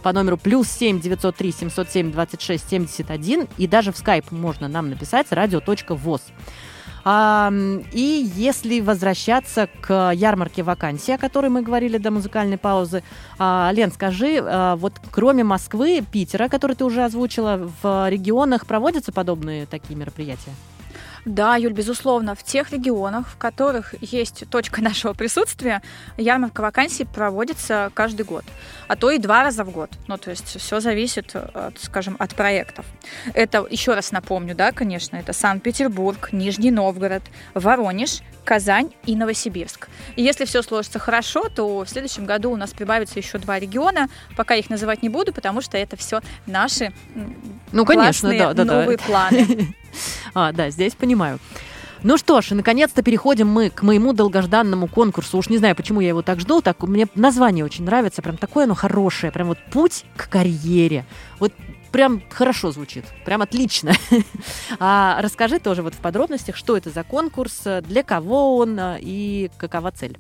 по 0.02 0.12
номеру 0.12 0.36
плюс 0.36 0.68
7 0.68 1.00
903 1.00 1.52
707 1.52 2.12
26 2.12 2.68
71 2.68 3.48
и 3.58 3.66
даже 3.66 3.92
в 3.92 3.96
скайп 3.96 4.30
можно 4.30 4.68
нам 4.68 4.90
написать 4.90 5.26
радио.воз. 5.30 6.22
А, 7.04 7.52
и 7.92 8.30
если 8.34 8.80
возвращаться 8.80 9.68
к 9.80 10.12
ярмарке 10.14 10.62
вакансий, 10.62 11.12
о 11.12 11.18
которой 11.18 11.48
мы 11.48 11.62
говорили 11.62 11.98
до 11.98 12.11
музыкальной 12.11 12.58
паузы, 12.58 13.02
а, 13.38 13.70
Лен, 13.72 13.90
скажи, 13.90 14.38
а, 14.42 14.76
вот 14.76 14.94
кроме 15.11 15.44
Москвы, 15.44 16.04
Питера, 16.11 16.48
который 16.48 16.76
ты 16.76 16.84
уже 16.84 17.04
озвучила, 17.04 17.70
в 17.82 18.08
регионах 18.11 18.66
проводятся 18.66 19.12
подобные 19.12 19.66
такие 19.66 19.96
мероприятия? 19.96 20.52
Да, 21.25 21.57
Юль, 21.57 21.73
безусловно, 21.73 22.35
в 22.35 22.43
тех 22.43 22.73
регионах, 22.73 23.29
в 23.29 23.37
которых 23.37 23.95
есть 24.01 24.45
точка 24.51 24.81
нашего 24.83 25.12
присутствия, 25.12 25.83
ярмарка 26.16 26.61
вакансий 26.61 27.05
проводится 27.05 27.91
каждый 27.95 28.25
год, 28.25 28.45
а 28.89 28.97
то 28.97 29.11
и 29.11 29.18
два 29.18 29.43
раза 29.43 29.64
в 29.64 29.71
год. 29.71 29.91
Ну, 30.07 30.16
то 30.18 30.31
есть 30.31 30.59
все 30.59 30.81
зависит, 30.81 31.35
от, 31.35 31.79
скажем, 31.81 32.16
от 32.18 32.35
проектов. 32.35 32.87
Это, 33.35 33.66
еще 33.68 33.95
раз 33.95 34.12
напомню, 34.12 34.55
да, 34.55 34.73
конечно, 34.73 35.16
это 35.16 35.33
Санкт-Петербург, 35.33 36.31
Нижний 36.33 36.71
Новгород, 36.71 37.23
Воронеж, 37.55 38.21
Казань 38.45 38.91
и 39.05 39.14
Новосибирск. 39.14 39.89
И 40.16 40.23
если 40.23 40.45
все 40.45 40.62
сложится 40.62 40.99
хорошо, 40.99 41.49
то 41.49 41.85
в 41.85 41.89
следующем 41.89 42.25
году 42.27 42.51
у 42.51 42.57
нас 42.57 42.73
прибавится 42.73 43.18
еще 43.18 43.39
два 43.39 43.59
региона. 43.59 44.09
Пока 44.37 44.55
их 44.55 44.71
называть 44.71 45.03
не 45.03 45.09
буду, 45.09 45.33
потому 45.33 45.61
что 45.61 45.77
это 45.77 45.97
все 45.97 46.21
наши 46.47 46.93
ну, 47.73 47.85
конечно, 47.85 48.31
да, 48.37 48.53
да, 48.53 48.64
новые 48.64 48.97
да. 48.97 49.05
планы. 49.05 49.75
А, 50.34 50.53
да, 50.53 50.70
здесь 50.70 50.95
понимаю. 50.95 51.38
Ну 52.03 52.16
что 52.16 52.41
ж, 52.41 52.53
наконец-то 52.53 53.03
переходим 53.03 53.49
мы 53.49 53.68
к 53.68 53.82
моему 53.82 54.12
долгожданному 54.12 54.88
конкурсу. 54.88 55.36
Уж 55.36 55.51
не 55.51 55.59
знаю, 55.59 55.76
почему 55.76 56.01
я 56.01 56.09
его 56.09 56.22
так 56.22 56.41
жду, 56.41 56.62
так 56.62 56.82
мне 56.82 57.07
название 57.14 57.64
очень 57.64 57.84
нравится, 57.84 58.22
прям 58.22 58.38
такое 58.38 58.64
оно 58.64 58.74
хорошее, 58.74 59.30
прям 59.30 59.49
вот 59.49 59.59
путь 59.70 60.05
к 60.16 60.30
карьере. 60.30 61.05
Вот 61.38 61.53
прям 61.93 62.22
хорошо 62.30 62.72
звучит, 62.72 63.05
прям 63.24 63.43
отлично. 63.43 63.93
А 64.78 65.20
расскажи 65.20 65.59
тоже 65.59 65.82
вот 65.82 65.95
в 65.95 65.99
подробностях, 65.99 66.57
что 66.57 66.76
это 66.76 66.91
за 66.91 67.05
конкурс, 67.05 67.62
для 67.82 68.03
кого 68.03 68.57
он 68.57 68.78
и 68.99 69.51
какова 69.59 69.91
цель. 69.91 70.16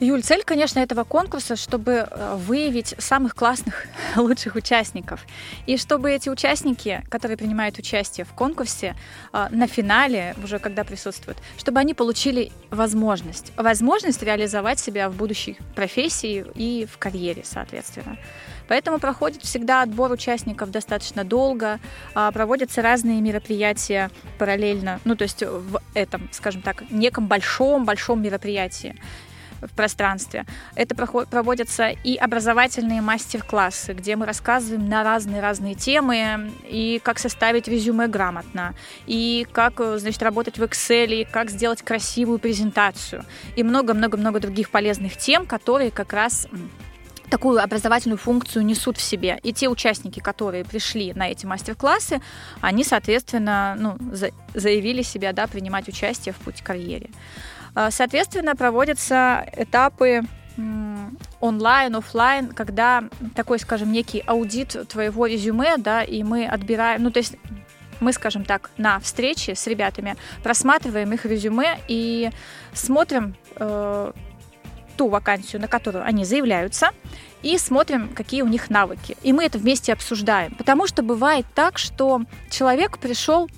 Юль, 0.00 0.22
цель, 0.22 0.44
конечно, 0.44 0.78
этого 0.78 1.02
конкурса, 1.02 1.56
чтобы 1.56 2.06
э, 2.08 2.36
выявить 2.36 2.94
самых 2.98 3.34
классных, 3.34 3.86
лучших 4.16 4.54
участников. 4.54 5.24
И 5.66 5.76
чтобы 5.76 6.12
эти 6.12 6.28
участники, 6.28 7.02
которые 7.08 7.36
принимают 7.36 7.78
участие 7.78 8.24
в 8.24 8.32
конкурсе, 8.32 8.94
э, 9.32 9.48
на 9.50 9.66
финале, 9.66 10.36
уже 10.44 10.60
когда 10.60 10.84
присутствуют, 10.84 11.38
чтобы 11.56 11.80
они 11.80 11.94
получили 11.94 12.52
возможность. 12.70 13.52
Возможность 13.56 14.22
реализовать 14.22 14.78
себя 14.78 15.10
в 15.10 15.16
будущей 15.16 15.58
профессии 15.74 16.46
и 16.54 16.86
в 16.86 16.96
карьере, 16.98 17.42
соответственно. 17.44 18.18
Поэтому 18.68 19.00
проходит 19.00 19.42
всегда 19.42 19.82
отбор 19.82 20.12
участников 20.12 20.70
достаточно 20.70 21.24
долго, 21.24 21.80
а, 22.14 22.30
проводятся 22.30 22.82
разные 22.82 23.20
мероприятия 23.20 24.10
параллельно, 24.38 25.00
ну 25.04 25.16
то 25.16 25.22
есть 25.22 25.42
в 25.42 25.80
этом, 25.94 26.28
скажем 26.32 26.62
так, 26.62 26.84
неком 26.90 27.26
большом-большом 27.26 28.22
мероприятии 28.22 28.94
в 29.60 29.70
пространстве. 29.74 30.46
Это 30.74 30.94
проводятся 30.94 31.88
и 31.88 32.16
образовательные 32.16 33.02
мастер-классы, 33.02 33.92
где 33.92 34.16
мы 34.16 34.26
рассказываем 34.26 34.88
на 34.88 35.02
разные-разные 35.02 35.74
темы, 35.74 36.50
и 36.68 37.00
как 37.02 37.18
составить 37.18 37.68
резюме 37.68 38.06
грамотно, 38.06 38.74
и 39.06 39.46
как, 39.52 39.80
значит, 39.96 40.22
работать 40.22 40.58
в 40.58 40.62
Excel, 40.62 41.22
и 41.22 41.24
как 41.24 41.50
сделать 41.50 41.82
красивую 41.82 42.38
презентацию, 42.38 43.24
и 43.56 43.62
много-много-много 43.62 44.40
других 44.40 44.70
полезных 44.70 45.16
тем, 45.16 45.46
которые 45.46 45.90
как 45.90 46.12
раз 46.12 46.48
такую 47.30 47.62
образовательную 47.62 48.18
функцию 48.18 48.64
несут 48.64 48.96
в 48.96 49.02
себе. 49.02 49.38
И 49.42 49.52
те 49.52 49.68
участники, 49.68 50.20
которые 50.20 50.64
пришли 50.64 51.12
на 51.14 51.28
эти 51.28 51.46
мастер-классы, 51.46 52.20
они, 52.60 52.84
соответственно, 52.84 53.76
ну, 53.78 53.98
заявили 54.54 55.02
себя 55.02 55.32
да, 55.32 55.46
принимать 55.46 55.88
участие 55.88 56.32
в 56.32 56.36
путь 56.36 56.62
карьере. 56.62 57.10
А, 57.74 57.90
соответственно, 57.90 58.56
проводятся 58.56 59.46
этапы 59.56 60.22
онлайн, 61.40 61.94
офлайн, 61.94 62.48
когда 62.48 63.04
такой, 63.36 63.60
скажем, 63.60 63.92
некий 63.92 64.24
аудит 64.26 64.76
твоего 64.88 65.26
резюме, 65.26 65.76
да, 65.76 66.02
и 66.02 66.24
мы 66.24 66.46
отбираем, 66.46 67.04
ну, 67.04 67.12
то 67.12 67.18
есть 67.18 67.36
мы, 68.00 68.12
скажем 68.12 68.44
так, 68.44 68.70
на 68.76 68.98
встрече 68.98 69.54
с 69.54 69.66
ребятами 69.66 70.16
просматриваем 70.42 71.12
их 71.12 71.24
резюме 71.24 71.78
и 71.88 72.30
смотрим 72.72 73.36
э, 73.56 74.12
ту 74.98 75.08
вакансию, 75.08 75.62
на 75.62 75.68
которую 75.68 76.04
они 76.04 76.24
заявляются, 76.24 76.90
и 77.42 77.56
смотрим, 77.56 78.10
какие 78.14 78.42
у 78.42 78.48
них 78.48 78.68
навыки. 78.68 79.16
И 79.22 79.32
мы 79.32 79.44
это 79.44 79.56
вместе 79.58 79.92
обсуждаем. 79.92 80.54
Потому 80.56 80.86
что 80.88 81.02
бывает 81.02 81.46
так, 81.54 81.78
что 81.78 82.22
человек 82.50 82.98
пришел 82.98 83.48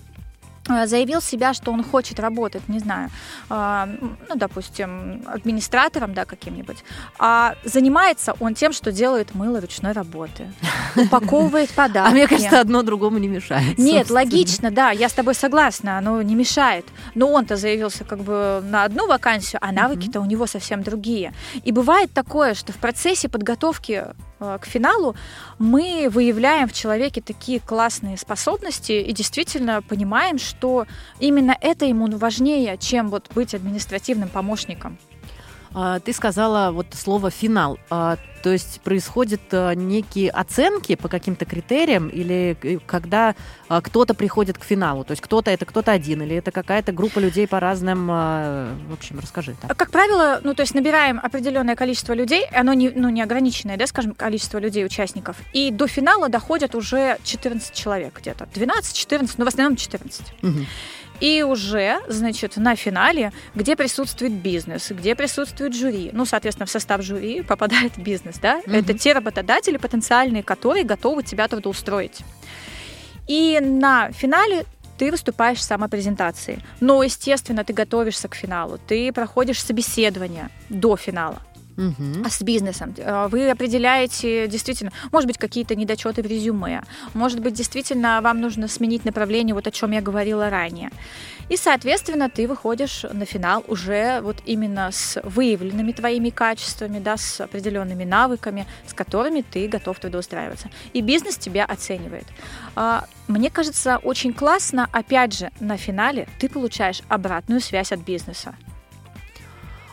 заявил 0.86 1.20
себя, 1.20 1.54
что 1.54 1.72
он 1.72 1.82
хочет 1.82 2.20
работать, 2.20 2.68
не 2.68 2.78
знаю, 2.78 3.10
э, 3.48 3.86
ну, 4.28 4.34
допустим, 4.34 5.22
администратором, 5.26 6.14
да, 6.14 6.24
каким-нибудь, 6.24 6.78
а 7.18 7.54
занимается 7.64 8.34
он 8.40 8.54
тем, 8.54 8.72
что 8.72 8.92
делает 8.92 9.34
мыло 9.34 9.60
ручной 9.60 9.92
работы, 9.92 10.52
упаковывает 10.96 11.70
подарки. 11.70 12.08
А 12.08 12.12
мне 12.12 12.26
кажется, 12.26 12.60
одно 12.60 12.82
другому 12.82 13.18
не 13.18 13.28
мешает. 13.28 13.78
Нет, 13.78 14.10
логично, 14.10 14.70
да, 14.70 14.90
я 14.90 15.08
с 15.08 15.12
тобой 15.12 15.34
согласна, 15.34 15.98
оно 15.98 16.22
не 16.22 16.34
мешает. 16.34 16.86
Но 17.14 17.30
он-то 17.30 17.56
заявился 17.56 18.04
как 18.04 18.20
бы 18.20 18.62
на 18.64 18.84
одну 18.84 19.06
вакансию, 19.06 19.60
а 19.62 19.72
навыки-то 19.72 20.20
у 20.20 20.24
него 20.24 20.46
совсем 20.46 20.82
другие. 20.82 21.32
И 21.64 21.72
бывает 21.72 22.12
такое, 22.12 22.54
что 22.54 22.72
в 22.72 22.76
процессе 22.76 23.28
подготовки 23.28 23.90
Э, 23.90 24.12
к 24.40 24.64
финалу, 24.64 25.14
мы 25.58 26.08
выявляем 26.10 26.68
в 26.68 26.72
человеке 26.72 27.20
такие 27.20 27.60
классные 27.60 28.16
способности 28.16 28.92
и 28.92 29.12
действительно 29.12 29.82
понимаем, 29.82 30.38
что 30.38 30.86
именно 31.18 31.56
это 31.60 31.84
ему 31.84 32.08
важнее, 32.16 32.76
чем 32.78 33.10
вот 33.10 33.30
быть 33.34 33.54
административным 33.54 34.28
помощником. 34.28 34.98
А, 35.72 36.00
ты 36.00 36.12
сказала 36.12 36.72
вот 36.72 36.86
слово 36.92 37.30
финал. 37.30 37.78
А, 37.90 38.16
то 38.42 38.50
есть 38.50 38.80
происходят 38.80 39.40
а, 39.52 39.74
некие 39.74 40.30
оценки 40.30 40.96
по 40.96 41.08
каким-то 41.08 41.44
критериям, 41.44 42.08
или 42.08 42.56
э, 42.62 42.78
когда 42.86 43.34
кто-то 43.68 44.14
приходит 44.14 44.58
к 44.58 44.64
финалу? 44.64 45.04
То 45.04 45.12
есть 45.12 45.22
кто-то 45.22 45.50
это 45.50 45.64
кто-то 45.64 45.92
один, 45.92 46.22
или 46.22 46.36
это 46.36 46.50
какая-то 46.50 46.92
группа 46.92 47.20
людей 47.20 47.46
по 47.46 47.60
разным. 47.60 48.08
В 48.08 48.92
общем, 48.92 49.20
расскажи. 49.20 49.54
Так. 49.60 49.76
Как 49.76 49.90
правило, 49.90 50.40
ну 50.42 50.54
то 50.54 50.62
есть 50.62 50.74
набираем 50.74 51.20
определенное 51.22 51.76
количество 51.76 52.12
людей, 52.12 52.46
оно 52.52 52.72
не, 52.72 52.90
ну, 52.90 53.08
не 53.10 53.22
ограниченное, 53.22 53.76
да, 53.76 53.86
скажем, 53.86 54.14
количество 54.14 54.58
людей, 54.58 54.84
участников, 54.84 55.36
и 55.52 55.70
до 55.70 55.86
финала 55.86 56.28
доходят 56.28 56.74
уже 56.74 57.18
14 57.22 57.72
человек 57.72 58.18
где-то. 58.18 58.48
12-14, 58.52 59.34
но 59.36 59.44
в 59.44 59.48
основном 59.48 59.76
14. 59.76 60.34
Угу. 60.42 60.50
И 61.20 61.42
уже, 61.42 61.98
значит, 62.08 62.56
на 62.56 62.74
финале, 62.76 63.32
где 63.54 63.76
присутствует 63.76 64.32
бизнес, 64.32 64.90
где 64.90 65.14
присутствует 65.14 65.74
жюри, 65.74 66.10
ну, 66.12 66.24
соответственно, 66.24 66.66
в 66.66 66.70
состав 66.70 67.02
жюри 67.02 67.42
попадает 67.48 67.98
бизнес, 67.98 68.38
да, 68.38 68.60
mm-hmm. 68.60 68.78
это 68.78 68.98
те 68.98 69.12
работодатели 69.12 69.76
потенциальные, 69.76 70.42
которые 70.42 70.84
готовы 70.84 71.22
тебя 71.22 71.46
трудоустроить. 71.48 72.20
И 73.28 73.60
на 73.60 74.10
финале 74.12 74.64
ты 74.98 75.10
выступаешь 75.10 75.58
в 75.58 75.62
самопрезентации. 75.62 76.62
Но, 76.80 77.02
естественно, 77.02 77.64
ты 77.64 77.72
готовишься 77.72 78.28
к 78.28 78.34
финалу, 78.34 78.78
ты 78.78 79.12
проходишь 79.12 79.62
собеседование 79.62 80.50
до 80.68 80.96
финала. 80.96 81.40
А 82.24 82.30
с 82.30 82.42
бизнесом. 82.42 82.94
Э, 82.96 83.28
вы 83.28 83.50
определяете 83.50 84.48
действительно, 84.48 84.92
может 85.12 85.26
быть, 85.26 85.38
какие-то 85.38 85.74
недочеты 85.74 86.22
в 86.22 86.26
резюме, 86.26 86.82
может 87.14 87.40
быть, 87.40 87.54
действительно 87.54 88.20
вам 88.22 88.40
нужно 88.40 88.68
сменить 88.68 89.04
направление, 89.04 89.54
вот 89.54 89.66
о 89.66 89.70
чем 89.70 89.92
я 89.92 90.00
говорила 90.00 90.50
ранее. 90.50 90.90
И, 91.50 91.56
соответственно, 91.56 92.30
ты 92.30 92.46
выходишь 92.46 93.04
на 93.12 93.24
финал 93.24 93.64
уже 93.66 94.20
вот 94.22 94.36
именно 94.46 94.90
с 94.92 95.20
выявленными 95.24 95.90
твоими 95.90 96.30
качествами, 96.30 97.00
да, 97.00 97.16
с 97.16 97.40
определенными 97.40 98.04
навыками, 98.04 98.66
с 98.86 98.94
которыми 98.94 99.42
ты 99.42 99.66
готов 99.66 99.98
трудоустраиваться. 99.98 100.70
И 100.92 101.00
бизнес 101.00 101.36
тебя 101.36 101.64
оценивает. 101.64 102.26
А, 102.76 103.04
мне 103.26 103.50
кажется, 103.50 103.98
очень 103.98 104.32
классно, 104.32 104.88
опять 104.92 105.36
же, 105.36 105.50
на 105.58 105.76
финале 105.76 106.28
ты 106.38 106.48
получаешь 106.48 107.02
обратную 107.08 107.60
связь 107.60 107.90
от 107.90 108.00
бизнеса. 108.00 108.54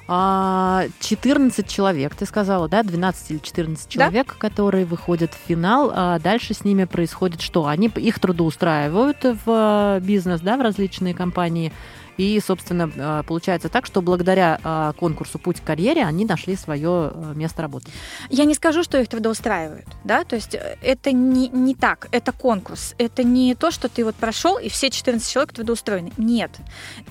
14 0.08 0.10
а, 0.10 1.70
человек, 1.70 2.16
ты 2.16 2.26
сказала, 2.26 2.70
да, 2.70 2.82
12 2.82 3.32
или 3.32 3.38
14 3.40 3.90
человек, 3.90 4.28
да? 4.28 4.34
которые 4.38 4.86
выходят 4.86 5.34
в 5.34 5.48
финал, 5.48 5.92
а 5.94 6.18
дальше 6.20 6.54
с 6.54 6.64
ними 6.64 6.86
происходит 6.86 7.42
что? 7.42 7.66
Они 7.66 7.88
их 7.88 8.20
трудоустраивают 8.20 9.18
в 9.46 10.00
бизнес, 10.02 10.40
да, 10.40 10.56
в 10.56 10.62
различные 10.62 11.14
компании, 11.14 11.74
и, 12.18 12.40
собственно, 12.40 12.92
а, 12.98 13.24
получается 13.24 13.70
так, 13.70 13.86
что 13.86 14.02
благодаря 14.02 14.60
а, 14.64 14.94
конкурсу 14.94 15.40
«Путь 15.40 15.62
к 15.62 15.64
карьере» 15.64 16.04
они 16.04 16.26
нашли 16.26 16.56
свое 16.56 17.12
э, 17.14 17.34
место 17.36 17.62
работы. 17.62 17.90
Я 18.30 18.46
не 18.46 18.56
скажу, 18.56 18.84
что 18.84 19.00
их 19.00 19.08
трудоустраивают, 19.08 19.86
да, 20.04 20.24
то 20.24 20.36
есть 20.36 20.56
э, 20.56 20.78
это 20.82 21.12
не, 21.12 21.50
не 21.50 21.76
так, 21.76 22.08
это 22.12 22.32
конкурс, 22.32 22.96
это 22.98 23.24
не 23.24 23.56
то, 23.56 23.72
что 23.72 23.88
ты 23.90 24.04
вот 24.04 24.16
прошел, 24.16 24.58
и 24.58 24.70
все 24.70 24.90
14 24.90 25.30
человек 25.32 25.54
трудоустроены. 25.54 26.12
Нет. 26.18 26.52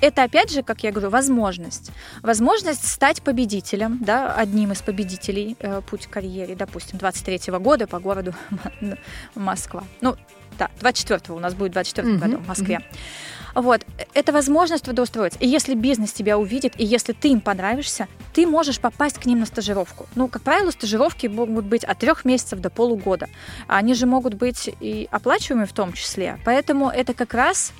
Это, 0.01 0.25
опять 0.25 0.51
же, 0.51 0.63
как 0.63 0.83
я 0.83 0.91
говорю, 0.91 1.11
возможность. 1.11 1.93
Возможность 2.23 2.87
стать 2.87 3.23
победителем, 3.23 3.99
да, 4.01 4.35
одним 4.35 4.73
из 4.73 4.83
победителей 4.83 5.57
э, 5.61 5.81
«Путь 5.89 6.07
к 6.07 6.11
карьере», 6.11 6.55
допустим, 6.57 6.99
23 6.99 7.37
-го 7.37 7.61
года 7.61 7.87
по 7.87 8.01
городу 8.01 8.35
Москва. 9.35 9.85
Ну, 10.01 10.17
да, 10.59 10.71
24 10.81 11.35
у 11.35 11.39
нас 11.39 11.55
будет 11.55 11.73
24 11.73 12.09
mm-hmm. 12.09 12.19
году 12.19 12.39
в 12.39 12.49
Москве. 12.49 12.77
Mm-hmm. 12.77 13.36
Вот. 13.57 13.87
Это 14.13 14.33
возможность 14.33 14.85
трудоустроиться. 14.85 15.39
И 15.41 15.49
если 15.49 15.75
бизнес 15.75 16.13
тебя 16.13 16.37
увидит, 16.37 16.75
и 16.79 16.85
если 16.85 17.15
ты 17.15 17.29
им 17.29 17.41
понравишься, 17.41 18.07
ты 18.35 18.47
можешь 18.47 18.79
попасть 18.79 19.19
к 19.19 19.25
ним 19.25 19.41
на 19.41 19.47
стажировку. 19.47 20.07
Ну, 20.15 20.29
как 20.29 20.43
правило, 20.43 20.71
стажировки 20.71 21.27
могут 21.27 21.65
быть 21.65 21.83
от 21.83 21.99
трех 21.99 22.27
месяцев 22.27 22.61
до 22.61 22.69
полугода. 22.69 23.31
Они 23.67 23.95
же 23.95 24.05
могут 24.05 24.35
быть 24.35 24.71
и 24.81 25.09
оплачиваемые 25.11 25.67
в 25.67 25.73
том 25.73 25.95
числе. 25.95 26.39
Поэтому 26.45 26.91
это 26.91 27.15
как 27.15 27.33
раз 27.33 27.73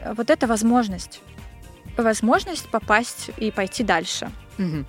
э, 0.00 0.12
вот 0.12 0.28
эта 0.28 0.48
возможность. 0.48 1.20
Возможность 1.96 2.68
попасть 2.68 3.30
и 3.36 3.52
пойти 3.52 3.84
дальше. 3.84 4.28
Угу. 4.58 4.84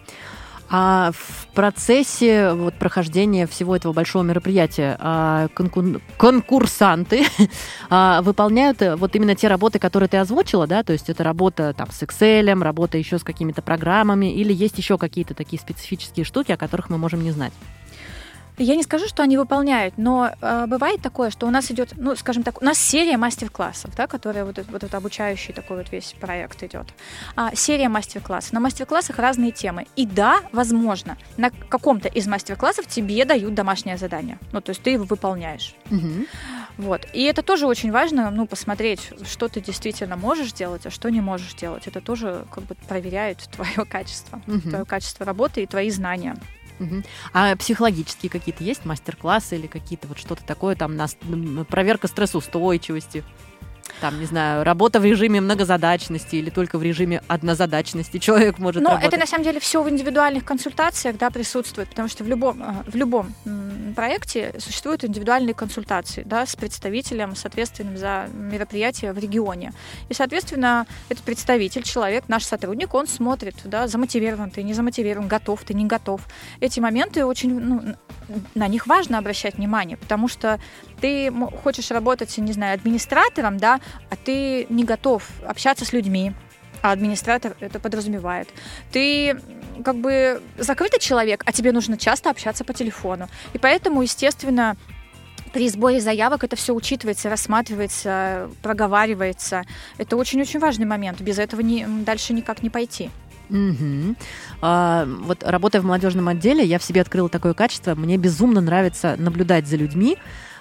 А 0.69 1.11
в 1.11 1.47
процессе 1.53 2.53
вот, 2.53 2.73
прохождения 2.75 3.45
всего 3.45 3.75
этого 3.75 3.93
большого 3.93 4.23
мероприятия 4.23 4.97
а, 4.99 5.47
конкур... 5.53 6.01
конкурсанты 6.17 7.25
а, 7.89 8.21
выполняют 8.21 8.81
э, 8.81 8.95
вот 8.95 9.15
именно 9.15 9.35
те 9.35 9.47
работы, 9.47 9.77
которые 9.77 10.09
ты 10.09 10.17
озвучила, 10.17 10.65
да, 10.65 10.83
то 10.83 10.93
есть 10.93 11.09
это 11.09 11.23
работа 11.23 11.73
там 11.73 11.91
с 11.91 12.01
Excel, 12.01 12.61
работа 12.63 12.97
еще 12.97 13.19
с 13.19 13.23
какими-то 13.23 13.61
программами, 13.61 14.33
или 14.33 14.51
есть 14.51 14.77
еще 14.77 14.97
какие-то 14.97 15.35
такие 15.35 15.61
специфические 15.61 16.25
штуки, 16.25 16.51
о 16.51 16.57
которых 16.57 16.89
мы 16.89 16.97
можем 16.97 17.23
не 17.23 17.31
знать? 17.31 17.53
Я 18.57 18.75
не 18.75 18.83
скажу, 18.83 19.07
что 19.07 19.23
они 19.23 19.37
выполняют, 19.37 19.95
но 19.97 20.31
э, 20.39 20.65
бывает 20.67 21.01
такое, 21.01 21.31
что 21.31 21.47
у 21.47 21.49
нас 21.49 21.71
идет, 21.71 21.93
ну, 21.97 22.15
скажем 22.15 22.43
так, 22.43 22.61
у 22.61 22.65
нас 22.65 22.77
серия 22.77 23.17
мастер-классов, 23.17 23.95
да, 23.95 24.07
которая 24.07 24.45
вот, 24.45 24.57
вот 24.57 24.83
этот 24.83 24.93
обучающий 24.93 25.53
такой 25.53 25.77
вот 25.77 25.91
весь 25.91 26.15
проект 26.19 26.61
идет. 26.63 26.87
А, 27.35 27.55
серия 27.55 27.89
мастер-классов. 27.89 28.53
На 28.53 28.59
мастер-классах 28.59 29.17
разные 29.17 29.51
темы. 29.51 29.87
И 29.95 30.05
да, 30.05 30.41
возможно, 30.51 31.17
на 31.37 31.49
каком-то 31.49 32.07
из 32.07 32.27
мастер-классов 32.27 32.85
тебе 32.87 33.25
дают 33.25 33.53
домашнее 33.55 33.97
задание. 33.97 34.37
Ну, 34.51 34.61
то 34.61 34.69
есть 34.69 34.83
ты 34.83 34.91
его 34.91 35.05
выполняешь. 35.05 35.75
Угу. 35.89 36.25
Вот. 36.77 37.07
И 37.13 37.23
это 37.23 37.41
тоже 37.41 37.67
очень 37.67 37.91
важно, 37.91 38.29
ну, 38.31 38.45
посмотреть, 38.45 39.11
что 39.25 39.47
ты 39.47 39.61
действительно 39.61 40.15
можешь 40.15 40.53
делать, 40.53 40.85
а 40.85 40.91
что 40.91 41.09
не 41.09 41.21
можешь 41.21 41.53
делать. 41.55 41.87
Это 41.87 42.01
тоже 42.01 42.45
как 42.51 42.63
бы 42.65 42.75
проверяет 42.87 43.39
твое 43.55 43.85
качество, 43.89 44.41
угу. 44.47 44.61
твое 44.61 44.85
качество 44.85 45.25
работы 45.25 45.63
и 45.63 45.67
твои 45.67 45.89
знания. 45.89 46.35
А 47.33 47.55
психологические 47.55 48.29
какие-то 48.29 48.63
есть 48.63 48.85
мастер-классы 48.85 49.55
или 49.55 49.67
какие-то 49.67 50.07
вот 50.07 50.17
что-то 50.17 50.43
такое, 50.43 50.75
там, 50.75 50.95
на, 50.95 51.07
проверка 51.65 52.07
стрессоустойчивости? 52.07 53.23
Там, 54.01 54.19
не 54.19 54.25
знаю, 54.25 54.63
работа 54.63 54.99
в 54.99 55.05
режиме 55.05 55.41
многозадачности 55.41 56.35
или 56.35 56.49
только 56.49 56.77
в 56.77 56.83
режиме 56.83 57.21
однозадачности 57.27 58.17
человек 58.17 58.59
может 58.59 58.81
Но 58.81 58.89
работать? 58.89 59.07
это 59.07 59.19
на 59.19 59.25
самом 59.25 59.43
деле 59.43 59.59
все 59.59 59.81
в 59.81 59.89
индивидуальных 59.89 60.45
консультациях 60.45 61.17
да, 61.17 61.29
присутствует, 61.29 61.89
потому 61.89 62.07
что 62.07 62.23
в 62.23 62.27
любом, 62.27 62.61
э, 62.61 62.89
в 62.89 62.95
любом 62.95 63.33
проекте 63.95 64.53
существуют 64.59 65.03
индивидуальные 65.03 65.53
консультации 65.53 66.23
да, 66.23 66.45
с 66.45 66.55
представителем, 66.55 67.35
соответственным 67.35 67.97
за 67.97 68.27
мероприятие 68.33 69.13
в 69.13 69.17
регионе. 69.17 69.73
И, 70.09 70.13
соответственно, 70.13 70.85
этот 71.09 71.23
представитель, 71.23 71.83
человек, 71.83 72.25
наш 72.27 72.43
сотрудник, 72.43 72.93
он 72.93 73.07
смотрит, 73.07 73.55
да, 73.65 73.87
замотивирован 73.87 74.49
ты, 74.49 74.63
не 74.63 74.73
замотивирован, 74.73 75.27
готов 75.27 75.63
ты, 75.63 75.73
не 75.73 75.85
готов. 75.85 76.21
Эти 76.59 76.79
моменты 76.79 77.25
очень, 77.25 77.59
ну, 77.59 77.95
на 78.55 78.67
них 78.67 78.87
важно 78.87 79.17
обращать 79.17 79.55
внимание, 79.55 79.97
потому 79.97 80.27
что 80.27 80.59
ты 81.03 81.33
хочешь 81.61 81.91
работать, 81.91 82.37
не 82.37 82.53
знаю, 82.53 82.75
администратором, 82.75 83.57
да, 83.57 83.81
а 84.09 84.15
ты 84.15 84.65
не 84.69 84.85
готов 84.85 85.27
общаться 85.45 85.83
с 85.83 85.91
людьми, 85.91 86.31
а 86.81 86.93
администратор 86.93 87.57
это 87.59 87.77
подразумевает. 87.81 88.47
Ты 88.93 89.37
как 89.83 89.97
бы 89.97 90.41
закрытый 90.57 91.01
человек, 91.01 91.43
а 91.45 91.51
тебе 91.51 91.73
нужно 91.73 91.97
часто 91.97 92.29
общаться 92.29 92.63
по 92.63 92.73
телефону. 92.73 93.27
И 93.51 93.57
поэтому, 93.57 94.01
естественно, 94.01 94.77
при 95.51 95.67
сборе 95.67 95.99
заявок 95.99 96.45
это 96.45 96.55
все 96.55 96.73
учитывается, 96.73 97.29
рассматривается, 97.29 98.49
проговаривается. 98.61 99.63
Это 99.97 100.15
очень-очень 100.15 100.61
важный 100.61 100.85
момент. 100.85 101.19
Без 101.19 101.37
этого 101.37 101.59
не, 101.59 101.85
дальше 101.85 102.31
никак 102.31 102.63
не 102.63 102.69
пойти. 102.69 103.09
Угу. 103.49 104.15
А, 104.61 105.05
вот 105.05 105.43
работая 105.43 105.81
в 105.81 105.85
молодежном 105.85 106.29
отделе, 106.29 106.63
я 106.63 106.79
в 106.79 106.83
себе 106.83 107.01
открыла 107.01 107.27
такое 107.27 107.53
качество. 107.53 107.93
Мне 107.93 108.15
безумно 108.15 108.61
нравится 108.61 109.15
наблюдать 109.17 109.67
за 109.67 109.75
людьми, 109.75 110.17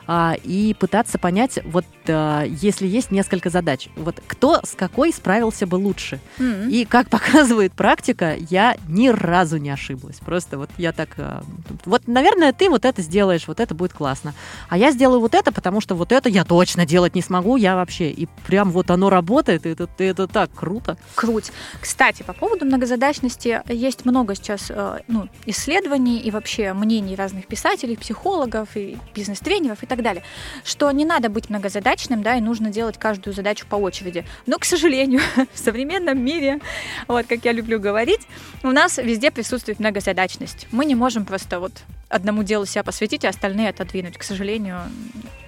а, 0.06 0.34
и 0.42 0.74
пытаться 0.74 1.18
понять, 1.18 1.60
вот 1.64 1.84
а, 2.08 2.42
если 2.44 2.86
есть 2.86 3.10
несколько 3.10 3.50
задач, 3.50 3.88
вот 3.96 4.20
кто 4.26 4.60
с 4.64 4.74
какой 4.74 5.12
справился 5.12 5.66
бы 5.66 5.76
лучше. 5.76 6.20
Mm-hmm. 6.38 6.70
И 6.70 6.84
как 6.84 7.08
показывает 7.10 7.72
практика, 7.72 8.36
я 8.50 8.76
ни 8.88 9.08
разу 9.08 9.58
не 9.58 9.70
ошиблась. 9.70 10.16
Просто 10.16 10.58
вот 10.58 10.70
я 10.78 10.92
так... 10.92 11.10
А, 11.18 11.42
вот, 11.84 12.08
наверное, 12.08 12.52
ты 12.52 12.68
вот 12.68 12.84
это 12.84 13.02
сделаешь, 13.02 13.46
вот 13.46 13.60
это 13.60 13.74
будет 13.74 13.92
классно. 13.92 14.34
А 14.68 14.76
я 14.76 14.90
сделаю 14.90 15.20
вот 15.20 15.34
это, 15.34 15.52
потому 15.52 15.80
что 15.80 15.94
вот 15.94 16.12
это 16.12 16.28
я 16.28 16.44
точно 16.44 16.86
делать 16.86 17.14
не 17.14 17.22
смогу, 17.22 17.56
я 17.56 17.76
вообще. 17.76 18.10
И 18.10 18.28
прям 18.46 18.70
вот 18.70 18.90
оно 18.90 19.10
работает, 19.10 19.66
и 19.66 19.70
это, 19.70 19.88
это 19.98 20.26
так 20.26 20.50
круто. 20.54 20.96
Круть. 21.14 21.52
Кстати, 21.80 22.22
по 22.22 22.32
поводу 22.32 22.64
многозадачности, 22.64 23.62
есть 23.68 24.04
много 24.04 24.34
сейчас 24.34 24.70
э, 24.70 25.00
ну, 25.08 25.28
исследований 25.46 26.18
и 26.18 26.30
вообще 26.30 26.72
мнений 26.72 27.14
разных 27.14 27.46
писателей, 27.46 27.96
психологов 27.96 28.76
и 28.76 28.96
бизнес-тренеров 29.14 29.82
и 29.82 29.86
так 29.92 30.02
далее, 30.02 30.22
что 30.64 30.90
не 30.90 31.04
надо 31.04 31.28
быть 31.28 31.50
многозадачным, 31.50 32.22
да, 32.22 32.36
и 32.36 32.40
нужно 32.40 32.70
делать 32.70 32.98
каждую 32.98 33.34
задачу 33.34 33.66
по 33.68 33.76
очереди. 33.76 34.24
Но, 34.46 34.58
к 34.58 34.64
сожалению, 34.64 35.20
в 35.52 35.58
современном 35.58 36.18
мире, 36.18 36.60
вот 37.08 37.26
как 37.26 37.44
я 37.44 37.52
люблю 37.52 37.78
говорить, 37.78 38.22
у 38.62 38.70
нас 38.70 38.96
везде 38.96 39.30
присутствует 39.30 39.80
многозадачность. 39.80 40.66
Мы 40.72 40.86
не 40.86 40.94
можем 40.94 41.26
просто 41.26 41.60
вот 41.60 41.72
одному 42.12 42.42
делу 42.42 42.66
себя 42.66 42.84
посвятить, 42.84 43.24
а 43.24 43.30
остальные 43.30 43.70
отодвинуть. 43.70 44.18
К 44.18 44.22
сожалению, 44.22 44.80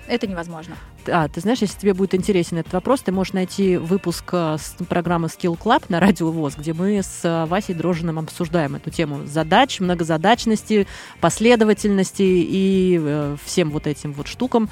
это 0.06 0.26
невозможно. 0.26 0.76
А, 1.06 1.28
ты 1.28 1.40
знаешь, 1.40 1.60
если 1.60 1.78
тебе 1.78 1.94
будет 1.94 2.14
интересен 2.14 2.58
этот 2.58 2.72
вопрос, 2.72 3.00
ты 3.00 3.12
можешь 3.12 3.32
найти 3.32 3.76
выпуск 3.76 4.24
э, 4.32 4.56
с 4.58 4.74
программы 4.86 5.28
Skill 5.28 5.58
Club 5.58 5.84
на 5.88 6.00
Радио 6.00 6.30
ВОЗ, 6.30 6.56
где 6.56 6.72
мы 6.72 7.02
с 7.02 7.20
э, 7.24 7.44
Васей 7.46 7.74
Дрожиным 7.74 8.18
обсуждаем 8.18 8.74
эту 8.76 8.90
тему 8.90 9.24
задач, 9.26 9.80
многозадачности, 9.80 10.86
последовательности 11.20 12.22
и 12.22 12.98
э, 13.00 13.36
всем 13.44 13.70
вот 13.70 13.86
этим 13.86 14.12
вот 14.12 14.26
штукам. 14.26 14.70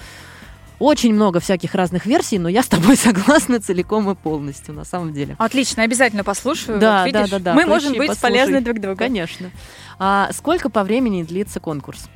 Очень 0.82 1.14
много 1.14 1.38
всяких 1.38 1.76
разных 1.76 2.06
версий, 2.06 2.40
но 2.40 2.48
я 2.48 2.60
с 2.60 2.66
тобой 2.66 2.96
согласна 2.96 3.60
целиком 3.60 4.10
и 4.10 4.16
полностью, 4.16 4.74
на 4.74 4.84
самом 4.84 5.12
деле. 5.12 5.36
Отлично, 5.38 5.84
обязательно 5.84 6.24
послушаю. 6.24 6.80
Да, 6.80 7.04
вот, 7.04 7.12
да, 7.12 7.26
да, 7.28 7.38
да. 7.38 7.54
Мы 7.54 7.66
можем 7.66 7.92
быть 7.92 8.08
послушай. 8.08 8.20
полезны 8.20 8.60
друг 8.60 8.80
другу. 8.80 8.96
Конечно. 8.96 9.52
А 10.00 10.30
сколько 10.32 10.70
по 10.70 10.82
времени 10.82 11.22
длится 11.22 11.60
конкурс? 11.60 12.08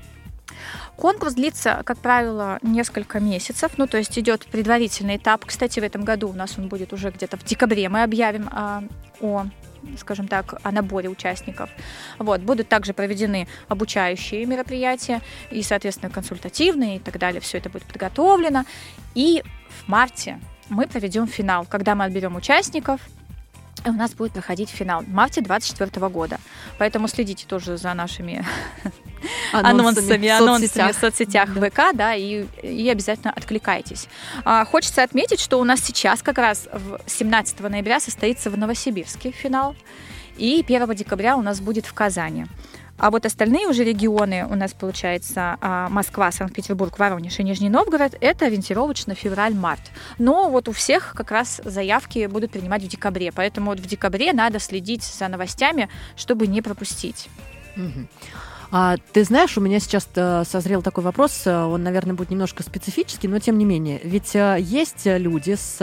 Конкурс 0.96 1.34
длится, 1.34 1.82
как 1.84 1.98
правило, 1.98 2.58
несколько 2.62 3.20
месяцев, 3.20 3.70
ну, 3.76 3.86
то 3.86 3.98
есть 3.98 4.18
идет 4.18 4.46
предварительный 4.46 5.18
этап. 5.18 5.44
Кстати, 5.44 5.78
в 5.78 5.84
этом 5.84 6.02
году 6.02 6.28
у 6.28 6.32
нас 6.32 6.54
он 6.58 6.66
будет 6.66 6.92
уже 6.92 7.12
где-то 7.12 7.36
в 7.36 7.44
декабре, 7.44 7.88
мы 7.88 8.02
объявим 8.02 8.48
а, 8.50 8.82
о 9.20 9.46
скажем 9.98 10.28
так, 10.28 10.54
о 10.62 10.72
наборе 10.72 11.08
участников. 11.08 11.70
Вот. 12.18 12.40
Будут 12.40 12.68
также 12.68 12.92
проведены 12.92 13.48
обучающие 13.68 14.44
мероприятия 14.46 15.20
и, 15.50 15.62
соответственно, 15.62 16.10
консультативные 16.10 16.96
и 16.96 16.98
так 16.98 17.18
далее. 17.18 17.40
Все 17.40 17.58
это 17.58 17.70
будет 17.70 17.84
подготовлено. 17.84 18.64
И 19.14 19.42
в 19.68 19.88
марте 19.88 20.40
мы 20.68 20.86
проведем 20.86 21.26
финал, 21.26 21.64
когда 21.64 21.94
мы 21.94 22.04
отберем 22.04 22.36
участников, 22.36 23.00
у 23.84 23.92
нас 23.92 24.14
будет 24.14 24.32
проходить 24.32 24.70
финал 24.70 25.02
в 25.02 25.08
марте 25.08 25.40
2024 25.40 26.08
года. 26.08 26.38
Поэтому 26.78 27.08
следите 27.08 27.46
тоже 27.46 27.76
за 27.76 27.94
нашими 27.94 28.44
анонсами, 29.52 30.28
анонсами 30.28 30.92
в 30.92 30.96
соцсетях 30.96 31.52
да. 31.54 31.70
ВК, 31.70 31.80
да, 31.94 32.14
и, 32.14 32.46
и 32.62 32.88
обязательно 32.88 33.32
откликайтесь. 33.32 34.08
А, 34.44 34.64
хочется 34.64 35.02
отметить, 35.02 35.40
что 35.40 35.58
у 35.58 35.64
нас 35.64 35.80
сейчас 35.80 36.22
как 36.22 36.38
раз 36.38 36.68
17 37.06 37.60
ноября 37.60 38.00
состоится 38.00 38.50
в 38.50 38.58
Новосибирске 38.58 39.30
финал, 39.30 39.74
и 40.36 40.64
1 40.66 40.94
декабря 40.94 41.36
у 41.36 41.42
нас 41.42 41.60
будет 41.60 41.86
в 41.86 41.94
Казани. 41.94 42.46
А 42.98 43.10
вот 43.10 43.26
остальные 43.26 43.68
уже 43.68 43.84
регионы 43.84 44.46
у 44.46 44.54
нас, 44.54 44.72
получается, 44.72 45.58
а, 45.60 45.88
Москва, 45.90 46.32
Санкт-Петербург, 46.32 46.98
Воронеж 46.98 47.38
и 47.38 47.42
Нижний 47.42 47.68
Новгород, 47.68 48.14
это 48.20 48.46
ориентировочно 48.46 49.14
февраль-март. 49.14 49.82
Но 50.18 50.48
вот 50.50 50.68
у 50.68 50.72
всех 50.72 51.12
как 51.14 51.30
раз 51.30 51.60
заявки 51.64 52.26
будут 52.26 52.52
принимать 52.52 52.82
в 52.82 52.88
декабре, 52.88 53.32
поэтому 53.32 53.70
вот 53.70 53.80
в 53.80 53.86
декабре 53.86 54.32
надо 54.32 54.58
следить 54.58 55.04
за 55.04 55.28
новостями, 55.28 55.90
чтобы 56.16 56.46
не 56.46 56.62
пропустить. 56.62 57.28
Угу. 57.76 58.06
А, 58.70 58.96
ты 59.12 59.24
знаешь, 59.24 59.56
у 59.56 59.60
меня 59.60 59.78
сейчас 59.80 60.08
э, 60.14 60.44
созрел 60.44 60.82
такой 60.82 61.04
вопрос, 61.04 61.42
э, 61.46 61.64
он, 61.64 61.82
наверное, 61.82 62.14
будет 62.14 62.30
немножко 62.30 62.62
специфический, 62.62 63.28
но 63.28 63.38
тем 63.38 63.58
не 63.58 63.64
менее. 63.64 64.00
Ведь 64.02 64.34
э, 64.34 64.58
есть 64.60 65.02
люди 65.04 65.54
с 65.54 65.76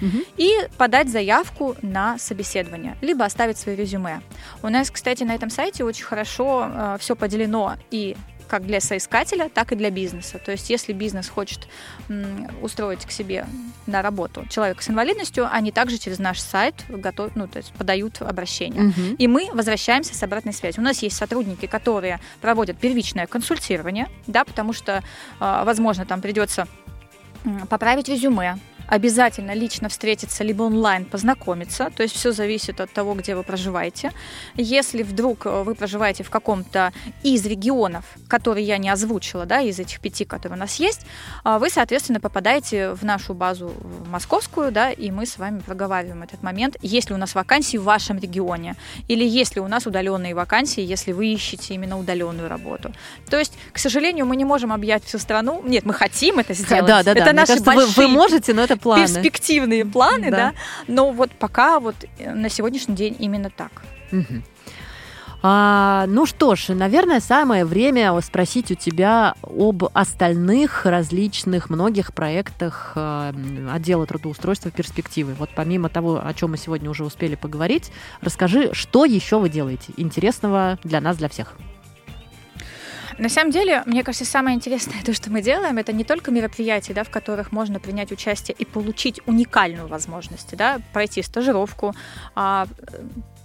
угу. 0.00 0.18
и 0.36 0.52
подать 0.76 1.08
заявку 1.08 1.76
на 1.82 2.18
собеседование, 2.18 2.96
либо 3.00 3.24
оставить 3.24 3.58
свое 3.58 3.76
резюме. 3.76 4.20
У 4.62 4.68
нас, 4.68 4.90
кстати, 4.90 5.24
на 5.24 5.34
этом 5.34 5.50
сайте 5.50 5.84
очень 5.84 6.04
хорошо 6.04 6.68
э, 6.68 6.96
все 7.00 7.16
поделено 7.16 7.76
и 7.90 8.16
как 8.46 8.66
для 8.66 8.80
соискателя, 8.80 9.48
так 9.48 9.72
и 9.72 9.76
для 9.76 9.90
бизнеса. 9.90 10.38
То 10.38 10.52
есть, 10.52 10.70
если 10.70 10.92
бизнес 10.92 11.28
хочет 11.28 11.68
м, 12.08 12.48
устроить 12.62 13.04
к 13.04 13.10
себе 13.10 13.46
на 13.86 14.02
работу 14.02 14.46
человека 14.48 14.82
с 14.82 14.88
инвалидностью, 14.88 15.48
они 15.50 15.72
также 15.72 15.98
через 15.98 16.18
наш 16.18 16.40
сайт 16.40 16.74
готов, 16.88 17.32
ну, 17.34 17.48
то 17.48 17.58
есть 17.58 17.72
подают 17.72 18.22
обращение. 18.22 18.88
Угу. 18.88 19.16
И 19.18 19.26
мы 19.26 19.48
возвращаемся 19.52 20.14
с 20.14 20.22
обратной 20.22 20.52
связью. 20.52 20.82
У 20.82 20.84
нас 20.84 21.02
есть 21.02 21.16
сотрудники, 21.16 21.66
которые 21.66 22.20
проводят 22.40 22.78
первичное 22.78 23.26
консультирование, 23.26 24.08
да, 24.26 24.44
потому 24.44 24.72
что, 24.72 25.02
э, 25.40 25.62
возможно, 25.64 26.06
там 26.06 26.20
придется 26.20 26.66
поправить 27.68 28.08
резюме, 28.08 28.58
обязательно 28.88 29.54
лично 29.54 29.88
встретиться, 29.88 30.44
либо 30.44 30.62
онлайн 30.62 31.04
познакомиться. 31.04 31.90
То 31.96 32.02
есть 32.02 32.16
все 32.16 32.32
зависит 32.32 32.80
от 32.80 32.92
того, 32.92 33.14
где 33.14 33.34
вы 33.34 33.42
проживаете. 33.42 34.12
Если 34.54 35.02
вдруг 35.02 35.46
э, 35.46 35.62
вы 35.62 35.74
проживаете 35.74 36.22
в 36.24 36.30
каком-то 36.30 36.92
из 37.22 37.46
регионов, 37.46 38.04
которые 38.28 38.66
я 38.66 38.78
не 38.78 38.88
озвучила, 38.88 39.46
да, 39.46 39.60
из 39.60 39.78
этих 39.78 40.00
пяти, 40.00 40.24
которые 40.24 40.56
у 40.56 40.60
нас 40.60 40.76
есть, 40.76 41.02
а, 41.44 41.58
вы, 41.58 41.70
соответственно, 41.70 42.20
попадаете 42.20 42.90
в 42.90 43.04
нашу 43.04 43.34
базу 43.34 43.72
московскую, 44.10 44.72
да, 44.72 44.90
и 44.90 45.10
мы 45.10 45.26
с 45.26 45.38
вами 45.38 45.60
проговариваем 45.60 46.22
этот 46.22 46.42
момент, 46.42 46.76
есть 46.82 47.10
ли 47.10 47.14
у 47.14 47.18
нас 47.18 47.34
вакансии 47.34 47.76
в 47.76 47.84
вашем 47.84 48.18
регионе, 48.18 48.76
или 49.08 49.24
есть 49.24 49.56
ли 49.56 49.60
у 49.60 49.68
нас 49.68 49.86
удаленные 49.86 50.34
вакансии, 50.34 50.82
если 50.82 51.12
вы 51.12 51.26
ищете 51.26 51.74
именно 51.74 51.98
удаленную 51.98 52.48
работу. 52.48 52.92
То 53.28 53.38
есть, 53.38 53.52
к 53.72 53.78
сожалению, 53.78 54.26
мы 54.26 54.36
не 54.36 54.44
можем 54.44 54.72
объять 54.72 55.04
всю 55.04 55.18
страну. 55.18 55.62
Нет, 55.64 55.84
мы 55.84 55.94
хотим 55.94 56.38
это 56.38 56.54
сделать. 56.54 56.86
Да, 56.86 57.02
да, 57.02 57.14
да. 57.14 57.20
Это 57.20 57.32
наши 57.32 57.46
кажется, 57.48 57.72
большие... 57.72 57.94
вы, 57.94 58.06
вы 58.06 58.08
можете, 58.08 58.54
но 58.54 58.62
это 58.62 58.75
планы. 58.78 59.02
перспективные 59.02 59.84
планы, 59.84 60.30
да. 60.30 60.36
да. 60.36 60.54
Но 60.88 61.12
вот 61.12 61.30
пока 61.32 61.80
вот 61.80 61.96
э, 62.18 62.32
на 62.32 62.48
сегодняшний 62.48 62.94
день 62.94 63.16
именно 63.18 63.50
так. 63.50 63.82
Угу. 64.12 64.42
А, 65.42 66.06
ну 66.08 66.26
что 66.26 66.56
ж, 66.56 66.70
наверное, 66.70 67.20
самое 67.20 67.64
время 67.64 68.18
спросить 68.20 68.72
у 68.72 68.74
тебя 68.74 69.34
об 69.42 69.84
остальных 69.92 70.86
различных 70.86 71.70
многих 71.70 72.14
проектах 72.14 72.92
э, 72.96 73.32
отдела 73.70 74.06
трудоустройства 74.06 74.70
перспективы. 74.70 75.34
Вот 75.34 75.50
помимо 75.54 75.88
того, 75.88 76.20
о 76.24 76.34
чем 76.34 76.52
мы 76.52 76.56
сегодня 76.56 76.90
уже 76.90 77.04
успели 77.04 77.36
поговорить, 77.36 77.92
расскажи, 78.22 78.70
что 78.72 79.04
еще 79.04 79.38
вы 79.38 79.48
делаете 79.48 79.92
интересного 79.96 80.78
для 80.82 81.00
нас, 81.00 81.16
для 81.16 81.28
всех. 81.28 81.54
На 83.18 83.30
самом 83.30 83.50
деле, 83.50 83.82
мне 83.86 84.04
кажется, 84.04 84.24
самое 84.26 84.56
интересное 84.56 85.02
то, 85.02 85.14
что 85.14 85.30
мы 85.30 85.40
делаем, 85.40 85.78
это 85.78 85.92
не 85.92 86.04
только 86.04 86.30
мероприятия, 86.30 86.92
да, 86.92 87.02
в 87.02 87.10
которых 87.10 87.50
можно 87.50 87.80
принять 87.80 88.12
участие 88.12 88.54
и 88.58 88.64
получить 88.64 89.20
уникальную 89.26 89.88
возможность, 89.88 90.54
да, 90.56 90.80
пройти 90.92 91.22
стажировку, 91.22 91.94
а, 92.34 92.66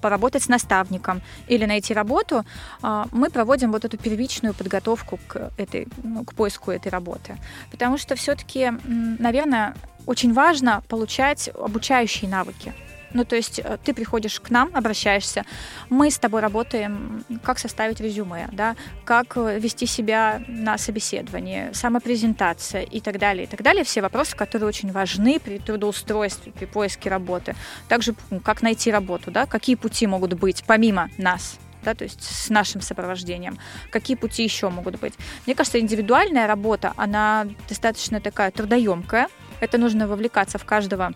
поработать 0.02 0.44
с 0.44 0.50
наставником 0.50 1.22
или 1.48 1.66
найти 1.66 1.94
работу, 1.94 2.44
а, 2.82 3.08
мы 3.12 3.30
проводим 3.30 3.72
вот 3.72 3.86
эту 3.86 3.98
первичную 3.98 4.54
подготовку 4.54 5.20
к, 5.28 5.52
этой, 5.58 5.88
ну, 6.04 6.26
к 6.26 6.34
поиску 6.34 6.72
этой 6.72 6.90
работы. 6.90 7.38
Потому 7.72 7.98
что 7.98 8.16
все-таки, 8.16 8.74
наверное, 8.84 9.76
очень 10.06 10.34
важно 10.34 10.84
получать 10.90 11.50
обучающие 11.50 12.30
навыки. 12.30 12.74
Ну, 13.14 13.26
то 13.26 13.36
есть 13.36 13.60
э, 13.60 13.78
ты 13.84 13.94
приходишь 13.94 14.40
к 14.40 14.50
нам, 14.50 14.70
обращаешься, 14.74 15.46
мы 15.90 16.10
с 16.10 16.18
тобой 16.18 16.42
работаем, 16.42 17.24
как 17.44 17.60
составить 17.60 18.00
резюме, 18.00 18.50
да, 18.52 18.76
как 19.06 19.38
э, 19.38 19.60
вести 19.60 19.86
себя 19.86 20.42
на 20.48 20.78
собеседовании, 20.78 21.72
самопрезентация 21.74 22.84
и 22.84 23.00
так 23.02 23.20
далее, 23.20 23.44
и 23.44 23.48
так 23.48 23.62
далее. 23.62 23.84
Все 23.84 24.02
вопросы, 24.02 24.36
которые 24.36 24.68
очень 24.68 24.92
важны 24.92 25.40
при 25.40 25.58
трудоустройстве, 25.58 26.52
при 26.52 26.66
поиске 26.66 27.10
работы. 27.10 27.56
Также 27.88 28.16
как 28.44 28.62
найти 28.62 28.92
работу, 28.92 29.32
да, 29.32 29.46
какие 29.46 29.76
пути 29.76 30.08
могут 30.08 30.34
быть 30.34 30.64
помимо 30.66 31.10
нас, 31.18 31.60
да, 31.84 31.94
то 31.94 32.04
есть 32.04 32.24
с 32.24 32.50
нашим 32.50 32.82
сопровождением. 32.82 33.58
Какие 33.90 34.16
пути 34.16 34.44
еще 34.44 34.70
могут 34.70 35.00
быть? 35.00 35.14
Мне 35.46 35.56
кажется, 35.56 35.80
индивидуальная 35.80 36.48
работа, 36.48 36.94
она 36.96 37.48
достаточно 37.68 38.22
такая 38.22 38.52
трудоемкая. 38.52 39.28
Это 39.60 39.78
нужно 39.78 40.08
вовлекаться 40.08 40.58
в 40.58 40.66
каждого 40.66 41.14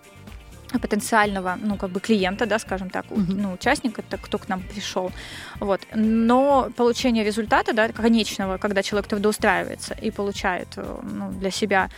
потенциального, 0.82 1.57
ну, 1.61 1.78
как 1.78 1.89
бы 1.89 1.99
клиента, 1.99 2.45
да, 2.45 2.59
скажем 2.59 2.89
так, 2.89 3.05
uh-huh. 3.05 3.34
ну, 3.34 3.53
участника, 3.53 4.01
это 4.01 4.18
кто 4.18 4.38
к 4.38 4.49
нам 4.49 4.61
пришел. 4.61 5.11
Вот. 5.59 5.82
Но 5.93 6.70
получение 6.76 7.24
результата, 7.24 7.74
да, 7.74 7.89
конечного, 7.89 8.57
когда 8.57 8.84
человек 8.84 9.07
трудоустраивается 9.07 9.93
и 9.93 10.11
получает 10.11 10.68
э, 10.78 10.99
ну, 11.03 11.32
для 11.32 11.51
себя 11.51 11.89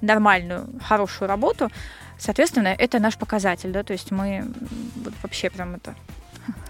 нормальную, 0.00 0.68
хорошую 0.82 1.28
работу, 1.28 1.70
соответственно, 2.18 2.68
это 2.68 2.98
наш 2.98 3.16
показатель, 3.16 3.70
да, 3.70 3.82
то 3.82 3.92
есть 3.92 4.10
мы 4.10 4.44
вообще 5.22 5.50
прям 5.50 5.74
это 5.74 5.94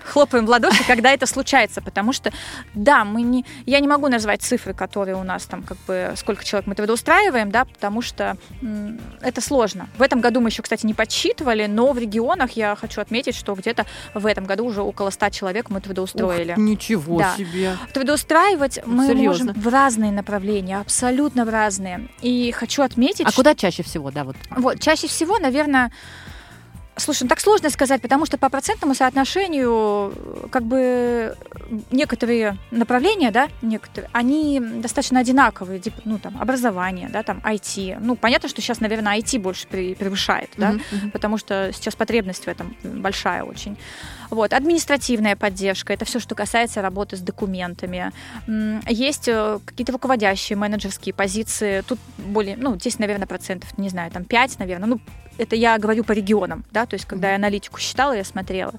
хлопаем 0.05 0.47
в 0.47 0.51
ладоши, 0.51 0.85
когда 0.87 1.13
это 1.13 1.27
случается, 1.27 1.81
потому 1.81 2.13
что, 2.13 2.33
да, 2.75 3.05
мы 3.05 3.23
не, 3.23 3.45
я 3.67 3.81
не 3.81 3.89
могу 3.89 4.09
назвать 4.09 4.43
цифры, 4.43 4.75
которые 4.75 5.17
у 5.17 5.23
нас 5.23 5.45
там, 5.45 5.63
как 5.63 5.79
бы, 5.87 6.13
сколько 6.17 6.45
человек 6.45 6.67
мы 6.67 6.75
трудоустраиваем, 6.75 7.51
да, 7.51 7.65
потому 7.65 8.03
что 8.03 8.37
м, 8.61 9.01
это 9.21 9.41
сложно. 9.41 9.89
В 9.97 10.03
этом 10.03 10.21
году 10.21 10.41
мы 10.41 10.49
еще, 10.49 10.63
кстати, 10.63 10.87
не 10.87 10.95
подсчитывали, 10.95 11.67
но 11.67 11.93
в 11.93 11.99
регионах 11.99 12.53
я 12.53 12.77
хочу 12.77 13.01
отметить, 13.01 13.35
что 13.35 13.55
где-то 13.55 13.87
в 14.15 14.27
этом 14.27 14.45
году 14.45 14.67
уже 14.67 14.83
около 14.83 15.11
100 15.11 15.31
человек 15.31 15.71
мы 15.71 15.81
трудоустроили. 15.81 16.53
Ух, 16.53 16.59
ничего 16.59 17.19
да. 17.19 17.37
себе. 17.37 17.77
Трудоустраивать 17.93 18.81
мы 18.87 19.07
Серьезно? 19.07 19.53
можем 19.53 19.63
в 19.63 19.69
разные 19.69 20.13
направления, 20.13 20.79
абсолютно 20.79 21.45
в 21.45 21.49
разные. 21.49 22.09
И 22.21 22.53
хочу 22.53 22.83
отметить... 22.83 23.27
А 23.27 23.31
что... 23.31 23.37
куда 23.37 23.55
чаще 23.55 23.83
всего, 23.83 24.11
да, 24.11 24.25
вот? 24.25 24.37
Вот, 24.51 24.81
чаще 24.81 25.09
всего, 25.09 25.39
наверное, 25.39 25.91
Слушай, 27.03 27.25
ну 27.25 27.29
так 27.31 27.41
сложно 27.41 27.69
сказать, 27.69 28.01
потому 28.01 28.27
что 28.27 28.39
по 28.39 28.49
процентному 28.49 28.95
соотношению 28.95 30.15
как 30.51 30.63
бы 30.63 31.37
некоторые 31.91 32.59
направления, 32.71 33.33
да, 33.33 33.49
некоторые, 33.61 34.09
они 34.13 34.61
достаточно 34.61 35.19
одинаковые, 35.19 35.81
типа, 35.81 36.01
ну 36.05 36.19
там 36.21 36.41
образование, 36.41 37.09
да, 37.09 37.25
там 37.25 37.43
IT. 37.45 37.99
Ну 38.01 38.15
понятно, 38.15 38.49
что 38.49 38.61
сейчас, 38.61 38.79
наверное, 38.79 39.19
IT 39.19 39.41
больше 39.41 39.67
превышает, 39.67 40.51
да, 40.57 40.75
uh-huh, 40.75 41.11
потому 41.11 41.39
что 41.39 41.73
сейчас 41.75 41.97
потребность 41.97 42.45
в 42.45 42.49
этом 42.49 42.77
большая 42.83 43.43
очень. 43.43 43.77
Вот, 44.31 44.53
административная 44.53 45.35
поддержка, 45.35 45.93
это 45.93 46.05
все, 46.05 46.21
что 46.21 46.35
касается 46.35 46.83
работы 46.83 47.17
с 47.17 47.21
документами. 47.21 48.13
Есть 48.89 49.29
э, 49.29 49.59
какие-то 49.67 49.93
руководящие 49.93 50.57
менеджерские 50.57 51.13
позиции, 51.13 51.83
тут 51.83 51.99
более, 52.17 52.57
ну, 52.57 52.77
здесь, 52.77 52.99
наверное, 52.99 53.27
процентов, 53.27 53.77
не 53.77 53.91
знаю, 53.91 54.11
там 54.11 54.25
5, 54.25 54.59
наверное, 54.61 54.89
ну, 54.89 55.01
это 55.39 55.57
я 55.57 55.79
говорю 55.79 56.05
по 56.05 56.13
регионам, 56.13 56.65
да, 56.71 56.87
то 56.87 56.95
есть 56.95 57.07
когда 57.07 57.31
я 57.31 57.37
аналитику 57.37 57.79
считала, 57.81 58.13
я 58.13 58.25
смотрела. 58.25 58.75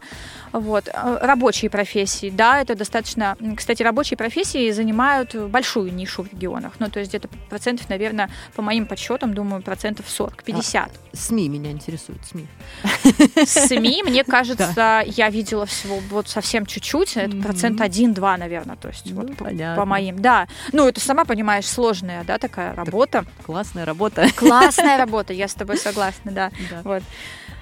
Вот. 0.53 0.87
Э, 0.87 1.17
рабочие 1.21 1.69
профессии, 1.69 2.29
да, 2.29 2.61
это 2.61 2.75
достаточно... 2.75 3.35
Кстати, 3.57 3.83
рабочие 3.83 4.17
профессии 4.17 4.71
занимают 4.71 5.35
большую 5.35 5.93
нишу 5.93 6.23
в 6.23 6.31
регионах. 6.31 6.73
Ну, 6.79 6.89
то 6.89 6.99
есть 6.99 7.11
где-то 7.11 7.27
процентов, 7.49 7.89
наверное, 7.89 8.29
по 8.55 8.61
моим 8.61 8.85
подсчетам, 8.85 9.33
думаю, 9.33 9.61
процентов 9.63 10.05
40-50. 10.07 10.77
А, 10.77 10.89
СМИ 11.13 11.49
меня 11.49 11.71
интересуют, 11.71 12.21
СМИ. 12.25 12.47
СМИ, 13.45 14.03
мне 14.03 14.23
кажется, 14.23 15.03
я 15.05 15.29
видела 15.29 15.65
всего 15.65 15.99
вот 16.09 16.29
совсем 16.29 16.65
чуть-чуть, 16.65 17.17
это 17.17 17.35
процент 17.37 17.81
1-2, 17.81 18.37
наверное, 18.37 18.75
то 18.75 18.89
есть 18.89 19.11
вот 19.11 19.29
ну, 19.29 19.75
по 19.75 19.85
моим. 19.85 20.21
Да, 20.21 20.47
ну 20.71 20.87
это 20.87 20.99
сама 20.99 21.25
понимаешь, 21.25 21.65
сложная, 21.65 22.23
да, 22.23 22.37
такая 22.37 22.75
работа. 22.75 23.25
Классная 23.45 23.85
работа. 23.85 24.27
Классная 24.35 24.97
работа, 24.99 25.33
я 25.33 25.47
с 25.47 25.53
тобой 25.53 25.77
согласна, 25.77 26.31
да. 26.31 26.51
Вот. 26.83 27.03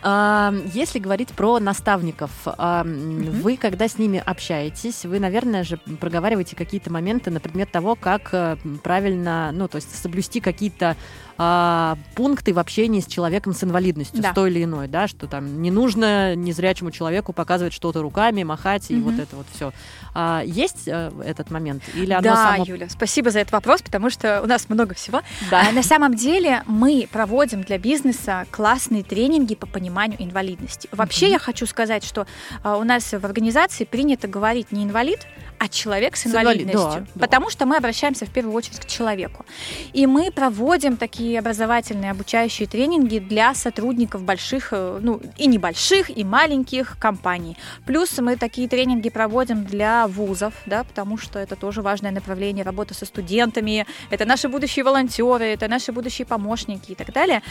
Если 0.04 0.97
говорить 0.97 1.30
про 1.30 1.60
наставников, 1.60 2.32
mm-hmm. 2.45 3.41
вы, 3.41 3.56
когда 3.58 3.88
с 3.88 3.99
ними 3.99 4.22
общаетесь, 4.26 5.06
вы, 5.06 5.20
наверное 5.20 5.64
же, 5.64 5.78
проговариваете 5.78 6.56
какие-то 6.56 6.91
моменты 6.91 7.30
на 7.30 7.39
предмет 7.39 7.72
того, 7.72 7.95
как 7.95 8.30
э, 8.34 8.58
правильно, 8.84 9.52
ну, 9.54 9.68
то 9.68 9.76
есть 9.76 9.95
соблюсти 9.95 10.39
какие-то 10.39 10.97
а, 11.38 11.98
пункты 12.16 12.54
в 12.54 12.60
общении 12.60 13.00
с 13.00 13.08
человеком 13.08 13.54
с 13.54 13.64
инвалидностью, 13.64 14.22
да. 14.22 14.32
с 14.32 14.36
той 14.36 14.52
или 14.52 14.64
иной, 14.64 14.88
да, 14.88 15.08
что 15.08 15.28
там 15.28 15.62
не 15.62 15.72
нужно 15.72 16.36
незрячему 16.36 16.92
человеку 16.92 17.34
показывать 17.34 17.74
что-то 17.74 18.02
руками, 18.02 18.44
махать 18.44 18.90
и 18.90 18.96
mm-hmm. 18.96 19.02
вот 19.02 19.20
это 19.20 19.36
вот 19.36 19.46
все. 19.54 19.72
А, 20.14 20.44
есть 20.46 20.88
а, 20.88 21.12
этот 21.24 21.52
момент? 21.52 21.84
Или 21.96 22.14
оно 22.14 22.22
да, 22.22 22.36
само... 22.36 22.66
Юля, 22.66 22.90
спасибо 22.90 23.32
за 23.32 23.40
этот 23.40 23.54
вопрос, 23.54 23.82
потому 23.82 24.10
что 24.10 24.42
у 24.42 24.46
нас 24.46 24.70
много 24.70 24.96
всего. 24.96 25.22
Да. 25.50 25.68
А, 25.70 25.72
на 25.72 25.84
самом 25.84 26.16
деле 26.16 26.64
мы 26.68 27.08
проводим 27.12 27.64
для 27.64 27.78
бизнеса 27.78 28.46
классные 28.52 29.04
тренинги 29.04 29.56
по 29.56 29.68
пониманию 29.68 30.22
инвалидности. 30.22 30.90
Вообще 30.92 31.28
mm-hmm. 31.28 31.32
я 31.32 31.40
хочу 31.40 31.66
сказать, 31.66 32.04
что 32.04 32.28
а, 32.64 32.78
у 32.78 32.84
нас 32.84 33.12
в 33.12 33.26
организации 33.26 33.86
принято 33.86 34.28
говорить 34.28 34.72
не 34.72 34.84
инвалид, 34.84 35.20
а 35.62 35.70
человек 35.70 36.18
с 36.18 36.26
инвалидностью. 36.26 36.80
С 36.80 36.84
инвали... 36.84 37.06
да, 37.14 37.22
потому 37.22 37.46
да. 37.46 37.52
что 37.52 37.66
мы 37.68 37.78
обращаемся 37.78 38.26
в 38.26 38.32
первую 38.32 38.56
очередь 38.56 38.80
к 38.80 38.88
человеку. 38.88 39.46
И 39.94 40.08
мы 40.08 40.32
проводим 40.32 40.98
такие 40.98 41.21
образовательные, 41.36 42.12
обучающие 42.12 42.68
тренинги 42.68 43.20
для 43.20 43.54
сотрудников 43.54 44.24
больших, 44.24 44.70
э, 44.72 45.00
ну 45.02 45.22
и 45.38 45.48
небольших, 45.48 46.16
и 46.16 46.24
маленьких 46.24 46.98
компаний. 47.00 47.58
Плюс 47.86 48.18
мы 48.20 48.36
такие 48.36 48.68
тренинги 48.68 49.10
проводим 49.10 49.64
для 49.66 50.08
вузов, 50.08 50.54
да, 50.66 50.84
потому 50.84 51.18
что 51.18 51.40
это 51.40 51.56
тоже 51.56 51.82
важное 51.82 52.12
направление 52.12 52.64
работы 52.64 52.94
со 52.94 53.06
студентами, 53.06 53.86
это 54.10 54.26
наши 54.26 54.50
будущие 54.50 54.84
волонтеры, 54.84 55.46
это 55.46 55.68
наши 55.68 55.92
будущие 55.92 56.26
помощники 56.26 56.92
и 56.92 56.96
так 56.96 57.12
далее. 57.14 57.42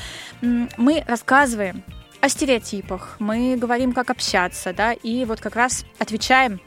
Мы 0.41 1.05
рассказываем 1.07 1.83
о 2.21 2.29
стереотипах, 2.29 3.17
мы 3.19 3.57
говорим, 3.57 3.93
как 3.93 4.11
общаться, 4.11 4.73
да, 4.73 4.93
и 4.93 5.25
вот 5.25 5.41
как 5.41 5.57
раз 5.57 5.85
отвечаем 5.99 6.61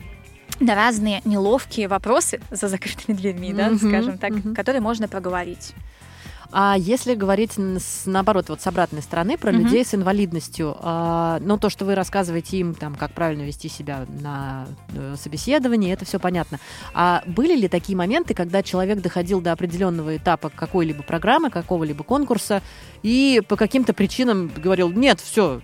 на 0.59 0.75
разные 0.75 1.21
неловкие 1.25 1.87
вопросы 1.87 2.41
за 2.49 2.67
закрытыми 2.67 3.15
дверьми, 3.15 3.51
mm-hmm, 3.51 3.69
да, 3.71 3.77
скажем 3.77 4.17
так, 4.17 4.31
mm-hmm. 4.31 4.55
которые 4.55 4.81
можно 4.81 5.07
проговорить. 5.07 5.73
А 6.55 6.75
если 6.77 7.15
говорить 7.15 7.53
с, 7.53 8.05
наоборот, 8.05 8.49
вот 8.49 8.61
с 8.61 8.67
обратной 8.67 9.01
стороны 9.01 9.39
про 9.39 9.51
mm-hmm. 9.51 9.55
людей 9.55 9.83
с 9.83 9.95
инвалидностью, 9.95 10.77
а, 10.79 11.39
ну 11.41 11.57
то, 11.57 11.71
что 11.71 11.83
вы 11.83 11.95
рассказываете 11.95 12.57
им, 12.57 12.75
там, 12.75 12.93
как 12.93 13.11
правильно 13.13 13.41
вести 13.41 13.69
себя 13.69 14.05
на 14.21 14.67
э, 14.95 15.15
собеседовании, 15.17 15.91
это 15.91 16.05
все 16.05 16.19
понятно. 16.19 16.59
А 16.93 17.23
были 17.25 17.55
ли 17.55 17.67
такие 17.67 17.97
моменты, 17.97 18.35
когда 18.35 18.61
человек 18.61 19.01
доходил 19.01 19.41
до 19.41 19.51
определенного 19.51 20.15
этапа 20.15 20.51
какой-либо 20.51 21.01
программы, 21.01 21.49
какого-либо 21.49 22.03
конкурса, 22.03 22.61
и 23.01 23.41
по 23.47 23.55
каким-то 23.55 23.93
причинам 23.93 24.51
говорил, 24.55 24.91
нет, 24.91 25.19
все, 25.19 25.59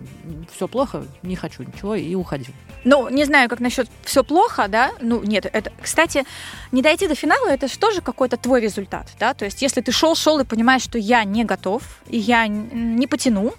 все 0.52 0.68
плохо, 0.68 1.06
не 1.22 1.36
хочу 1.36 1.62
ничего, 1.62 1.94
и 1.94 2.16
уходил? 2.16 2.54
Ну, 2.86 3.10
не 3.10 3.26
знаю, 3.26 3.50
как 3.50 3.60
насчет 3.60 3.90
все 4.04 4.24
плохо, 4.24 4.68
да, 4.68 4.92
ну, 5.02 5.22
нет, 5.24 5.46
это, 5.52 5.72
кстати, 5.82 6.26
не 6.72 6.82
дойти 6.82 7.08
до 7.08 7.16
финала, 7.16 7.50
это 7.50 7.68
же 7.68 7.78
тоже 7.78 8.02
какой-то 8.02 8.38
твой 8.38 8.62
результат, 8.62 9.08
да, 9.20 9.34
то 9.34 9.46
есть 9.46 9.62
если 9.62 9.82
ты 9.82 9.92
шел-шел 9.92 10.40
и 10.40 10.46
понимаешь, 10.46 10.84
что 10.84 10.98
я 10.98 11.24
не 11.26 11.44
готов, 11.44 11.84
и 12.08 12.18
я 12.18 12.48
не 12.48 13.08
потяну, 13.08 13.54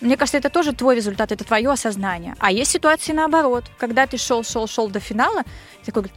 мне 0.00 0.16
кажется, 0.16 0.38
это 0.38 0.50
тоже 0.50 0.72
твой 0.72 0.94
результат, 0.94 1.32
это 1.32 1.42
твое 1.44 1.70
осознание. 1.70 2.34
А 2.38 2.52
есть 2.52 2.70
ситуации 2.70 3.12
наоборот, 3.12 3.64
когда 3.78 4.06
ты 4.06 4.18
шел, 4.18 4.44
шел, 4.44 4.66
шел 4.66 4.88
до 4.88 5.00
финала, 5.00 5.42
такой, 5.86 6.10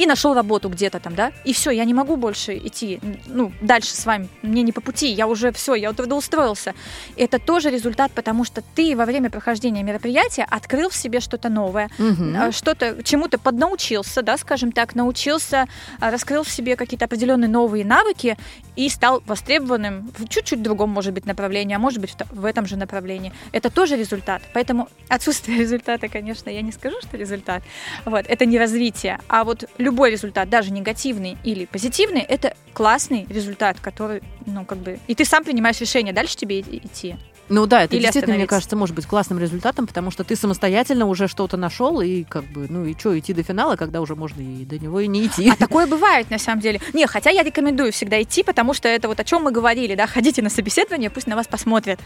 и 0.00 0.06
нашел 0.06 0.32
работу 0.32 0.70
где-то 0.70 0.98
там, 0.98 1.14
да, 1.14 1.30
и 1.44 1.52
все, 1.52 1.70
я 1.70 1.84
не 1.84 1.92
могу 1.92 2.16
больше 2.16 2.56
идти, 2.56 3.00
ну, 3.26 3.52
дальше 3.60 3.94
с 3.94 4.06
вами, 4.06 4.28
мне 4.40 4.62
не 4.62 4.72
по 4.72 4.80
пути, 4.80 5.08
я 5.08 5.26
уже 5.26 5.52
все, 5.52 5.74
я 5.74 5.92
трудоустроился. 5.92 6.74
Это 7.18 7.38
тоже 7.38 7.68
результат, 7.68 8.10
потому 8.12 8.44
что 8.44 8.62
ты 8.74 8.96
во 8.96 9.04
время 9.04 9.28
прохождения 9.28 9.82
мероприятия 9.82 10.46
открыл 10.50 10.88
в 10.88 10.96
себе 10.96 11.20
что-то 11.20 11.50
новое, 11.50 11.90
угу. 11.98 12.50
что-то, 12.50 13.02
чему-то 13.02 13.38
поднаучился, 13.38 14.22
да, 14.22 14.38
скажем 14.38 14.72
так, 14.72 14.94
научился, 14.94 15.66
а, 16.00 16.10
раскрыл 16.10 16.44
в 16.44 16.50
себе 16.50 16.76
какие-то 16.76 17.04
определенные 17.04 17.50
новые 17.50 17.84
навыки 17.84 18.38
и 18.76 18.88
стал 18.88 19.22
востребованным 19.26 20.10
в 20.16 20.26
чуть-чуть 20.28 20.62
другом, 20.62 20.88
может 20.88 21.12
быть, 21.12 21.26
направлении, 21.26 21.74
а 21.74 21.78
может 21.78 22.00
быть, 22.00 22.14
в 22.30 22.46
этом 22.46 22.64
же 22.64 22.76
направлении. 22.76 23.34
Это 23.52 23.68
тоже 23.68 23.96
результат. 23.96 24.40
Поэтому 24.54 24.88
отсутствие 25.08 25.58
результата, 25.64 26.08
конечно, 26.08 26.48
я 26.48 26.62
не 26.62 26.72
скажу, 26.72 26.96
что 27.02 27.18
результат. 27.18 27.62
Вот, 28.06 28.24
это 28.26 28.46
не 28.46 28.58
развитие. 28.58 29.18
А 29.28 29.44
вот 29.44 29.64
любой 29.90 30.10
результат, 30.10 30.48
даже 30.48 30.70
негативный 30.70 31.36
или 31.42 31.64
позитивный, 31.64 32.20
это 32.20 32.54
классный 32.72 33.26
результат, 33.28 33.80
который, 33.80 34.22
ну, 34.46 34.64
как 34.64 34.78
бы... 34.78 35.00
И 35.08 35.14
ты 35.14 35.24
сам 35.24 35.44
принимаешь 35.44 35.80
решение, 35.80 36.12
дальше 36.12 36.36
тебе 36.36 36.60
идти. 36.60 37.16
Ну 37.50 37.66
да, 37.66 37.82
это 37.82 37.96
Или 37.96 38.04
действительно, 38.04 38.36
мне 38.36 38.46
кажется, 38.46 38.76
может 38.76 38.94
быть 38.94 39.06
классным 39.06 39.40
результатом, 39.40 39.88
потому 39.88 40.12
что 40.12 40.22
ты 40.22 40.36
самостоятельно 40.36 41.06
уже 41.06 41.26
что-то 41.26 41.56
нашел, 41.56 42.00
и 42.00 42.22
как 42.22 42.44
бы, 42.44 42.66
ну 42.68 42.84
и 42.84 42.96
что, 42.96 43.18
идти 43.18 43.34
до 43.34 43.42
финала, 43.42 43.74
когда 43.74 44.00
уже 44.00 44.14
можно 44.14 44.40
и 44.40 44.64
до 44.64 44.78
него 44.78 45.00
и 45.00 45.08
не 45.08 45.26
идти. 45.26 45.50
А 45.50 45.56
такое 45.56 45.88
бывает, 45.88 46.30
на 46.30 46.38
самом 46.38 46.60
деле. 46.60 46.80
Не, 46.92 47.08
хотя 47.08 47.30
я 47.30 47.42
рекомендую 47.42 47.92
всегда 47.92 48.22
идти, 48.22 48.44
потому 48.44 48.72
что 48.72 48.88
это 48.88 49.08
вот 49.08 49.18
о 49.18 49.24
чем 49.24 49.42
мы 49.42 49.50
говорили, 49.50 49.96
да, 49.96 50.06
ходите 50.06 50.42
на 50.42 50.48
собеседование, 50.48 51.10
пусть 51.10 51.26
на 51.26 51.34
вас 51.34 51.48
посмотрят, 51.48 51.98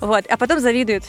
вот, 0.00 0.26
а 0.28 0.36
потом 0.36 0.60
завидуют. 0.60 1.04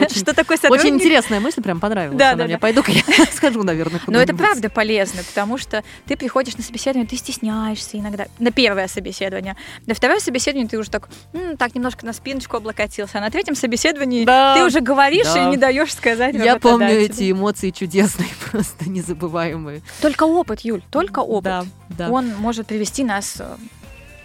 Очень, 0.00 0.20
что 0.20 0.34
такое 0.34 0.56
сотрудник? 0.56 0.84
Очень 0.84 0.94
интересная 0.94 1.40
мысль, 1.40 1.62
прям 1.62 1.80
понравилась. 1.80 2.18
Да, 2.18 2.36
да, 2.36 2.44
мне. 2.44 2.58
Пойду-ка 2.58 2.92
я 2.92 3.02
схожу, 3.32 3.64
наверное, 3.64 4.00
Но 4.06 4.20
это 4.20 4.36
правда 4.36 4.70
полезно, 4.70 5.22
потому 5.24 5.58
что 5.58 5.82
ты 6.06 6.16
приходишь 6.16 6.56
на 6.56 6.62
собеседование, 6.62 7.08
ты 7.08 7.16
стесняешься 7.16 7.98
иногда, 7.98 8.26
на 8.38 8.52
первое 8.52 8.86
собеседование. 8.86 9.56
На 9.86 9.94
второе 9.94 10.20
собеседование 10.20 10.68
ты 10.68 10.78
уже 10.78 10.90
так, 10.90 11.08
так 11.58 11.74
немножко 11.74 12.06
на 12.06 12.12
спиночку 12.12 12.56
облокотился, 12.56 13.18
а 13.18 13.20
на 13.20 13.31
третьем 13.32 13.56
собеседовании 13.56 14.24
да, 14.24 14.54
ты 14.54 14.64
уже 14.64 14.80
говоришь 14.80 15.32
да. 15.32 15.46
и 15.46 15.50
не 15.50 15.56
даешь 15.56 15.92
сказать. 15.92 16.34
Я 16.34 16.58
помню 16.58 16.90
эти 16.90 17.32
эмоции 17.32 17.70
чудесные, 17.70 18.28
просто 18.50 18.88
незабываемые. 18.88 19.82
Только 20.00 20.24
опыт, 20.24 20.60
Юль, 20.60 20.82
только 20.90 21.20
опыт. 21.20 21.44
Да, 21.44 21.64
да. 21.88 22.10
Он 22.10 22.32
может 22.36 22.66
привести 22.66 23.02
нас 23.02 23.36
э, 23.40 23.56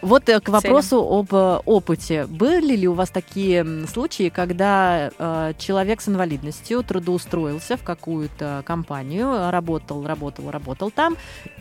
вот 0.02 0.30
э, 0.30 0.39
к 0.39 0.50
вопросу 0.50 0.98
об 0.98 1.34
э, 1.34 1.60
опыте. 1.66 2.26
Были 2.28 2.76
ли 2.76 2.88
у 2.88 2.93
вас 2.93 3.10
такие 3.10 3.66
случаи, 3.88 4.30
когда 4.30 5.12
э, 5.18 5.54
человек 5.58 6.02
с 6.02 6.08
инвалидностью 6.08 6.84
трудоустроился 6.84 7.78
в 7.78 7.84
какую-то 7.84 8.64
компанию, 8.66 9.50
работал, 9.52 10.06
работал, 10.06 10.52
работал 10.52 10.91
там, 10.91 11.18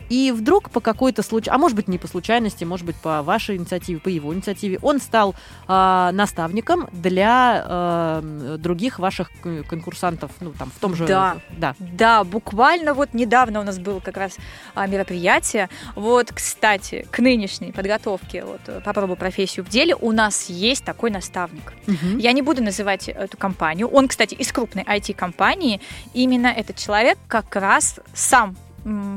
и 0.09 0.31
вдруг 0.31 0.69
по 0.69 0.79
какой-то 0.79 1.23
случаю, 1.23 1.55
а 1.55 1.57
может 1.57 1.75
быть 1.75 1.87
не 1.87 1.97
по 1.97 2.07
случайности, 2.07 2.63
может 2.63 2.85
быть 2.85 2.95
по 2.97 3.23
вашей 3.23 3.57
инициативе, 3.57 3.99
по 3.99 4.09
его 4.09 4.33
инициативе, 4.33 4.79
он 4.81 4.99
стал 4.99 5.35
э, 5.67 6.09
наставником 6.13 6.87
для 6.91 7.63
э, 7.65 8.57
других 8.59 8.99
ваших 8.99 9.31
конкурсантов, 9.67 10.31
ну 10.39 10.51
там 10.51 10.71
в 10.75 10.79
том 10.79 10.95
же... 10.95 11.07
Да, 11.07 11.37
да, 11.57 11.75
да, 11.79 12.23
буквально 12.23 12.93
вот 12.93 13.13
недавно 13.13 13.59
у 13.59 13.63
нас 13.63 13.79
было 13.79 13.99
как 13.99 14.17
раз 14.17 14.37
а, 14.75 14.87
мероприятие. 14.87 15.69
Вот, 15.95 16.31
кстати, 16.31 17.07
к 17.11 17.19
нынешней 17.19 17.71
подготовке 17.71 18.26
вот 18.35 18.83
попробую 18.83 19.17
профессию 19.17 19.65
в 19.65 19.69
деле, 19.69 19.95
у 19.95 20.11
нас 20.11 20.49
есть 20.49 20.83
такой 20.83 21.09
наставник. 21.11 21.73
Угу. 21.87 22.17
Я 22.19 22.31
не 22.31 22.41
буду 22.41 22.63
называть 22.63 23.09
эту 23.09 23.37
компанию. 23.37 23.87
Он, 23.87 24.07
кстати, 24.07 24.33
из 24.33 24.51
крупной 24.51 24.83
IT-компании. 24.83 25.81
Именно 26.13 26.47
этот 26.47 26.77
человек 26.77 27.17
как 27.27 27.55
раз 27.55 27.99
сам 28.13 28.55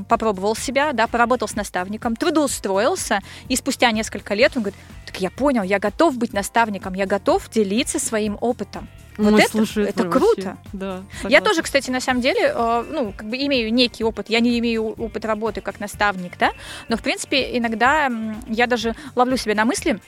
попробовал 0.08 0.56
себя, 0.56 0.92
да, 0.92 1.06
поработал 1.06 1.46
с 1.46 1.54
наставником, 1.54 2.16
трудоустроился, 2.16 3.20
и 3.48 3.56
спустя 3.56 3.92
несколько 3.92 4.34
лет 4.34 4.56
он 4.56 4.62
говорит, 4.62 4.80
так 5.06 5.20
я 5.20 5.30
понял, 5.30 5.62
я 5.62 5.78
готов 5.78 6.16
быть 6.16 6.32
наставником, 6.32 6.94
я 6.94 7.06
готов 7.06 7.48
делиться 7.50 7.98
своим 7.98 8.36
опытом. 8.40 8.88
Вот 9.20 9.40
это, 9.40 9.50
слушай, 9.50 9.84
это, 9.84 10.02
это 10.02 10.10
круто. 10.10 10.56
Да, 10.72 11.02
я 11.28 11.40
тоже, 11.40 11.62
кстати, 11.62 11.90
на 11.90 12.00
самом 12.00 12.22
деле, 12.22 12.52
э, 12.54 12.84
ну, 12.90 13.12
как 13.16 13.28
бы 13.28 13.36
имею 13.36 13.72
некий 13.72 14.04
опыт. 14.04 14.30
Я 14.30 14.40
не 14.40 14.58
имею 14.58 14.84
опыт 14.84 15.24
работы 15.24 15.60
как 15.60 15.80
наставник, 15.80 16.38
да, 16.38 16.52
но, 16.88 16.96
в 16.96 17.02
принципе, 17.02 17.56
иногда 17.56 18.10
я 18.48 18.66
даже 18.66 18.94
ловлю 19.14 19.36
себя 19.36 19.54
на 19.54 19.64
мысли, 19.64 20.00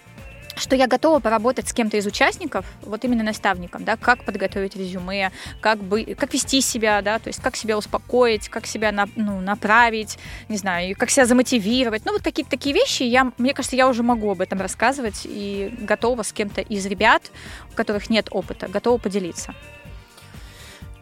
что 0.56 0.76
я 0.76 0.86
готова 0.86 1.20
поработать 1.20 1.68
с 1.68 1.72
кем-то 1.72 1.96
из 1.96 2.06
участников, 2.06 2.66
вот 2.82 3.04
именно 3.04 3.22
наставником, 3.22 3.84
да, 3.84 3.96
как 3.96 4.24
подготовить 4.24 4.76
резюме, 4.76 5.32
как, 5.60 5.78
бы, 5.78 6.04
как 6.18 6.32
вести 6.34 6.60
себя, 6.60 7.02
да, 7.02 7.18
то 7.18 7.28
есть 7.28 7.40
как 7.42 7.56
себя 7.56 7.78
успокоить, 7.78 8.48
как 8.48 8.66
себя 8.66 8.92
на, 8.92 9.08
ну, 9.16 9.40
направить, 9.40 10.18
не 10.48 10.56
знаю, 10.56 10.94
как 10.96 11.10
себя 11.10 11.26
замотивировать. 11.26 12.04
Ну, 12.04 12.12
вот 12.12 12.22
какие-то 12.22 12.50
такие 12.50 12.74
вещи, 12.74 13.02
я, 13.02 13.32
мне 13.38 13.54
кажется, 13.54 13.76
я 13.76 13.88
уже 13.88 14.02
могу 14.02 14.30
об 14.30 14.40
этом 14.40 14.60
рассказывать 14.60 15.22
и 15.24 15.74
готова 15.80 16.22
с 16.22 16.32
кем-то 16.32 16.60
из 16.60 16.86
ребят, 16.86 17.30
у 17.70 17.74
которых 17.74 18.10
нет 18.10 18.28
опыта, 18.30 18.68
готова 18.68 18.98
поделиться. 18.98 19.54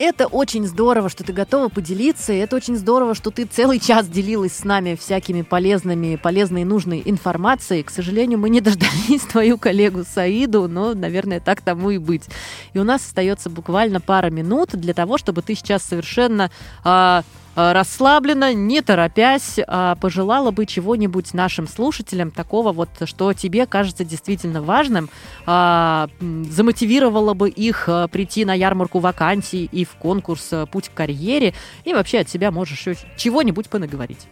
Это 0.01 0.29
очень 0.29 0.67
здорово, 0.67 1.11
что 1.11 1.25
ты 1.25 1.35
готова 1.35 1.69
поделиться, 1.69 2.33
и 2.33 2.39
это 2.39 2.57
очень 2.57 2.75
здорово, 2.75 3.15
что 3.15 3.31
ты 3.31 3.45
целый 3.45 3.79
час 3.79 4.09
делилась 4.09 4.55
с 4.55 4.65
нами 4.65 4.97
всякими 4.99 5.43
полезными, 5.43 6.17
полезной 6.17 6.63
и 6.63 6.65
нужной 6.65 7.03
информацией. 7.05 7.83
К 7.83 7.91
сожалению, 7.91 8.39
мы 8.39 8.49
не 8.49 8.61
дождались 8.63 9.21
твою 9.31 9.59
коллегу 9.59 10.05
Саиду, 10.05 10.69
но, 10.69 10.95
наверное, 10.95 11.39
так 11.39 11.61
тому 11.61 11.91
и 11.91 11.99
быть. 11.99 12.25
И 12.73 12.79
у 12.79 12.85
нас 12.85 13.05
остается 13.05 13.51
буквально 13.51 14.01
пара 14.01 14.31
минут 14.31 14.71
для 14.73 14.95
того, 14.95 15.19
чтобы 15.19 15.43
ты 15.43 15.55
сейчас 15.55 15.83
совершенно 15.83 16.51
Э, 16.85 17.23
расслабленно, 17.55 18.55
не 18.55 18.81
торопясь, 18.81 19.59
а 19.67 19.97
пожелала 19.97 20.51
бы 20.51 20.67
чего-нибудь 20.67 21.35
нашим 21.35 21.67
слушателям 21.67 22.31
такого 22.31 22.73
вот, 22.73 22.91
что 23.05 23.33
тебе 23.33 23.67
кажется 23.67 24.05
действительно 24.05 24.63
важным, 24.63 25.11
а, 25.47 26.09
замотивировало 26.21 27.35
бы 27.35 27.49
их 27.49 27.89
э, 27.89 28.09
прийти 28.09 28.45
на 28.45 28.55
ярмарку 28.55 28.99
вакансий 28.99 29.69
и 29.71 29.85
в 29.85 29.91
конкурс 29.91 30.49
э, 30.53 30.67
«Путь 30.67 30.89
к 30.89 30.95
карьере», 30.95 31.55
и 31.85 31.93
вообще 31.93 32.21
от 32.21 32.29
себя 32.29 32.51
можешь 32.51 32.87
чего-нибудь 33.17 33.69
понаговорить. 33.69 34.27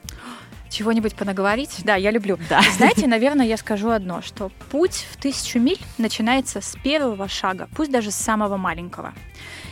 Чего-нибудь 0.70 1.14
понаговорить? 1.14 1.80
Да, 1.84 1.96
я 1.96 2.10
люблю. 2.10 2.38
Да. 2.48 2.60
Знаете, 2.76 3.06
наверное, 3.06 3.46
я 3.46 3.56
скажу 3.56 3.90
одно, 3.90 4.22
что 4.22 4.50
путь 4.70 5.06
в 5.12 5.16
тысячу 5.16 5.58
миль 5.58 5.80
начинается 5.96 6.60
с 6.60 6.76
первого 6.82 7.28
шага, 7.28 7.68
пусть 7.74 7.90
даже 7.90 8.10
с 8.10 8.16
самого 8.16 8.56
маленького. 8.56 9.12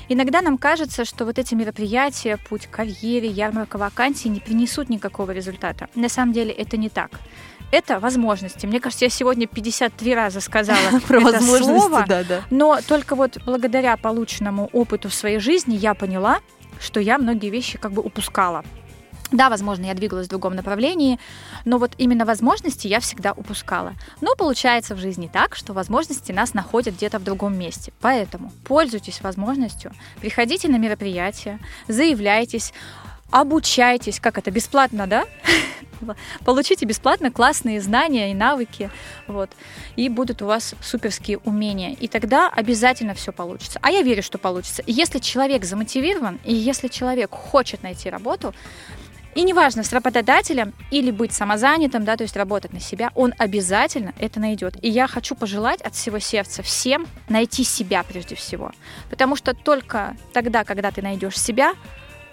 Иногда 0.09 0.41
нам 0.43 0.57
кажется, 0.59 1.05
что 1.05 1.25
вот 1.25 1.39
эти 1.39 1.55
мероприятия, 1.55 2.39
путь 2.49 2.67
к 2.67 2.71
карьере, 2.71 3.29
ярмарка 3.29 3.77
вакансий 3.77 4.29
не 4.29 4.41
принесут 4.41 4.89
никакого 4.89 5.33
результата. 5.33 5.89
На 5.95 6.09
самом 6.09 6.33
деле 6.33 6.53
это 6.53 6.77
не 6.77 6.89
так 6.89 7.11
это 7.73 7.99
возможности. 7.99 8.67
Мне 8.67 8.81
кажется, 8.81 9.05
я 9.05 9.09
сегодня 9.11 9.47
53 9.47 10.15
раза 10.15 10.41
сказала 10.41 11.01
про 11.07 11.19
это 11.19 11.33
возможности, 11.33 11.81
слово, 11.81 12.05
да, 12.07 12.25
да. 12.25 12.43
но 12.51 12.79
только 12.87 13.17
вот 13.17 13.39
благодаря 13.45 13.97
полученному 13.97 14.71
опыту 14.73 15.09
в 15.09 15.15
своей 15.15 15.39
жизни 15.39 15.75
я 15.75 15.95
поняла, 15.95 16.41
что 16.81 17.01
я 17.01 17.19
многие 17.19 17.51
вещи 17.51 17.79
как 17.79 17.93
бы 17.93 18.03
упускала. 18.03 18.65
Да, 19.33 19.51
возможно, 19.51 19.87
я 19.87 19.95
двигалась 19.95 20.27
в 20.27 20.31
другом 20.31 20.55
направлении, 20.55 21.19
но 21.65 21.79
вот 21.79 21.93
именно 21.99 22.25
возможности 22.25 22.87
я 22.87 23.01
всегда 23.01 23.33
упускала. 23.33 23.95
Но 24.21 24.35
получается 24.37 24.95
в 24.95 24.99
жизни 24.99 25.29
так, 25.33 25.57
что 25.57 25.73
возможности 25.73 26.33
нас 26.33 26.55
находят 26.55 26.95
где-то 26.95 27.19
в 27.19 27.25
другом 27.25 27.59
месте. 27.59 27.93
Поэтому 28.01 28.53
пользуйтесь 28.65 29.21
возможностью, 29.23 29.93
приходите 30.21 30.69
на 30.69 30.77
мероприятия, 30.77 31.59
заявляйтесь, 31.89 32.73
обучайтесь, 33.31 34.21
как 34.21 34.39
это, 34.39 34.51
бесплатно, 34.51 35.07
да? 35.07 35.25
Получите 36.45 36.85
бесплатно 36.87 37.31
классные 37.31 37.81
знания 37.81 38.31
и 38.31 38.35
навыки, 38.35 38.91
вот, 39.27 39.51
и 39.97 40.09
будут 40.09 40.43
у 40.43 40.47
вас 40.47 40.75
суперские 40.81 41.39
умения. 41.39 41.95
И 41.99 42.09
тогда 42.09 42.49
обязательно 42.49 43.15
все 43.15 43.33
получится. 43.33 43.79
А 43.83 43.91
я 43.91 44.03
верю, 44.03 44.23
что 44.23 44.39
получится. 44.39 44.83
Если 44.87 45.19
человек 45.19 45.65
замотивирован, 45.65 46.39
и 46.45 46.55
если 46.55 46.89
человек 46.89 47.31
хочет 47.33 47.83
найти 47.83 48.11
работу, 48.11 48.55
и 49.37 49.43
неважно, 49.43 49.83
с 49.83 49.93
работодателем 49.93 50.73
или 50.91 51.11
быть 51.11 51.33
самозанятым, 51.33 52.05
да, 52.05 52.17
то 52.17 52.23
есть 52.23 52.37
работать 52.37 52.73
на 52.73 52.81
себя, 52.81 53.13
он 53.15 53.35
обязательно 53.37 54.15
это 54.19 54.41
найдет. 54.41 54.83
И 54.83 54.89
я 54.89 55.07
хочу 55.07 55.35
пожелать 55.35 55.83
от 55.83 55.95
всего 55.95 56.19
сердца 56.19 56.63
всем 56.63 57.07
найти 57.29 57.63
себя 57.63 58.03
прежде 58.03 58.35
всего. 58.35 58.73
Потому 59.11 59.37
что 59.37 59.53
только 59.53 60.17
тогда, 60.33 60.65
когда 60.65 60.91
ты 60.91 61.03
найдешь 61.03 61.39
себя, 61.39 61.75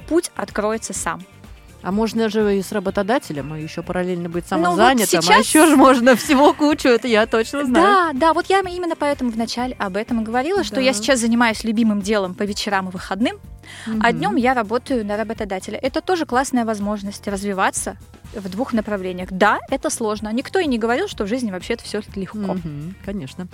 путь 0.08 0.32
откроется 0.38 0.94
сам. 0.94 1.22
А 1.84 1.92
можно 1.92 2.30
же 2.30 2.58
и 2.58 2.62
с 2.62 2.72
работодателем, 2.72 3.54
и 3.56 3.62
еще 3.62 3.84
параллельно 3.84 4.30
быть 4.30 4.48
самозанятым. 4.48 4.78
Ну, 4.78 4.94
вот 4.94 5.04
а 5.04 5.06
сейчас... 5.06 5.30
А 5.30 5.40
еще 5.40 5.68
же 5.68 5.76
можно 5.76 6.16
всего 6.16 6.54
кучу, 6.54 6.88
это 6.88 7.10
я 7.10 7.26
точно 7.26 7.66
знаю. 7.66 8.14
Да, 8.14 8.28
да, 8.28 8.34
вот 8.34 8.46
я 8.48 8.62
именно 8.62 8.96
поэтому 8.96 9.32
вначале 9.32 9.76
об 9.78 9.98
этом 9.98 10.22
и 10.22 10.24
говорила, 10.24 10.64
что 10.64 10.76
да. 10.76 10.82
я 10.82 10.94
сейчас 10.94 11.20
занимаюсь 11.20 11.66
любимым 11.66 12.02
делом 12.02 12.36
по 12.36 12.44
вечерам 12.44 12.88
и 12.88 12.92
выходным, 12.92 13.36
угу. 13.86 14.00
а 14.02 14.14
днем 14.14 14.38
я 14.38 14.54
работаю 14.54 15.06
на 15.06 15.18
работодателя. 15.18 15.78
Это 15.78 16.00
тоже 16.02 16.26
классная 16.26 16.64
возможность 16.64 17.28
развиваться 17.28 17.98
в 18.34 18.50
двух 18.50 18.72
направлениях. 18.72 19.30
Да, 19.32 19.60
это 19.70 19.90
сложно. 19.90 20.32
Никто 20.32 20.60
и 20.60 20.68
не 20.68 20.80
говорил, 20.80 21.10
что 21.10 21.26
в 21.26 21.28
жизни 21.28 21.52
вообще 21.52 21.74
это 21.74 21.84
все 21.84 22.02
легко. 22.16 22.54
Угу, 22.54 22.94
конечно. 23.06 23.48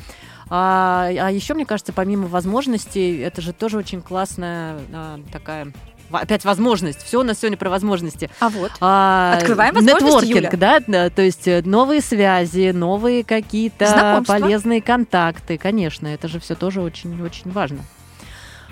А, 0.49 1.07
а 1.09 1.31
еще, 1.31 1.55
мне 1.55 1.65
кажется, 1.65 1.93
помимо 1.93 2.27
возможностей, 2.27 3.17
это 3.17 3.41
же 3.41 3.53
тоже 3.53 3.77
очень 3.77 4.01
классная 4.01 4.79
а, 4.93 5.19
такая 5.31 5.73
опять 6.11 6.45
возможность. 6.45 7.03
Все 7.03 7.19
у 7.19 7.23
нас 7.23 7.39
сегодня 7.39 7.57
про 7.57 7.69
возможности. 7.69 8.29
А 8.39 8.49
вот. 8.49 8.71
А, 8.79 9.35
Открываем 9.37 9.75
возможности, 9.75 10.27
Нетворкинг, 10.27 10.59
да, 10.59 11.09
то 11.09 11.21
есть 11.21 11.47
э, 11.47 11.61
новые 11.63 12.01
связи, 12.01 12.71
новые 12.71 13.23
какие-то 13.23 14.23
полезные 14.25 14.81
контакты. 14.81 15.57
Конечно, 15.57 16.07
это 16.07 16.27
же 16.27 16.39
все 16.39 16.55
тоже 16.55 16.81
очень-очень 16.81 17.51
важно. 17.51 17.79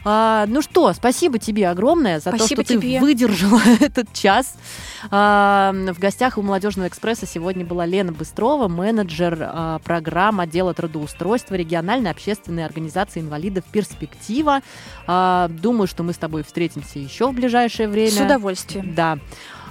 А, 0.10 0.46
ну 0.48 0.62
что, 0.62 0.94
спасибо 0.94 1.38
тебе 1.38 1.68
огромное 1.68 2.22
за 2.22 2.30
спасибо 2.30 2.64
то, 2.64 2.70
что 2.70 2.82
тебе. 2.82 2.98
ты 2.98 3.02
выдержала 3.02 3.60
этот 3.82 4.14
час. 4.14 4.56
А, 5.12 5.74
в 5.74 6.00
гостях 6.00 6.38
у 6.38 6.42
Молодежного 6.42 6.88
экспресса 6.88 7.26
сегодня 7.26 7.66
была 7.66 7.86
Лена 7.86 8.14
Быстрова, 8.14 8.70
менеджер 8.70 9.38
а, 9.42 9.80
программ 9.80 10.40
отдела 10.40 10.74
трудоустройства 10.74 11.56
региональной 11.56 12.10
общественной 12.10 12.64
организации 12.64 13.20
инвалидов 13.20 13.66
«Перспектива». 13.70 14.62
А, 15.08 15.50
думаю, 15.50 15.88
что 15.88 16.04
мы 16.04 16.14
с 16.14 16.18
тобой 16.18 16.46
встретимся 16.46 17.00
еще 17.00 17.28
в 17.28 17.34
ближайшее 17.34 17.90
время. 17.90 18.12
С 18.12 18.22
удовольствием. 18.22 18.96
Да. 18.96 19.20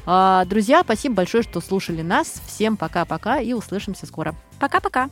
А, 0.04 0.44
друзья, 0.44 0.82
спасибо 0.84 1.14
большое, 1.14 1.44
что 1.44 1.62
слушали 1.62 2.02
нас. 2.02 2.42
Всем 2.46 2.76
пока-пока 2.76 3.38
и 3.40 3.54
услышимся 3.54 4.04
скоро. 4.04 4.34
Пока-пока. 4.60 5.08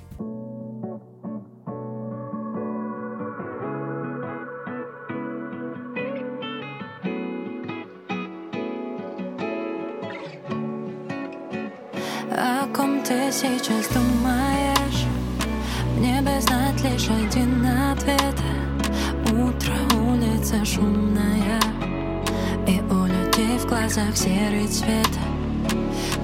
О 12.37 12.67
ком 12.75 13.01
ты 13.05 13.31
сейчас 13.31 13.87
думаешь? 13.95 15.07
Мне 15.97 16.21
бы 16.21 16.41
знать 16.41 16.83
лишь 16.83 17.09
один 17.09 17.65
ответ 17.65 18.35
Утро, 19.31 19.73
улица 20.01 20.65
шумная 20.65 21.61
И 22.67 22.81
у 22.91 23.05
людей 23.05 23.57
в 23.59 23.67
глазах 23.67 24.17
серый 24.17 24.67
цвет 24.67 25.09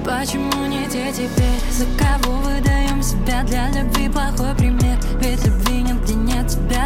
Почему 0.04 0.66
не 0.66 0.84
те 0.88 1.12
теперь? 1.12 1.61
За 1.70 1.86
кого 1.96 2.38
выдаем 2.38 3.00
себя 3.04 3.44
для 3.44 3.70
любви 3.70 4.08
плохой 4.08 4.56
пример? 4.56 4.98
Ведь 5.20 5.46
любви 5.46 5.82
нет, 5.82 6.02
где 6.02 6.14
нет 6.14 6.48
тебя, 6.48 6.80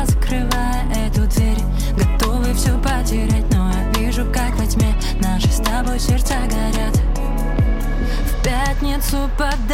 пятницу 9.04 9.30
под 9.36 9.66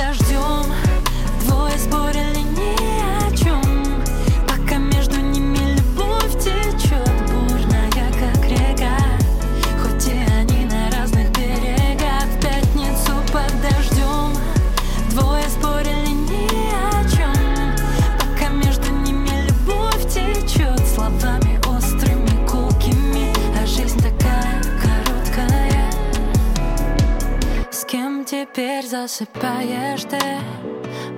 засипаєш 29.01 30.05
ты, 30.05 30.21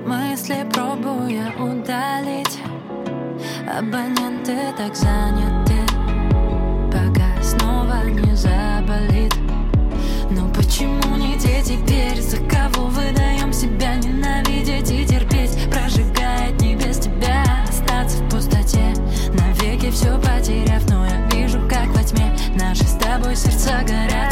Мысли 0.06 0.64
пробуя 0.72 1.52
удалить. 1.58 2.58
Абоненты 3.78 4.56
так 4.76 4.94
заняты. 4.94 5.80
Пока 6.92 7.42
снова 7.42 8.04
не 8.04 8.36
заболит. 8.36 9.34
Но 10.30 10.48
почему 10.54 11.16
не 11.16 11.36
те 11.38 11.62
теперь? 11.62 12.20
За 12.20 12.36
кого 12.36 12.86
выдаем 12.86 13.52
себя 13.52 13.96
ненавидеть 13.96 14.90
и 14.90 15.04
терпеть? 15.04 15.58
Прожигает 15.70 16.60
не 16.60 16.76
без 16.76 16.98
тебя 16.98 17.44
остаться 17.68 18.22
в 18.22 18.28
пустоте. 18.28 18.94
Навеки 19.34 19.90
все 19.90 20.18
потеряв, 20.18 20.88
но 20.88 21.06
я 21.06 21.26
вижу, 21.32 21.58
как 21.68 21.86
во 21.88 22.04
тьме 22.04 22.36
Наши 22.54 22.84
с 22.84 22.94
тобой 22.94 23.34
сердца 23.34 23.82
горят. 23.82 24.31